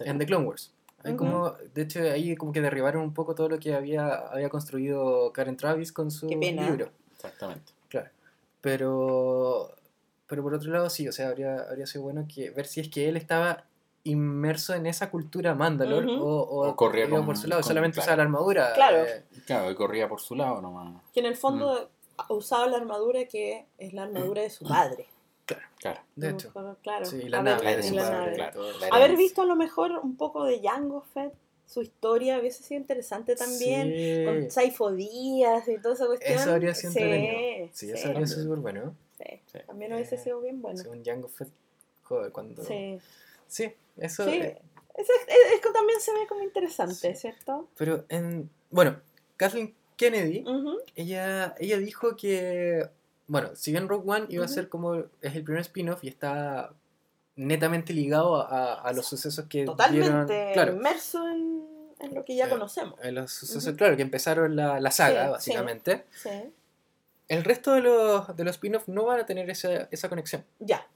en 0.06 0.18
The 0.18 0.26
Clone 0.26 0.46
Wars. 0.48 0.74
Hay 1.06 1.18
como, 1.18 1.52
de 1.52 1.82
hecho, 1.82 2.00
ahí 2.02 2.34
como 2.38 2.54
que 2.54 2.62
derribaron 2.62 3.04
un 3.04 3.14
poco 3.14 3.36
todo 3.36 3.50
lo 3.50 3.60
que 3.60 3.74
había, 3.76 4.08
había 4.30 4.48
construido 4.48 5.34
Karen 5.34 5.58
Travis 5.58 5.92
con 5.92 6.10
su 6.12 6.28
Qué 6.28 6.38
pena. 6.38 6.66
libro. 6.70 6.92
Exactamente. 7.12 7.74
Claro. 7.90 8.10
Pero, 8.62 9.76
pero 10.34 10.44
por 10.44 10.54
otro 10.56 10.72
lado, 10.72 10.90
sí, 10.90 11.08
o 11.08 11.12
sea, 11.12 11.28
habría, 11.30 11.62
habría 11.70 11.86
sido 11.86 12.04
bueno 12.04 12.26
que 12.34 12.50
ver 12.50 12.66
si 12.66 12.80
es 12.82 12.90
que 12.90 13.08
él 13.08 13.18
estaba 13.18 13.66
inmerso 14.04 14.74
en 14.74 14.86
esa 14.86 15.10
cultura 15.10 15.54
Mandalore 15.56 16.08
Ujú. 16.16 16.24
o, 16.26 16.42
o, 16.42 16.68
O 16.70 16.76
corría 16.76 17.10
con- 17.10 17.26
por 17.26 17.38
su 17.38 17.48
lado, 17.48 17.62
con- 17.62 17.68
solamente 17.70 17.96
claro. 17.96 18.06
usaba 18.06 18.18
la 18.18 18.24
armadura. 18.24 18.74
Claro. 18.74 18.98
eh, 19.06 19.24
Claro, 19.46 19.72
y 19.72 19.76
corría 19.76 20.10
por 20.10 20.20
su 20.20 20.36
lado 20.36 20.62
nomás. 20.62 21.02
Que 21.14 21.20
en 21.22 21.26
el 21.28 21.36
fondo 21.38 21.90
Mm. 22.30 22.34
usaba 22.34 22.68
la 22.68 22.78
armadura 22.78 23.26
que 23.26 23.66
es 23.78 23.94
la 23.94 24.04
armadura 24.04 24.42
de 24.42 24.50
su 24.50 24.66
padre. 24.66 25.08
Claro. 25.78 26.00
de 26.16 26.28
A 26.28 26.32
lo 26.32 26.38
hecho. 26.38 26.78
claro. 26.82 27.06
Sí, 27.06 27.28
la 27.30 27.40
Haber- 27.40 27.56
nave. 27.58 27.70
De 27.72 27.76
de 27.78 27.84
su 27.84 27.96
la 27.96 28.02
padre, 28.04 28.18
nave. 28.20 28.34
claro. 28.36 28.62
Haber 28.92 29.16
visto 29.18 29.42
a 29.42 29.46
lo 29.46 29.56
mejor 29.58 29.92
un 30.02 30.16
poco 30.16 30.46
de 30.46 30.62
Jango 30.62 31.02
Fett, 31.14 31.34
su 31.66 31.82
historia 31.82 32.40
hubiese 32.40 32.64
sido 32.64 32.80
interesante 32.80 33.36
también. 33.36 33.88
Sí. 33.94 34.26
Con 34.26 34.52
Saifo 34.52 34.92
Díaz 34.92 35.68
y 35.68 35.78
toda 35.82 35.96
esa 35.96 36.06
cuestión. 36.08 36.40
Eso 36.40 36.52
habría 36.52 36.74
sido 36.74 36.94
Sí, 36.94 37.00
entretenido. 37.00 37.68
Sí, 37.74 37.86
sí. 37.88 37.92
eso 37.94 38.08
habría 38.10 38.28
sido 38.28 38.44
súper 38.44 38.60
bueno. 38.60 38.96
Sí. 39.24 39.42
Sí, 39.46 39.58
Sí. 39.60 39.60
también 39.68 39.94
hubiese 39.94 40.16
Eh, 40.16 40.18
sido 40.20 40.42
bien 40.42 40.62
bueno. 40.62 40.82
Un 40.90 41.04
Django 41.04 41.28
Fett, 41.28 41.50
joder, 42.04 42.32
cuando... 42.32 42.64
Sí, 42.64 43.00
Sí, 43.48 43.72
eso... 43.98 44.24
sí. 44.26 44.32
eh, 44.32 44.62
Ese- 44.96 45.12
es, 45.28 45.54
es 45.56 45.60
que 45.62 45.72
también 45.72 46.00
se 46.00 46.12
ve 46.14 46.28
como 46.28 46.44
interesante, 46.44 47.14
Sí. 47.16 47.22
¿cierto? 47.22 47.68
pero 47.78 48.06
en... 48.10 48.50
Bueno, 48.70 49.00
Kathleen 49.38 49.74
Kennedy, 49.98 50.44
ella, 50.96 51.56
ella 51.60 51.78
dijo 51.78 52.16
que... 52.16 52.88
Bueno, 53.28 53.56
si 53.56 53.72
bien 53.72 53.88
Rogue 53.88 54.10
One 54.12 54.26
iba 54.30 54.46
a 54.46 54.48
ser 54.48 54.70
como... 54.70 54.96
Es 55.22 55.36
el 55.36 55.44
primer 55.44 55.62
spin-off 55.62 56.04
y 56.04 56.10
está 56.10 56.74
netamente 57.36 57.94
ligado 57.94 58.36
a, 58.36 58.74
a 58.76 58.94
los 58.94 59.08
sucesos 59.08 59.46
que 59.48 59.66
Totalmente 59.66 60.34
dieron... 60.34 60.54
Claro, 60.54 60.74
inmerso 60.74 61.28
en, 61.28 61.66
en 62.00 62.14
lo 62.16 62.24
que 62.26 62.36
ya 62.36 62.46
Eh, 62.48 62.50
conocemos. 62.50 63.00
en 63.02 63.16
los 63.16 63.32
sucesos, 63.32 63.74
claro, 63.76 63.96
que 63.96 64.02
empezaron 64.04 64.56
la, 64.56 64.80
la 64.80 64.92
saga, 64.92 65.26
Sí, 65.26 65.32
básicamente. 65.32 66.04
Sí. 66.12 66.30
El 67.34 67.44
resto 67.44 67.74
de 67.74 67.82
los, 67.82 68.36
de 68.36 68.44
los 68.44 68.56
spin-offs 68.56 68.88
no 68.88 69.06
van 69.06 69.20
a 69.20 69.26
tener 69.26 69.50
esa, 69.50 69.88
esa 69.92 70.10
conexión. 70.10 70.44
Ya, 70.60 70.88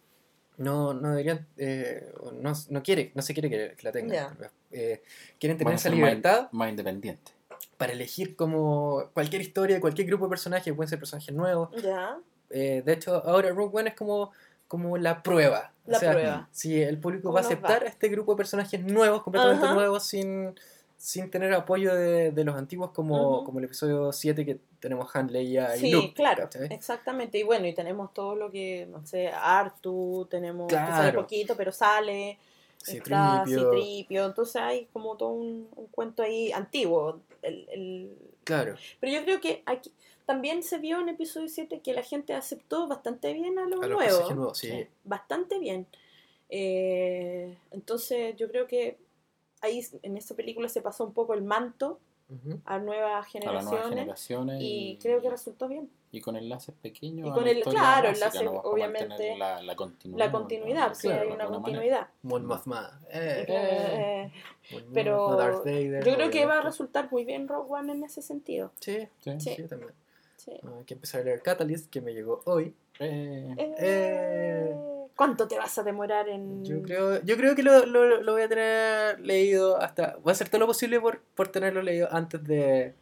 No, 0.58 0.94
no 0.94 1.10
deberían, 1.12 1.46
eh, 1.58 2.12
no, 2.42 2.54
no 2.70 2.84
quiere, 2.84 3.12
no 3.16 3.22
se 3.22 3.34
quiere 3.34 3.50
que, 3.50 3.76
que 3.76 3.84
la 3.84 3.92
tengan. 3.92 4.38
Ya. 4.40 4.52
Eh, 4.72 5.04
quieren 5.40 5.58
tener 5.58 5.74
esa 5.76 5.90
más- 5.90 5.96
libertad 5.98 6.50
Más 6.52 6.70
independiente. 6.70 7.32
para 7.78 7.94
elegir 7.94 8.36
como 8.36 9.10
cualquier 9.14 9.42
historia, 9.42 9.80
cualquier 9.80 10.08
grupo 10.08 10.26
de 10.26 10.30
personajes, 10.32 10.74
pueden 10.74 10.90
ser 10.90 11.00
personajes 11.00 11.34
nuevos. 11.34 11.70
ya. 11.82 12.18
Eh, 12.50 12.82
de 12.86 12.94
hecho, 12.94 13.22
ahora 13.26 13.50
Rogue 13.50 13.78
One 13.80 13.90
es 13.90 13.96
como, 13.96 14.32
como 14.70 14.98
la 14.98 15.22
prueba. 15.22 15.74
O 15.86 15.92
La 15.92 16.00
sea, 16.00 16.12
prueba. 16.14 16.50
Si 16.52 16.82
el 16.82 16.98
público 16.98 17.24
¿Cómo 17.24 17.34
va 17.36 17.42
a 17.42 17.44
aceptar 17.44 17.82
va? 17.84 17.88
a 17.88 17.90
este 17.90 18.08
grupo 18.10 18.32
de 18.34 18.38
personajes 18.38 18.82
nuevos, 18.84 19.22
completamente 19.22 19.66
Ajá. 19.66 19.74
nuevos, 19.76 20.06
sin, 20.08 20.58
sin 20.98 21.30
tener 21.30 21.54
apoyo 21.54 21.93
de, 21.95 22.32
de 22.32 22.43
los 22.43 22.56
antiguos, 22.56 22.91
como, 22.91 23.43
como 23.43 23.60
el 23.60 23.66
episodio 23.66 24.12
7 24.12 24.43
que 24.45 24.60
tenemos 24.80 25.16
Han, 25.16 25.32
Leia 25.32 25.76
y 25.78 25.80
Sí, 25.80 25.91
Luke. 25.91 26.14
claro, 26.14 26.43
¿cachai? 26.43 26.68
exactamente. 26.74 27.38
Y 27.38 27.43
bueno, 27.43 27.68
y 27.68 27.74
tenemos 27.74 28.14
todo 28.14 28.36
lo 28.36 28.52
que, 28.52 28.88
no 28.89 29.06
sé, 29.06 29.28
Artu, 29.30 30.28
tenemos, 30.30 30.68
que 30.68 30.76
sale 30.76 30.88
Claro. 31.12 31.22
poquito, 31.22 31.56
pero 31.56 31.72
sale. 31.72 32.38
Sí, 32.78 32.98
está 32.98 33.43
Tripio. 33.43 33.72
Citripio, 33.72 34.26
entonces 34.26 34.56
hay 34.62 34.86
como 34.93 35.16
todo 35.18 35.30
un, 35.30 35.68
un 35.76 35.88
cuento 35.88 36.24
ahí 36.24 36.52
antiguo. 36.52 37.22
El, 37.41 37.68
el- 37.70 38.18
Claro. 38.43 38.76
Pero 39.02 39.12
yo 39.12 39.24
creo 39.26 39.41
que 39.41 39.62
aquí 39.66 39.91
también 40.26 40.64
se 40.64 40.78
vio 40.78 41.00
en 41.02 41.10
episodio 41.10 41.50
7 41.50 41.82
que 41.82 41.93
la 41.93 42.02
gente 42.02 42.34
aceptó 42.34 42.88
bastante 42.88 43.34
bien 43.34 43.60
a 43.60 43.66
lo 43.68 43.82
A 43.82 43.88
los 43.88 44.00
nuevo. 44.00 44.34
nuevos, 44.34 44.58
sí. 44.58 44.88
bastante 45.04 45.60
bien. 45.60 45.86
Eh, 46.50 47.58
entonces 47.72 48.36
yo 48.38 48.48
creo 48.50 48.68
que 48.68 48.98
ahí 49.62 49.86
en 50.03 50.18
esta 50.18 50.36
película 50.36 50.70
se 50.70 50.82
pasó 50.82 51.03
un 51.05 51.14
poco 51.14 51.34
el 51.34 51.41
manto 51.43 51.99
a 52.66 52.78
nuevas 52.80 53.14
A 53.14 53.18
las 53.20 53.28
generaciones 53.28 53.72
nuevas 53.72 53.89
generaciones. 53.89 54.58
y 54.62 54.99
creo 55.01 55.22
que 55.22 55.30
resultó 55.30 55.68
bien. 55.70 55.89
y 56.12 56.20
con 56.22 56.36
enlaces 56.36 56.74
pequeños. 56.82 57.28
Y 57.28 57.30
a 57.30 57.34
con 57.34 57.47
el- 57.47 57.62
claro, 57.64 58.08
básica, 58.10 58.28
enlace, 58.28 58.43
¿no? 58.45 58.51
Obviamente, 58.62 59.38
La, 59.38 59.62
la 59.62 59.76
continuidad. 59.76 60.26
La 60.26 60.32
continuidad, 60.32 60.88
¿no? 60.89 60.95
sí, 60.95 61.08
Claro, 61.08 61.22
hay 61.22 61.32
una 61.36 61.45
continuidad. 61.47 62.08
Eh, 63.12 63.45
Eh, 63.47 64.32
pero 64.93 65.62
yo 65.64 66.16
creo 66.16 66.30
que 66.30 66.45
va 66.45 66.60
a 66.60 66.62
resultar 66.62 67.10
muy 67.12 67.24
bien 67.26 67.47
Rogue 67.47 67.72
One 67.74 67.93
en 67.93 68.03
ese 68.03 68.22
sentido. 68.22 68.72
Sí, 68.80 69.08
Sí. 69.20 69.32
Sí. 69.39 69.55
sí, 69.55 69.64
también. 69.64 69.91
Sí. 70.38 70.51
Hay 70.51 70.84
que 70.86 70.93
empezar 70.95 71.22
a 71.22 71.24
leer 71.26 71.41
Catalyst, 71.41 71.89
que 71.89 71.99
me 72.01 72.14
llegó 72.14 72.41
hoy. 72.45 72.74
Eh, 72.99 73.53
Eh, 73.58 73.76
Eh. 73.80 74.76
¿Cuánto 75.18 75.47
te 75.49 75.57
vas 75.57 75.78
a 75.78 75.84
demorar 75.84 76.30
en...? 76.30 76.63
Yo 76.63 76.82
creo, 76.84 77.22
yo 77.24 77.36
creo 77.36 77.55
que 77.55 77.63
lo, 77.63 77.86
lo, 77.86 78.22
lo 78.22 78.32
voy 78.34 78.43
a 78.43 78.47
tener 78.47 79.20
leído 79.20 79.82
hasta... 79.82 80.15
Voy 80.24 80.30
a 80.30 80.34
hacer 80.34 80.47
todo 80.47 80.59
lo 80.59 80.68
posible 80.68 81.01
por, 81.01 81.20
por 81.36 81.49
tenerlo 81.49 81.82
leído 81.82 82.07
antes 82.11 82.41
de... 82.45 82.93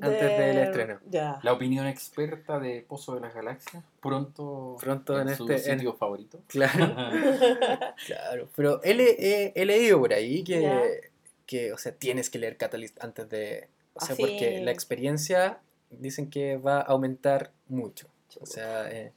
antes 0.00 0.20
del 0.38 0.58
estreno. 0.58 0.98
Ya. 1.10 1.38
La 1.42 1.52
opinión 1.52 1.86
experta 1.86 2.58
de 2.58 2.80
Pozo 2.88 3.14
de 3.16 3.20
las 3.20 3.34
Galaxias. 3.34 3.84
Pronto, 4.00 4.76
Pronto 4.80 5.20
en 5.20 5.36
su 5.36 5.46
este- 5.50 5.70
en- 5.72 5.78
sitio 5.78 5.92
favorito. 5.94 6.40
Claro, 6.48 6.96
claro. 8.06 8.48
Pero 8.56 8.80
he, 8.82 8.94
le- 8.94 9.16
he- 9.18 9.52
he 9.54 9.64
leído 9.64 9.98
por 9.98 10.12
ahí 10.12 10.42
que, 10.44 10.62
Ya. 10.62 10.82
que, 11.46 11.72
o 11.72 11.78
sea, 11.78 11.92
tienes 11.92 12.30
que 12.30 12.38
leer 12.38 12.56
Catalyst 12.56 13.02
antes 13.04 13.28
de... 13.28 13.68
O 13.94 14.00
sea, 14.00 14.14
Así. 14.14 14.22
porque 14.22 14.60
la 14.62 14.70
experiencia 14.70 15.58
dicen 15.90 16.30
que 16.30 16.56
va 16.56 16.78
a 16.78 16.82
aumentar 16.82 17.52
mucho. 17.68 18.06
O 18.40 18.46
sea, 18.46 18.88
eh, 18.90 19.12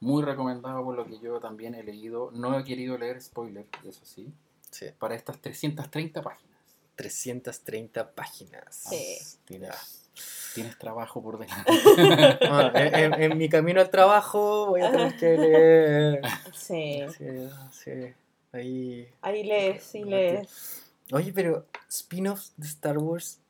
Muy 0.00 0.22
recomendado 0.22 0.84
por 0.84 0.94
lo 0.96 1.06
que 1.06 1.18
yo 1.18 1.40
también 1.40 1.74
he 1.74 1.82
leído. 1.82 2.30
No 2.32 2.58
he 2.58 2.64
querido 2.64 2.98
leer 2.98 3.20
spoiler, 3.22 3.66
eso 3.84 4.04
sí. 4.04 4.32
sí, 4.70 4.86
Para 4.98 5.14
estas 5.14 5.38
330 5.40 6.22
páginas. 6.22 6.56
330 6.96 8.12
páginas. 8.12 8.74
Sí. 8.90 9.16
Tienes, 9.44 10.08
tienes 10.54 10.78
trabajo 10.78 11.22
por 11.22 11.38
delante. 11.38 11.72
Ah, 12.48 12.70
en, 12.74 12.94
en- 13.14 13.22
en 13.32 13.38
mi 13.38 13.48
camino 13.48 13.80
al 13.80 13.90
trabajo 13.90 14.66
voy 14.68 14.82
a 14.82 14.90
tener 14.90 15.16
que 15.16 15.36
leer... 15.36 16.20
Sí. 16.54 17.02
Sí, 17.16 17.24
sí, 17.72 18.14
ahí... 18.52 19.08
Ahí 19.22 19.44
lees, 19.44 19.82
sí 19.82 20.04
lees. 20.04 20.82
Oye, 21.12 21.32
pero 21.32 21.66
spin-offs 21.88 22.52
de 22.56 22.66
Star 22.66 22.98
Wars, 22.98 23.40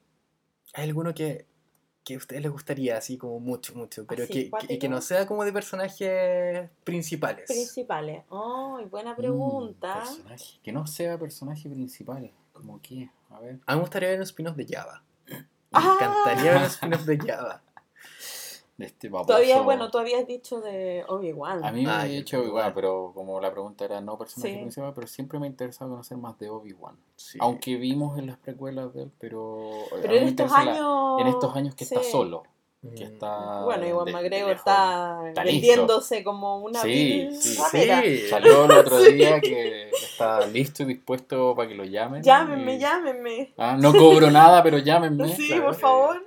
¿hay 0.74 0.84
alguno 0.88 1.14
que, 1.14 1.46
que 2.06 2.14
a 2.14 2.18
ustedes 2.18 2.40
les 2.40 2.52
gustaría 2.52 2.96
así 2.96 3.18
como 3.18 3.40
mucho, 3.40 3.74
mucho? 3.74 4.06
Pero 4.06 4.22
¿Así, 4.22 4.32
que, 4.32 4.66
que, 4.68 4.78
que 4.78 4.88
no 4.88 5.00
sea 5.00 5.26
como 5.26 5.44
de 5.44 5.52
personajes 5.52 6.70
principales. 6.84 7.46
Principales. 7.48 8.22
¡Ay, 8.30 8.84
buena 8.86 9.12
Mm, 9.14 9.16
pregunta! 9.16 9.94
personaje. 10.04 10.60
Que 10.62 10.70
no 10.72 10.86
sea 10.86 11.18
personaje 11.18 11.68
principal. 11.68 12.30
Como 12.52 12.80
que, 12.80 13.10
a 13.30 13.40
ver. 13.40 13.58
A 13.66 13.72
mí 13.72 13.76
me 13.78 13.80
gustaría 13.80 14.08
ver 14.10 14.18
un 14.18 14.22
spin-off 14.22 14.54
de 14.56 14.66
Java. 14.66 15.02
Me 15.26 15.44
Ah. 15.72 15.96
encantaría 16.00 16.52
ver 16.52 16.60
un 16.62 16.66
spin-off 16.68 17.02
de 17.04 17.18
Java. 17.18 17.62
De 18.76 18.84
este 18.86 19.08
baboso. 19.08 19.28
Todavía, 19.28 19.62
bueno, 19.62 19.90
tú 19.90 19.96
habías 19.98 20.26
dicho 20.26 20.60
de 20.60 21.02
Obi-Wan. 21.08 21.64
A 21.64 21.72
mí 21.72 21.84
me 21.84 21.90
Ah, 21.90 22.00
ha 22.02 22.06
ya, 22.06 22.18
hecho 22.18 22.40
Obi-Wan. 22.40 22.72
pero 22.74 23.12
como 23.14 23.40
la 23.40 23.50
pregunta 23.50 23.86
era 23.86 24.02
no 24.02 24.18
personaje 24.18 24.52
Sí. 24.52 24.58
principal, 24.60 24.92
pero 24.94 25.06
siempre 25.06 25.38
me 25.38 25.46
ha 25.46 25.48
interesado 25.48 25.90
conocer 25.92 26.18
más 26.18 26.38
de 26.38 26.50
Obi-Wan. 26.50 26.94
Sí. 27.16 27.38
Aunque 27.40 27.76
vimos 27.76 28.18
en 28.18 28.26
las 28.26 28.36
precuelas 28.36 28.92
de 28.92 29.04
él, 29.04 29.12
pero. 29.18 29.70
Pero 30.02 30.14
en 30.14 30.28
estos 30.28 30.50
la- 30.50 30.56
años... 30.58 31.20
en 31.22 31.26
estos 31.28 31.56
años 31.56 31.74
que 31.74 31.84
está 31.84 32.02
solo. 32.02 32.42
Mm. 32.82 32.94
Que 32.94 33.04
está. 33.04 33.62
Bueno, 33.64 34.04
de 34.04 34.12
McGregor 34.12 34.50
está, 34.52 35.20
vendiéndose 35.34 36.22
como 36.22 36.58
una 36.58 36.82
Sí, 36.82 37.28
sí. 37.32 37.56
Sí. 37.70 38.18
Salió 38.28 38.66
el 38.66 38.70
otro 38.72 38.98
Sí. 39.00 39.12
día 39.14 39.40
que 39.40 39.88
está 39.88 40.46
listo 40.46 40.82
y 40.82 40.86
dispuesto 40.86 41.54
para 41.56 41.66
que 41.68 41.74
lo 41.74 41.84
llamen. 41.84 42.22
Llámenme, 42.22 42.74
y- 42.74 42.78
llámenme. 42.78 43.54
Ah, 43.56 43.76
no 43.80 43.92
cobro 43.94 44.30
nada, 44.30 44.62
pero 44.62 44.76
llámenme. 44.76 45.28
Sí, 45.34 45.54
por 45.58 45.74
favor. 45.74 46.22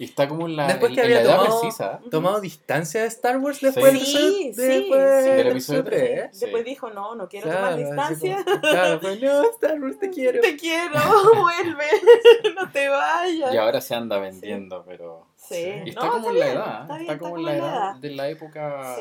Y 0.00 0.04
está 0.04 0.26
como 0.26 0.46
en 0.46 0.56
la, 0.56 0.66
Después 0.66 0.90
en- 0.90 0.94
que 0.96 1.02
en 1.02 1.10
la 1.12 1.18
había 1.18 1.30
edad 1.30 1.36
tomado- 1.42 1.60
precisa. 1.60 2.00
¿Tomado 2.10 2.40
distancia 2.40 3.02
de 3.02 3.08
Star 3.08 3.36
Wars 3.36 3.60
después 3.60 3.92
Sí. 3.92 4.06
Sí, 4.06 4.52
después 4.56 5.24
sí. 5.24 5.30
del 5.30 5.46
episodio 5.48 5.84
tres, 5.84 6.00
tres. 6.00 6.18
¿eh? 6.24 6.28
Sí. 6.32 6.40
Después 6.40 6.64
dijo, 6.64 6.88
no, 6.90 7.14
no 7.14 7.28
quiero 7.28 7.50
Claro, 7.50 7.76
tomar 7.76 7.78
distancia. 7.78 8.42
como- 8.44 8.60
claro, 8.62 9.00
pues 9.00 9.20
no, 9.20 9.42
Star 9.50 9.78
Wars 9.82 9.98
te 9.98 10.08
quiero. 10.14 10.40
Te 10.40 10.56
quiero, 10.56 10.94
vuelve, 11.42 11.84
no 12.56 12.70
te 12.72 12.88
vayas. 12.88 13.52
Y 13.52 13.56
ahora 13.58 13.80
se 13.82 13.94
anda 13.94 14.18
vendiendo, 14.18 14.82
pero. 14.88 15.26
Sí, 15.36 15.82
Y 15.84 15.90
está 15.90 16.06
no, 16.06 16.12
como 16.12 16.30
está 16.30 16.30
en 16.30 16.38
la 16.38 16.44
bien, 16.46 16.56
edad. 16.56 16.66
está 16.80 16.80
Está, 16.80 16.96
bien, 16.96 17.18
como 17.18 17.36
en 17.38 17.44
la 17.44 17.56
edad 17.56 17.94
de 17.96 18.10
la 18.10 18.28
época 18.30 18.96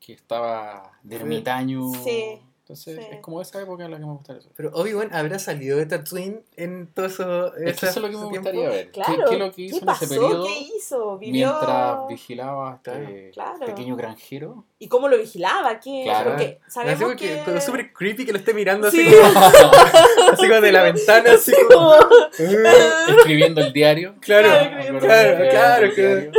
que 0.00 0.12
estaba 0.12 0.92
de 1.02 1.16
ermitaño. 1.16 1.90
Sí, 2.04 2.38
Entonces 2.68 2.98
sí. 3.02 3.10
es 3.12 3.20
como 3.20 3.40
esa 3.40 3.62
época 3.62 3.86
en 3.86 3.92
la 3.92 3.96
que 3.96 4.04
me 4.04 4.12
gusta 4.12 4.36
eso. 4.36 4.50
Pero 4.54 4.70
Obi-Wan 4.74 5.08
habrá 5.14 5.38
salido 5.38 5.78
de 5.78 5.86
Tatooine 5.86 6.42
en 6.56 6.86
todo 6.92 7.06
eso. 7.06 7.56
Es 7.56 7.80
que 7.80 7.86
eso 7.86 7.86
es 7.86 7.96
lo 7.96 8.10
que 8.10 8.16
me 8.18 8.24
gustaría 8.24 8.50
tiempo? 8.52 8.70
ver. 8.70 8.90
¿Qué- 8.90 9.00
Claro. 9.00 9.24
¿Qué, 9.26 9.34
es 9.34 9.40
lo 9.40 9.52
que 9.52 9.62
hizo 9.62 9.74
¿Qué 9.76 9.80
en 9.80 9.86
pasó? 9.86 10.04
ese 10.04 10.14
periodo 10.14 10.44
¿Qué 10.46 10.58
hizo? 10.76 11.18
¿Vivió? 11.18 11.48
mientras 11.48 12.08
vigilaba 12.08 12.70
a 12.72 12.74
este 12.74 13.30
Claro. 13.32 13.64
pequeño 13.64 13.96
granjero? 13.96 14.64
¿Y 14.78 14.88
cómo 14.88 15.08
lo 15.08 15.16
vigilaba? 15.16 15.80
¿Qué? 15.80 16.02
Claro. 16.04 16.30
Porque 16.32 16.60
sabemos 16.68 17.12
que... 17.16 17.16
que, 17.36 17.42
como 17.44 17.58
súper 17.62 17.90
creepy 17.94 18.26
que 18.26 18.32
lo 18.32 18.38
esté 18.38 18.52
mirando 18.52 18.88
así, 18.88 19.02
Sí. 19.02 19.14
como, 19.16 19.40
así 20.32 20.46
como 20.48 20.60
de 20.60 20.72
la 20.72 20.82
ventana, 20.82 21.32
así 21.32 21.52
Sí, 21.52 21.56
como. 21.72 21.94
Escribiendo 23.16 23.62
el 23.62 23.72
diario. 23.72 24.14
Claro, 24.20 24.48
Claro, 24.48 24.98
claro, 25.00 25.48
claro, 25.50 25.94
que-. 25.94 26.30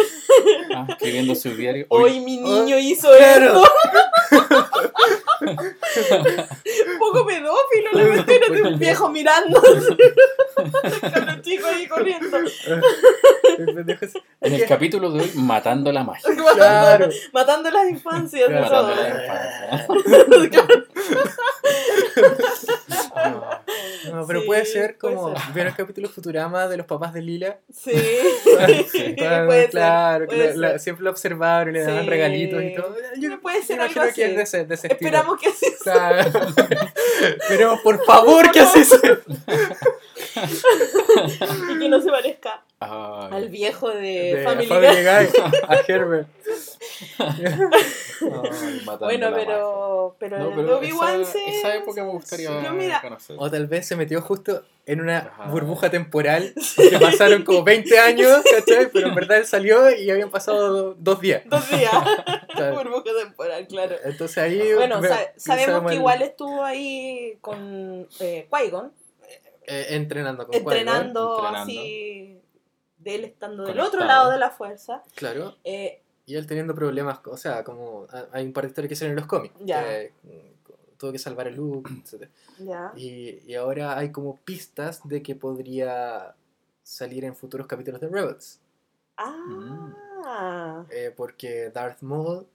Ah, 0.76 0.86
escribiendo 0.90 1.34
su 1.34 1.50
diario. 1.56 1.88
Hoy- 1.90 2.04
Hoy 2.04 2.20
mi 2.20 2.38
niño 2.38 2.78
hizo 2.78 3.10
Claro. 3.18 3.64
esto. 3.64 3.72
Un 5.42 7.00
poco 7.00 7.26
pedófilo 7.26 7.92
la 7.94 8.08
cuestión 8.26 8.54
de 8.54 8.62
un 8.64 8.80
viejo 8.80 9.10
mirando. 9.10 9.62
El 10.58 11.12
cabrón 11.12 11.42
chico 11.42 11.68
ahí 11.68 11.88
corriendo. 11.88 12.38
El 12.38 13.98
así. 14.02 14.22
en 14.42 14.54
el 14.54 14.66
capítulo 14.68 15.12
de 15.12 15.22
hoy, 15.22 15.32
matando 15.36 15.92
la 15.92 16.04
magia. 16.04 16.30
Claro. 16.56 17.10
Matando 17.34 17.72
las 17.72 17.90
infancias 17.90 18.48
Claro. 18.48 18.64
Matando 18.64 18.90
todos. 18.90 18.98
la 18.98 19.08
infancia. 19.08 20.50
No, 24.12 24.18
no, 24.18 24.28
pero 24.28 24.42
Sí, 24.42 24.46
puede 24.48 24.66
ser 24.66 24.98
puede 24.98 25.16
como. 25.16 25.36
ser. 25.40 25.54
¿Vieron 25.54 25.72
el 25.72 25.78
capítulo 25.78 26.10
Futurama 26.10 26.68
de 26.68 26.78
los 26.78 26.86
papás 26.86 27.14
de 27.14 27.22
Lila? 27.22 27.58
Sí. 27.74 27.92
Sí. 28.92 29.16
Claro, 29.18 29.48
puede 29.48 29.70
claro, 29.70 30.26
puede 30.28 30.56
la- 30.58 30.72
la- 30.74 30.80
siempre 30.80 31.04
lo 31.04 31.12
observaron 31.12 31.76
y 31.76 31.80
le 31.80 31.84
daban 31.86 32.04
Sí. 32.04 32.10
regalitos 32.10 32.64
y 32.64 32.74
todo. 32.76 32.96
Yo, 33.18 33.40
Puede 33.42 33.64
ser 33.64 33.78
yo 33.78 33.84
algo 33.84 34.14
que 34.14 34.26
es 34.26 34.36
de 34.36 34.42
ese, 34.44 34.66
de 34.66 34.76
ese 34.76 34.88
estilo. 34.88 35.10
Esperamos 35.10 35.40
que 35.42 35.50
así 35.50 35.66
Claro. 35.84 36.32
Pero 37.48 37.80
por 37.84 38.04
favor 38.06 38.52
que 38.52 38.60
así 38.60 38.84
sea. 38.84 39.20
y 41.74 41.80
que 41.80 41.90
no 41.90 42.02
se 42.02 42.10
parezca 42.10 42.64
Ay. 42.82 43.30
al 43.34 43.50
viejo 43.50 43.90
de, 43.90 44.36
De 44.36 44.44
Family 44.44 44.68
Family 44.68 45.04
Guy. 45.04 45.26
Guy, 45.26 45.60
a 45.68 45.76
Herbert. 45.88 46.28
Bueno, 49.00 49.32
pero, 49.34 50.16
pero. 50.20 50.40
No, 50.40 50.56
pero 50.56 50.78
Obi-Wan 50.80 51.22
esa, 51.22 51.32
se... 51.34 51.60
esa 51.60 51.76
época 51.76 52.04
me 52.04 52.12
gustaría 52.12 52.62
Yo, 52.64 52.74
mira, 52.74 53.02
conocer. 53.02 53.36
O 53.40 53.50
tal 53.50 53.68
vez 53.68 53.86
se 53.88 53.96
metió 53.96 54.22
justo 54.22 54.64
en 54.86 55.02
una 55.02 55.20
Ajá. 55.20 55.46
burbuja 55.52 55.90
temporal 55.90 56.54
que 56.78 57.00
pasaron 57.00 57.44
como 57.44 57.64
20 57.64 58.00
años, 58.00 58.42
¿cachai? 58.50 58.90
Pero 58.92 59.10
en 59.10 59.16
verdad 59.16 59.38
él 59.38 59.46
salió 59.46 59.92
y 59.96 60.10
habían 60.10 60.32
pasado 60.32 60.94
dos 60.98 61.22
días. 61.22 61.44
Dos 61.46 61.70
días. 61.70 61.92
Claro. 62.50 62.76
Burbuja 62.76 63.12
temporal, 63.18 63.68
claro. 63.68 63.96
Entonces 64.04 64.38
ahí... 64.40 64.74
Bueno, 64.74 65.02
sa- 65.02 65.32
sabemos 65.38 65.84
que 65.84 65.94
el- 65.94 66.00
igual 66.00 66.22
estuvo 66.24 66.62
ahí 66.66 67.38
con 67.40 68.06
eh, 68.20 68.50
Qui-Gon, 68.52 68.92
eh, 69.66 69.86
entrenando 69.92 70.46
con 70.46 70.54
Qui-Gon, 70.54 70.74
entrenando, 70.74 71.36
entrenando. 71.38 71.62
así, 71.62 72.38
de 73.00 73.16
él 73.16 73.24
estando 73.26 73.66
del 73.66 73.80
otro 73.80 74.06
lado 74.06 74.32
de 74.32 74.38
la 74.38 74.50
fuerza. 74.52 75.04
Claro. 75.16 75.56
Eh, 75.64 76.02
Y 76.26 76.36
él 76.36 76.46
teniendo 76.46 76.76
problemas, 76.76 77.20
o 77.26 77.38
sea, 77.38 77.64
como 77.64 78.06
ah, 78.12 78.26
hay 78.32 78.46
un 78.46 78.54
par 78.54 78.64
de 78.66 78.70
historias 78.70 78.90
que 78.90 78.96
salen 78.96 79.12
en 79.12 79.18
los 79.18 79.26
cómics. 79.28 79.56
Ya. 79.62 79.84
que, 79.84 80.14
mm, 80.24 80.98
tuvo 80.98 81.12
que 81.12 81.20
salvar 81.20 81.48
a 81.48 81.52
Luke, 81.52 81.90
etc. 82.06 82.30
ya. 82.60 82.92
Y, 82.96 83.42
y 83.50 83.56
ahora 83.56 83.98
hay 83.98 84.12
como 84.12 84.38
pistas 84.38 85.02
de 85.08 85.24
que 85.24 85.36
podría 85.36 86.36
salir 86.84 87.24
en 87.26 87.36
futuros 87.36 87.68
capítulos 87.68 88.02
de 88.02 88.10
Rebels. 88.10 88.60
Ah. 89.18 90.84
Eh, 90.92 91.14
porque 91.16 91.70
Darth 91.72 92.02
Maul, 92.02 92.46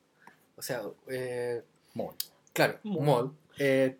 o 0.57 0.62
sea, 0.62 0.82
eh, 1.09 1.62
Muy. 1.95 2.14
claro, 2.53 2.78
Maul. 2.82 3.05
Maul, 3.05 3.36
eh, 3.59 3.97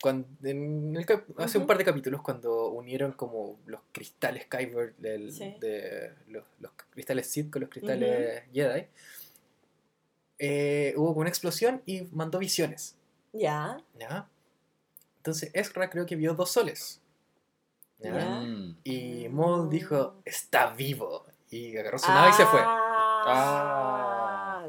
cuando, 0.00 0.28
en 0.44 0.94
el 0.96 1.04
cap- 1.06 1.24
hace 1.38 1.58
un 1.58 1.66
par 1.66 1.76
de 1.78 1.84
capítulos 1.84 2.22
cuando 2.22 2.68
unieron 2.68 3.12
como 3.12 3.58
los 3.66 3.80
cristales 3.92 4.46
Kyber 4.46 4.94
del, 4.96 5.32
Sí. 5.32 5.56
de 5.60 6.12
los, 6.28 6.44
los 6.60 6.70
cristales 6.90 7.26
Sith 7.28 7.50
con 7.50 7.62
los 7.62 7.70
cristales 7.70 8.44
Jedi, 8.52 8.86
eh, 10.38 10.94
hubo 10.96 11.10
una 11.12 11.28
explosión 11.28 11.82
y 11.84 12.02
mandó 12.12 12.38
visiones. 12.38 12.94
Ya. 13.32 13.78
¿ya? 13.98 14.28
Entonces 15.18 15.50
Ezra 15.52 15.90
creo 15.90 16.06
que 16.06 16.16
vio 16.16 16.34
dos 16.34 16.50
soles. 16.52 17.00
¿ya? 17.98 18.16
Ya. 18.16 18.40
Mm. 18.40 18.76
Y 18.84 19.28
Maul 19.30 19.68
dijo, 19.68 20.14
está 20.24 20.70
vivo. 20.74 21.24
Y 21.50 21.76
agarró 21.76 21.98
su 21.98 22.08
nave 22.08 22.30
y 22.30 22.34
se 22.34 22.46
fue. 22.46 22.60
Ah. 22.62 24.14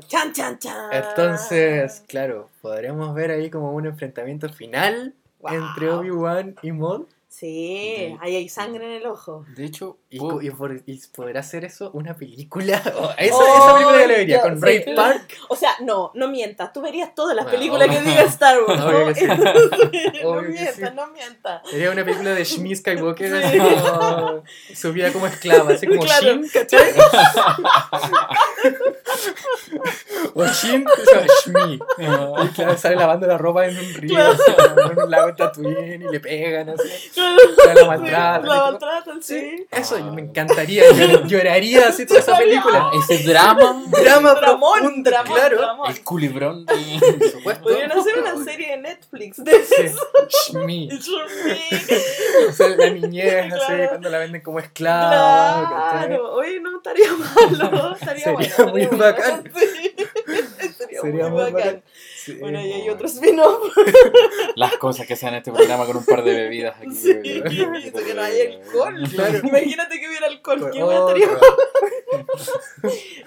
Chan, 0.08 0.34
chan, 0.34 0.60
chan. 0.60 0.90
Entonces, 0.94 2.04
claro, 2.08 2.50
podremos 2.62 3.14
ver 3.14 3.32
ahí 3.32 3.50
como 3.50 3.72
un 3.74 3.86
enfrentamiento 3.86 4.50
final 4.50 5.14
Wow. 5.40 5.54
entre 5.54 5.90
Obi-Wan 5.92 6.56
y 6.62 6.72
Maul. 6.72 7.08
Sí, 7.32 8.18
ahí 8.22 8.36
hay 8.36 8.50
sangre 8.50 8.86
en 8.86 8.92
el 9.02 9.06
ojo. 9.06 9.46
De 9.56 9.64
hecho, 9.64 9.98
Y, 10.10 10.18
por- 10.20 10.44
y 10.44 10.50
podrá 11.16 11.42
hacer 11.42 11.64
eso 11.64 11.92
una 11.94 12.16
película. 12.16 12.82
Oh, 12.98 13.12
esa, 13.18 13.36
Oh, 13.36 13.56
esa 13.56 13.74
película 13.76 14.02
yo 14.02 14.08
la 14.08 14.18
vería 14.18 14.42
con 14.42 14.56
sí. 14.60 14.66
Ray 14.66 14.96
Park. 14.96 15.38
O 15.48 15.56
sea, 15.56 15.70
no, 15.82 16.12
no 16.16 16.28
mientas. 16.28 16.74
Tú 16.74 16.82
verías 16.82 17.14
todas 17.14 17.36
las 17.36 17.46
No. 17.46 17.52
películas 17.52 17.88
que 17.88 18.02
diga 18.02 18.24
Star 18.24 18.58
Wars. 18.68 18.80
¿no? 18.80 19.08
que 19.14 19.16
sí. 19.16 19.28
no 20.24 20.42
mientas, 20.42 20.76
sí. 20.76 20.82
no 20.96 21.08
mientas. 21.12 21.62
Sería 21.70 21.92
una 21.92 22.04
película 22.04 22.34
de 22.34 22.44
Shmi 22.44 22.76
Skywalker, 22.76 23.30
Sí. 23.30 23.60
así 23.60 23.60
como 23.60 24.44
su 24.74 24.92
vida 24.94 25.14
como 25.14 25.28
esclava, 25.28 25.72
así 25.74 25.86
como 25.88 26.02
Claro. 26.02 26.26
Shin, 26.34 26.50
¿cachai? 26.52 26.92
O 30.34 30.46
Shin, 30.48 30.86
o 30.88 31.06
sea, 31.06 31.26
Shmi. 31.46 31.80
Y 32.44 32.48
claro, 32.50 32.78
sale 32.78 32.96
lavando 32.96 33.28
la 33.28 33.38
ropa 33.38 33.66
en 33.68 33.78
un 33.78 33.94
río, 33.94 34.16
Claro. 34.16 34.34
así, 34.34 34.92
en 34.92 35.00
un 35.00 35.12
lago 35.12 35.30
en 35.30 35.36
Tatooine 35.36 36.02
y 36.04 36.12
le 36.12 36.20
pegan 36.20 36.70
así. 36.70 37.12
Claro. 37.14 37.38
La 37.76 37.86
maltratan. 37.86 38.46
y 38.46 38.48
La 38.48 38.56
todo. 38.56 38.72
maltratan, 38.72 39.24
sí. 39.24 39.68
Eso 39.72 39.96
Ah. 40.00 40.12
me 40.12 40.22
encantaría, 40.22 40.84
llor- 40.92 41.26
lloraría 41.28 41.88
así 41.88 42.06
toda 42.06 42.20
esa 42.20 42.38
película. 42.38 42.92
ese 43.10 43.24
drama, 43.24 43.84
Drama 44.04 44.34
Dramón, 44.34 44.80
profundo, 44.80 45.10
dramón, 45.10 45.34
claro. 45.36 45.58
dramón. 45.58 45.90
el 45.92 46.04
culibrón 46.04 46.66
de... 46.66 46.76
Por 47.20 47.30
supuesto. 47.30 47.64
Podrían 47.64 47.92
hacer 47.92 48.20
una 48.20 48.44
serie 48.44 48.70
de 48.72 48.78
Netflix 48.78 49.44
de 49.44 49.64
Sí, 49.64 49.76
eso. 49.84 50.08
Shmi. 50.52 50.90
O 52.50 52.52
sea, 52.54 52.70
la 52.70 52.90
niñez, 52.90 53.54
así, 53.54 53.74
cuando 53.90 54.10
la 54.10 54.18
venden 54.20 54.42
como 54.42 54.60
esclava. 54.60 55.68
Claro, 56.08 56.34
oye, 56.34 56.60
no 56.60 56.78
estaría 56.78 57.08
malo, 57.62 57.96
estaría 57.96 58.24
Sería 58.24 58.54
bueno. 58.58 58.72
muy 58.72 58.82
estaría 58.84 59.09
bacán. 59.12 59.44
sí. 59.56 59.96
Sería, 60.78 61.02
Sería 61.02 61.28
muy 61.30 61.30
muy 61.30 61.52
bacán. 61.52 61.54
bacán. 61.54 61.84
Sí, 62.24 62.34
Bueno, 62.36 62.60
y 62.62 62.72
hay 62.74 62.90
otro 62.90 63.08
spin-off. 63.08 63.74
Las 64.56 64.76
cosas 64.78 65.08
que 65.08 65.14
hacen 65.14 65.30
en 65.30 65.36
este 65.36 65.52
programa 65.52 65.86
con 65.86 65.98
un 65.98 66.06
par 66.06 66.24
de 66.24 66.34
bebidas 66.34 66.76
aquí. 66.78 66.94
Sí, 66.96 67.14
Qué 67.24 67.40
eso 67.86 68.06
que 68.06 68.14
no 68.14 68.22
hay 68.22 68.42
alcohol. 68.42 69.04
Claro. 69.14 69.40
Imagínate 69.48 70.00
que 70.00 70.08
hubiera 70.10 70.28
alcohol. 70.28 70.70
¿Qué 70.72 70.84
Oh, 70.84 71.14
claro. 71.14 71.40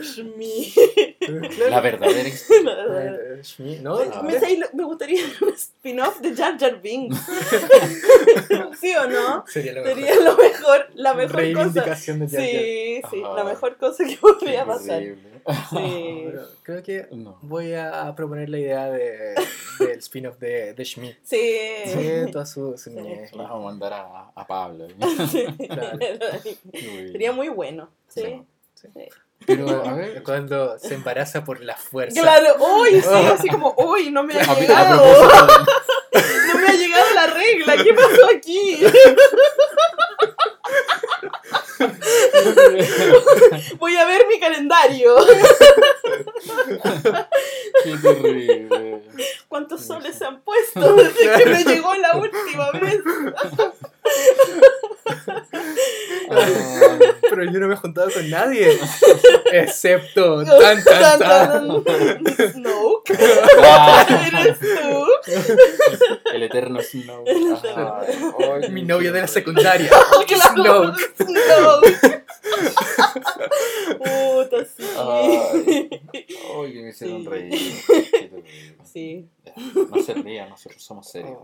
Shmi. 0.01 0.73
La 1.71 1.81
verdadera 1.89 2.29
Shmi, 3.43 3.79
¿no? 3.81 3.99
Ah. 3.99 4.23
Me, 4.23 4.39
sé, 4.39 4.59
me 4.73 4.85
gustaría 4.85 5.23
un 5.41 5.53
spin-off 5.55 6.21
de 6.21 6.35
Jar 6.37 6.59
Jar 6.59 6.81
Binks. 6.81 7.17
¿Sí 8.81 8.93
o 8.95 9.09
no? 9.09 9.45
Sería 9.47 9.73
lo 9.75 9.83
mejor. 9.83 9.95
Sería 9.95 10.15
lo 10.21 10.37
mejor, 10.37 10.87
la 10.95 11.15
mejor 11.15 11.53
cosa. 11.53 11.71
De 11.71 11.81
Jar 11.81 11.97
Jar. 11.99 12.29
Sí, 12.29 13.03
sí, 13.11 13.23
Ajá. 13.25 13.35
la 13.37 13.45
mejor 13.45 13.77
cosa 13.77 14.05
que 14.05 14.17
podría 14.17 14.61
Qué 14.65 14.67
pasar. 14.67 15.03
Sí. 15.71 16.23
Pero 16.31 16.43
creo 16.63 16.83
que 16.83 17.07
No. 17.13 17.39
voy 17.43 17.75
a 17.75 18.13
proponer 18.17 18.49
la 18.49 18.59
idea 18.59 18.82
de, 18.91 19.35
del 19.79 19.99
spin-off 19.99 20.39
de, 20.39 20.75
de 20.75 20.85
Shmi. 20.85 21.17
Sí. 21.23 21.59
Sí, 21.87 22.11
toda 22.33 22.47
su, 22.47 22.77
su 22.79 22.91
Sí. 22.91 22.97
niñez. 22.97 23.33
Las 23.35 23.49
vamos 23.49 23.63
a 23.63 23.65
mandar 23.65 23.93
a, 23.93 24.31
a 24.35 24.47
Pablo. 24.47 24.87
Claro. 25.69 25.99
Sería 27.13 27.33
muy 27.33 27.49
bueno. 27.49 27.91
Sí. 28.09 28.23
Sí. 28.23 28.43
Sí. 28.75 28.89
Sí. 28.95 29.09
Pero, 29.47 29.69
a 29.85 29.93
ver, 29.95 30.23
Cuando 30.25 30.79
se 30.79 30.95
embaraza 30.95 31.45
por 31.45 31.61
la 31.61 31.77
fuerza. 31.77 32.21
Claro, 32.21 32.57
uy, 32.81 33.01
sí, 33.01 33.09
Oh. 33.09 33.35
así 33.35 33.49
como, 33.49 33.75
uy, 33.77 34.11
no 34.11 34.23
me 34.23 34.35
ha 34.35 34.55
llegado, 34.55 34.97
no 35.05 36.61
me 36.61 36.67
ha 36.69 36.73
llegado 36.75 37.15
la 37.15 37.27
regla, 37.27 37.77
¿qué 37.83 37.93
pasó 37.95 38.27
aquí? 38.37 38.79
Voy 43.79 43.97
a 43.97 44.05
ver 44.07 44.27
mi 44.27 44.39
calendario. 44.39 45.17
qué 47.85 47.97
terrible. 48.03 49.03
¿Cuántos 49.49 49.85
soles 49.85 50.17
se 50.17 50.25
han 50.25 50.41
puesto 50.43 50.95
desde 50.95 51.33
que 51.39 51.47
me 51.47 51.65
llegó 51.65 51.95
la 51.95 52.17
última 52.17 52.71
vez? 52.73 53.01
Ah, 56.31 56.99
Pero 57.29 57.45
yo 57.45 57.61
no 57.61 57.69
me 57.69 57.75
he 57.75 57.77
juntado 57.77 58.11
con 58.11 58.29
nadie. 58.31 58.79
Excepto 59.53 60.45
tan 60.61 60.83
tan 60.85 61.19
tan. 61.19 61.85
Snoke, 62.53 63.19
ah, 63.63 64.07
eres 64.27 64.59
tú. 64.59 65.07
El 66.35 66.43
eterno 66.43 66.81
Snow. 66.83 67.25
El 67.27 67.53
eterno. 67.53 67.99
Ay, 68.63 68.71
Mi 68.71 68.83
novio 68.83 69.13
de 69.13 69.21
la 69.23 69.29
secundaria. 69.29 69.91
Claro. 70.55 70.93
Snoke. 71.17 72.23
Puta, 73.99 74.65
sí. 74.65 74.85
Ay, 74.97 76.73
que 76.73 76.83
me 76.83 76.89
hicieron 76.91 77.23
Sí. 77.23 77.29
reír. 77.29 77.73
Qué. 77.87 78.43
Sí, 78.93 79.27
No 79.91 80.03
se 80.03 80.13
rían, 80.13 80.51
nosotros 80.51 80.83
somos 80.83 81.09
serios. 81.09 81.39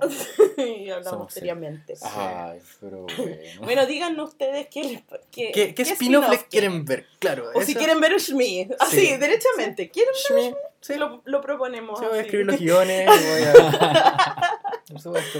y 0.58 0.90
hablamos 0.90 1.08
Somos 1.10 1.32
seriamente. 1.32 1.94
Ay, 2.02 2.58
pero 2.78 3.02
bueno. 3.04 3.36
Bueno, 3.62 3.86
díganos 3.86 4.28
ustedes 4.30 4.66
qué, 4.70 4.84
les, 4.84 5.02
qué, 5.30 5.50
¿Qué, 5.52 5.74
qué 5.74 5.82
spin-off 5.82 6.28
les 6.28 6.44
quieren 6.44 6.84
ver? 6.84 7.06
Claro. 7.18 7.50
O 7.54 7.62
si 7.62 7.70
eso- 7.72 7.78
quieren 7.78 8.00
ver 8.00 8.18
Shmi. 8.20 8.68
Así, 8.78 9.00
Sí. 9.06 9.16
derechamente. 9.16 9.88
¿Quieren 9.90 10.12
Shmi. 10.14 10.54
Sí? 10.80 10.94
Lo, 10.96 11.22
lo 11.24 11.40
proponemos. 11.40 11.98
Sí, 11.98 12.04
voy 12.06 12.16
a 12.16 12.20
así. 12.20 12.26
escribir 12.26 12.46
los 12.46 12.58
guiones. 12.60 13.06
Voy 13.06 13.42
a... 13.42 14.58
Por 14.88 15.00
supuesto. 15.00 15.38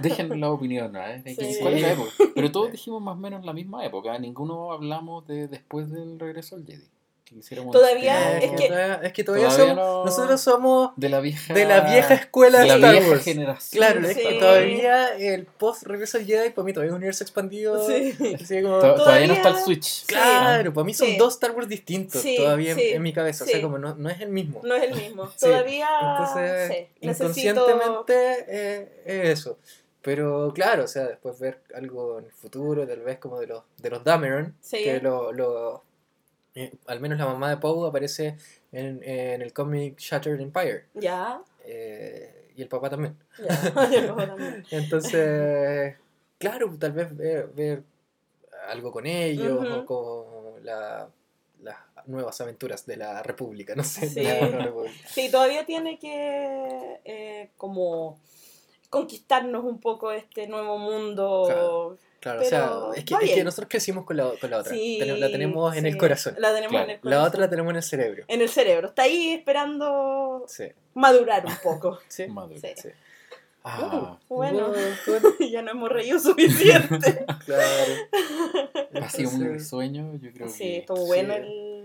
Déjenos 0.00 0.36
la 0.38 0.50
opinión, 0.50 0.96
¿eh? 0.96 1.22
¿De 1.24 1.36
qué- 1.36 1.52
Sí. 1.54 1.58
¿Cuál 1.60 1.74
es 1.74 1.82
la 1.82 1.92
época? 1.92 2.10
Pero 2.34 2.50
todos 2.52 2.72
dijimos 2.72 3.00
más 3.02 3.14
o 3.14 3.18
menos 3.18 3.44
la 3.44 3.52
misma 3.52 3.84
época. 3.84 4.16
¿eh? 4.16 4.18
Ninguno 4.18 4.72
hablamos 4.72 5.26
de 5.26 5.46
después 5.48 5.90
del 5.90 6.18
regreso 6.18 6.56
al 6.56 6.64
Jedi. 6.66 6.88
Que 7.28 7.36
hiciéramos 7.40 7.74
un 7.74 7.80
Todavía 7.80 8.38
es 8.38 8.50
que- 8.52 8.68
todavía, 8.68 9.00
es 9.02 9.12
que 9.12 9.24
todavía, 9.24 9.48
Todavía 9.48 9.74
somos. 9.74 9.86
no- 9.86 10.04
Nosotros 10.06 10.40
somos 10.40 10.90
De 10.96 11.08
la 11.10 11.20
vieja... 11.20 11.52
de 11.52 11.64
la 11.66 11.80
vieja 11.80 12.14
escuela 12.14 12.60
de, 12.60 12.66
la 12.68 12.74
Star 12.76 12.92
vieja 12.92 13.08
Wars. 13.10 13.22
generación. 13.24 13.78
Claro, 13.78 14.08
es 14.08 14.16
que 14.16 14.32
todavía 14.38 15.16
el 15.16 15.44
post 15.44 15.82
regreso 15.82 16.16
al 16.18 16.24
Jedi, 16.24 16.50
para 16.50 16.64
mí 16.64 16.72
todavía 16.72 16.88
es 16.88 16.92
un 16.92 16.96
universo 16.98 17.24
expandido. 17.24 17.86
Sí. 17.86 18.14
Así 18.42 18.62
como- 18.62 18.78
To- 18.78 18.94
Todavía 18.94 19.26
no 19.26 19.34
está 19.34 19.48
el 19.50 19.56
Switch. 19.58 20.06
Claro, 20.06 20.72
para 20.72 20.84
mí 20.84 20.94
son 20.94 21.08
Sí. 21.08 21.16
dos 21.18 21.34
Star 21.34 21.50
Wars 21.52 21.68
distintos 21.68 22.22
Sí, 22.22 22.36
todavía 22.36 22.72
en- 22.72 22.78
sí, 22.78 22.88
en, 22.88 23.02
mi 23.02 23.12
cabeza. 23.12 23.44
O 23.44 23.46
sea, 23.46 23.60
como 23.60 23.76
no, 23.78 23.94
no 23.94 24.08
es 24.08 24.20
el 24.20 24.30
mismo. 24.30 24.60
No 24.64 24.74
es 24.74 24.84
el 24.84 24.94
mismo. 24.94 25.26
Sí. 25.36 25.46
Todavía. 25.46 25.88
Entonces, 26.00 26.68
sí, 26.68 27.06
necesito. 27.06 27.24
inconscientemente 27.66 28.44
eh, 28.48 28.88
es 29.04 29.38
eso. 29.40 29.58
Pero 30.00 30.52
claro, 30.54 30.84
o 30.84 30.88
sea, 30.88 31.04
después 31.04 31.38
ver 31.38 31.60
algo 31.74 32.18
en 32.20 32.26
el 32.26 32.32
futuro, 32.32 32.86
tal 32.86 33.00
vez 33.00 33.18
como 33.18 33.38
de 33.40 33.48
los, 33.48 33.62
de 33.76 33.90
los 33.90 34.02
Dameron, 34.04 34.54
Sí. 34.60 34.82
que 34.82 35.00
lo, 35.00 35.32
lo- 35.32 35.82
eh, 36.60 36.72
al 36.86 37.00
menos 37.00 37.18
la 37.18 37.26
mamá 37.26 37.50
de 37.50 37.56
Poe 37.58 37.88
aparece 37.88 38.36
en, 38.72 39.02
en 39.02 39.42
el 39.42 39.52
cómic 39.52 39.98
Shattered 39.98 40.40
Empire. 40.40 40.86
Ya, 40.94 41.40
eh, 41.64 42.50
y 42.56 42.62
el 42.62 42.68
papá 42.68 42.90
también. 42.90 43.16
ya. 43.38 43.72
También. 43.74 44.64
Entonces, 44.70 45.94
claro, 46.38 46.74
tal 46.78 46.92
vez 46.92 47.16
ver, 47.16 47.48
ver 47.54 47.82
algo 48.68 48.90
con 48.90 49.06
ellos, 49.06 49.64
Ujú. 49.64 49.74
o 49.74 49.86
con 49.86 50.64
la, 50.64 51.08
las 51.62 51.76
nuevas 52.06 52.40
aventuras 52.40 52.84
de 52.86 52.96
la 52.96 53.22
República, 53.22 53.74
no 53.76 53.84
sé. 53.84 54.08
Sí. 54.08 54.22
República. 54.24 54.98
Todavía 55.30 55.64
tiene 55.64 55.98
que 55.98 57.00
eh, 57.04 57.50
como 57.56 58.18
conquistarnos 58.90 59.64
un 59.64 59.78
poco 59.80 60.10
este 60.12 60.46
nuevo 60.48 60.78
mundo. 60.78 61.44
Claro. 61.46 61.98
Claro, 62.20 62.40
Pero 62.42 62.88
o 62.88 62.92
sea, 62.94 62.98
es 63.00 63.04
que, 63.04 63.14
es 63.26 63.34
que 63.34 63.44
nosotros 63.44 63.68
crecimos 63.70 64.04
con 64.04 64.16
la, 64.16 64.30
con 64.40 64.50
la 64.50 64.58
otra. 64.58 64.72
Sí, 64.72 64.96
Ten- 64.98 65.20
la 65.20 65.28
tenemos 65.30 65.76
en 65.76 65.82
sí, 65.82 65.88
el 65.88 65.96
corazón. 65.96 66.34
La 66.38 66.48
tenemos 66.52 66.70
Claro. 66.72 66.84
en 66.84 66.90
el 66.90 66.96
La 66.96 67.00
corazón. 67.02 67.28
otra 67.28 67.40
la 67.42 67.50
tenemos 67.50 67.70
en 67.70 67.76
el 67.76 67.82
cerebro. 67.84 68.24
En 68.26 68.40
el 68.42 68.48
cerebro. 68.48 68.88
Está 68.88 69.02
ahí 69.02 69.34
esperando 69.34 70.44
Sí. 70.48 70.64
madurar 70.94 71.46
un 71.46 71.56
poco. 71.62 71.98
Sí. 72.08 72.26
Maduro. 72.26 72.60
Sí. 72.60 72.68
sí. 72.76 72.88
Ah, 73.62 74.18
Uh, 74.28 74.34
bueno, 74.34 74.72
Bueno, 75.06 75.28
ya 75.50 75.62
no 75.62 75.70
hemos 75.72 75.90
reído 75.90 76.18
suficiente. 76.18 77.24
claro. 77.44 77.92
ha 79.02 79.08
sido 79.10 79.30
un 79.30 79.60
sueño, 79.60 80.14
yo 80.20 80.32
creo 80.32 80.48
sí, 80.48 80.58
que... 80.58 80.78
estuvo 80.78 81.06
bueno 81.06 81.34
sí. 81.34 81.40
el... 81.40 81.77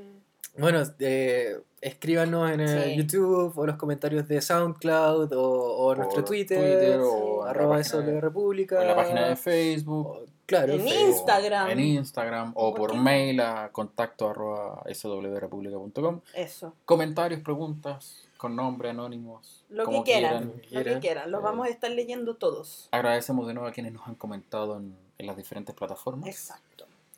Bueno, 0.57 0.83
eh, 0.99 1.57
escríbanos 1.81 2.51
en 2.51 2.59
el 2.61 2.83
Sí. 2.83 2.95
YouTube 2.97 3.57
o 3.57 3.65
los 3.65 3.75
comentarios 3.77 4.27
de 4.27 4.39
SoundCloud 4.41 5.33
o, 5.33 5.41
o 5.87 5.95
nuestro 5.95 6.23
Twitter, 6.23 6.99
o 7.01 7.43
arroba 7.43 7.83
SW 7.83 8.01
de- 8.01 8.21
República. 8.21 8.77
o 8.77 8.81
en 8.81 8.87
la 8.87 8.95
página 8.95 9.27
de 9.29 9.35
Facebook. 9.35 10.07
o- 10.07 10.25
claro, 10.45 10.73
En 10.73 10.81
Facebook. 10.81 11.07
Instagram. 11.09 11.69
En 11.71 11.79
Instagram 11.79 12.51
o 12.55 12.73
¿Por 12.75 12.95
mail 12.95 13.39
a 13.41 13.69
contacto 13.71 14.29
arroba 14.29 14.83
swrepublica.com. 14.93 16.21
Eso. 16.35 16.73
Comentarios, 16.85 17.41
preguntas, 17.41 18.23
con 18.37 18.55
nombre, 18.55 18.89
anónimos. 18.91 19.63
Lo 19.69 19.85
como 19.85 20.03
que 20.03 20.11
quieran. 20.13 20.53
Lo 20.69 20.83
que 20.83 20.99
quieran. 20.99 21.31
Los 21.31 21.41
Eh, 21.41 21.43
vamos 21.43 21.67
a 21.67 21.69
estar 21.69 21.89
leyendo 21.89 22.35
todos. 22.35 22.89
Agradecemos 22.91 23.47
de 23.47 23.53
nuevo 23.55 23.67
a 23.67 23.71
quienes 23.71 23.93
nos 23.93 24.07
han 24.07 24.15
comentado 24.15 24.77
en, 24.77 24.95
en 25.17 25.25
las 25.27 25.35
diferentes 25.35 25.73
plataformas. 25.73 26.27
Exacto. 26.29 26.63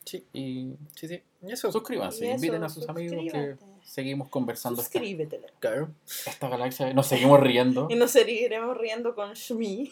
Sí, 0.05 0.25
Y 0.33 0.73
sí, 0.95 1.07
sí. 1.07 1.21
Y 1.41 1.51
eso, 1.51 1.71
suscríbanse, 1.71 2.25
Y 2.25 2.27
eso, 2.29 2.35
inviten 2.35 2.63
a 2.63 2.69
sus 2.69 2.87
amigos 2.87 3.17
que 3.31 3.55
seguimos 3.83 4.29
conversando 4.29 4.81
esta, 4.81 4.93
Suscríbete. 4.93 5.41
claro. 5.59 5.89
esta 6.27 6.47
galaxia. 6.47 6.93
Nos 6.93 7.07
seguimos 7.07 7.39
riendo 7.39 7.87
Y 7.89 7.95
nos 7.95 8.11
seguiremos 8.11 8.77
riendo 8.77 9.15
con 9.15 9.33
Shmi. 9.33 9.89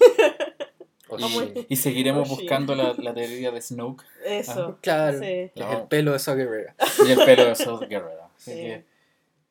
Y 1.69 1.75
seguiremos 1.75 2.27
Oh, 2.31 2.35
buscando 2.35 2.73
la, 2.75 2.93
la 2.97 3.13
teoría 3.13 3.51
de 3.51 3.61
Snoke 3.61 4.03
Eso. 4.25 4.77
Claro. 4.81 5.19
Sí. 5.19 5.25
Es 5.25 5.51
No. 5.55 5.71
el 5.81 5.87
pelo 5.87 6.11
de 6.13 6.19
Saw 6.19 6.35
Gerrera. 6.35 6.75
y 7.07 7.11
el 7.11 7.19
pelo 7.25 7.45
de 7.45 7.55
South 7.55 7.81
Guerrera. 7.87 8.29
Así 8.35 8.51
Sí. 8.51 8.57
que 8.57 8.85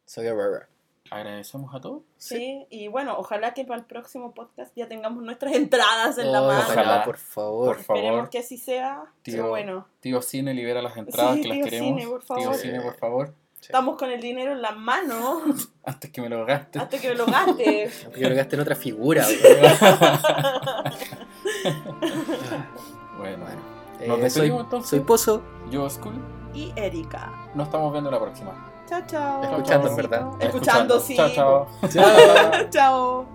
Saw 0.06 0.24
Gerrera. 0.24 0.68
Agradecemos 1.12 1.74
a 1.74 1.80
todos. 1.80 2.02
Sí, 2.16 2.66
y 2.70 2.88
bueno, 2.88 3.14
ojalá 3.18 3.54
que 3.54 3.64
para 3.64 3.80
el 3.80 3.86
próximo 3.86 4.32
podcast 4.32 4.72
ya 4.76 4.88
tengamos 4.88 5.22
nuestras 5.22 5.52
entradas 5.56 6.18
en 6.18 6.32
la 6.32 6.40
mano. 6.40 6.60
Ojalá. 6.68 7.04
por 7.04 7.16
favor. 7.18 7.76
Por 7.76 7.84
favor. 7.84 7.98
Esperemos 8.02 8.28
que 8.30 8.38
así 8.38 8.56
sea. 8.58 9.04
Tío. 9.22 9.34
Pero 9.36 9.48
bueno, 9.50 9.86
Tío 10.00 10.22
Cine 10.22 10.54
libera 10.54 10.80
las 10.82 10.96
entradas 10.96 11.34
Sí, 11.36 11.42
que 11.42 11.48
las 11.48 11.56
tío 11.58 11.64
queremos. 11.64 11.88
Cine, 12.00 12.06
por 12.10 12.20
Tío 12.20 12.26
favor. 12.36 12.54
Cine, 12.56 12.80
por 12.80 12.94
favor. 12.96 13.34
estamos 13.60 13.96
con 13.96 14.10
el 14.10 14.20
dinero 14.20 14.52
en 14.52 14.62
la 14.62 14.72
mano 14.72 15.42
Antes 15.84 16.10
que 16.10 16.20
me 16.20 16.28
lo 16.28 16.44
gaste. 16.46 16.78
hasta 16.78 16.98
que 16.98 17.08
me 17.10 17.14
lo 17.14 17.26
gaste. 17.36 17.90
Yo 18.18 18.28
lo 18.28 18.34
gasté 18.34 18.56
en 18.56 18.62
otra 18.62 18.74
figura. 18.76 19.24
bueno, 23.18 23.44
Bueno, 23.98 24.16
Nos 24.16 24.18
eh, 24.20 24.30
soy, 24.30 24.48
entonces. 24.48 24.90
soy 24.90 25.00
Pozo. 25.00 25.42
yo, 25.70 25.88
School, 25.88 26.14
y 26.54 26.72
Erika. 26.76 27.50
nos 27.54 27.66
estamos 27.68 27.92
viendo 27.92 28.10
la 28.10 28.18
próxima. 28.20 28.71
Chao, 28.92 29.06
chao. 29.06 29.42
Escuchando, 29.42 29.88
en 29.88 29.96
verdad. 29.96 30.28
Escuchando, 30.38 31.00
sí. 31.00 31.16
Chao, 31.16 31.30
chao. 31.30 31.66
Chao. 31.88 32.68
chao. 32.68 33.26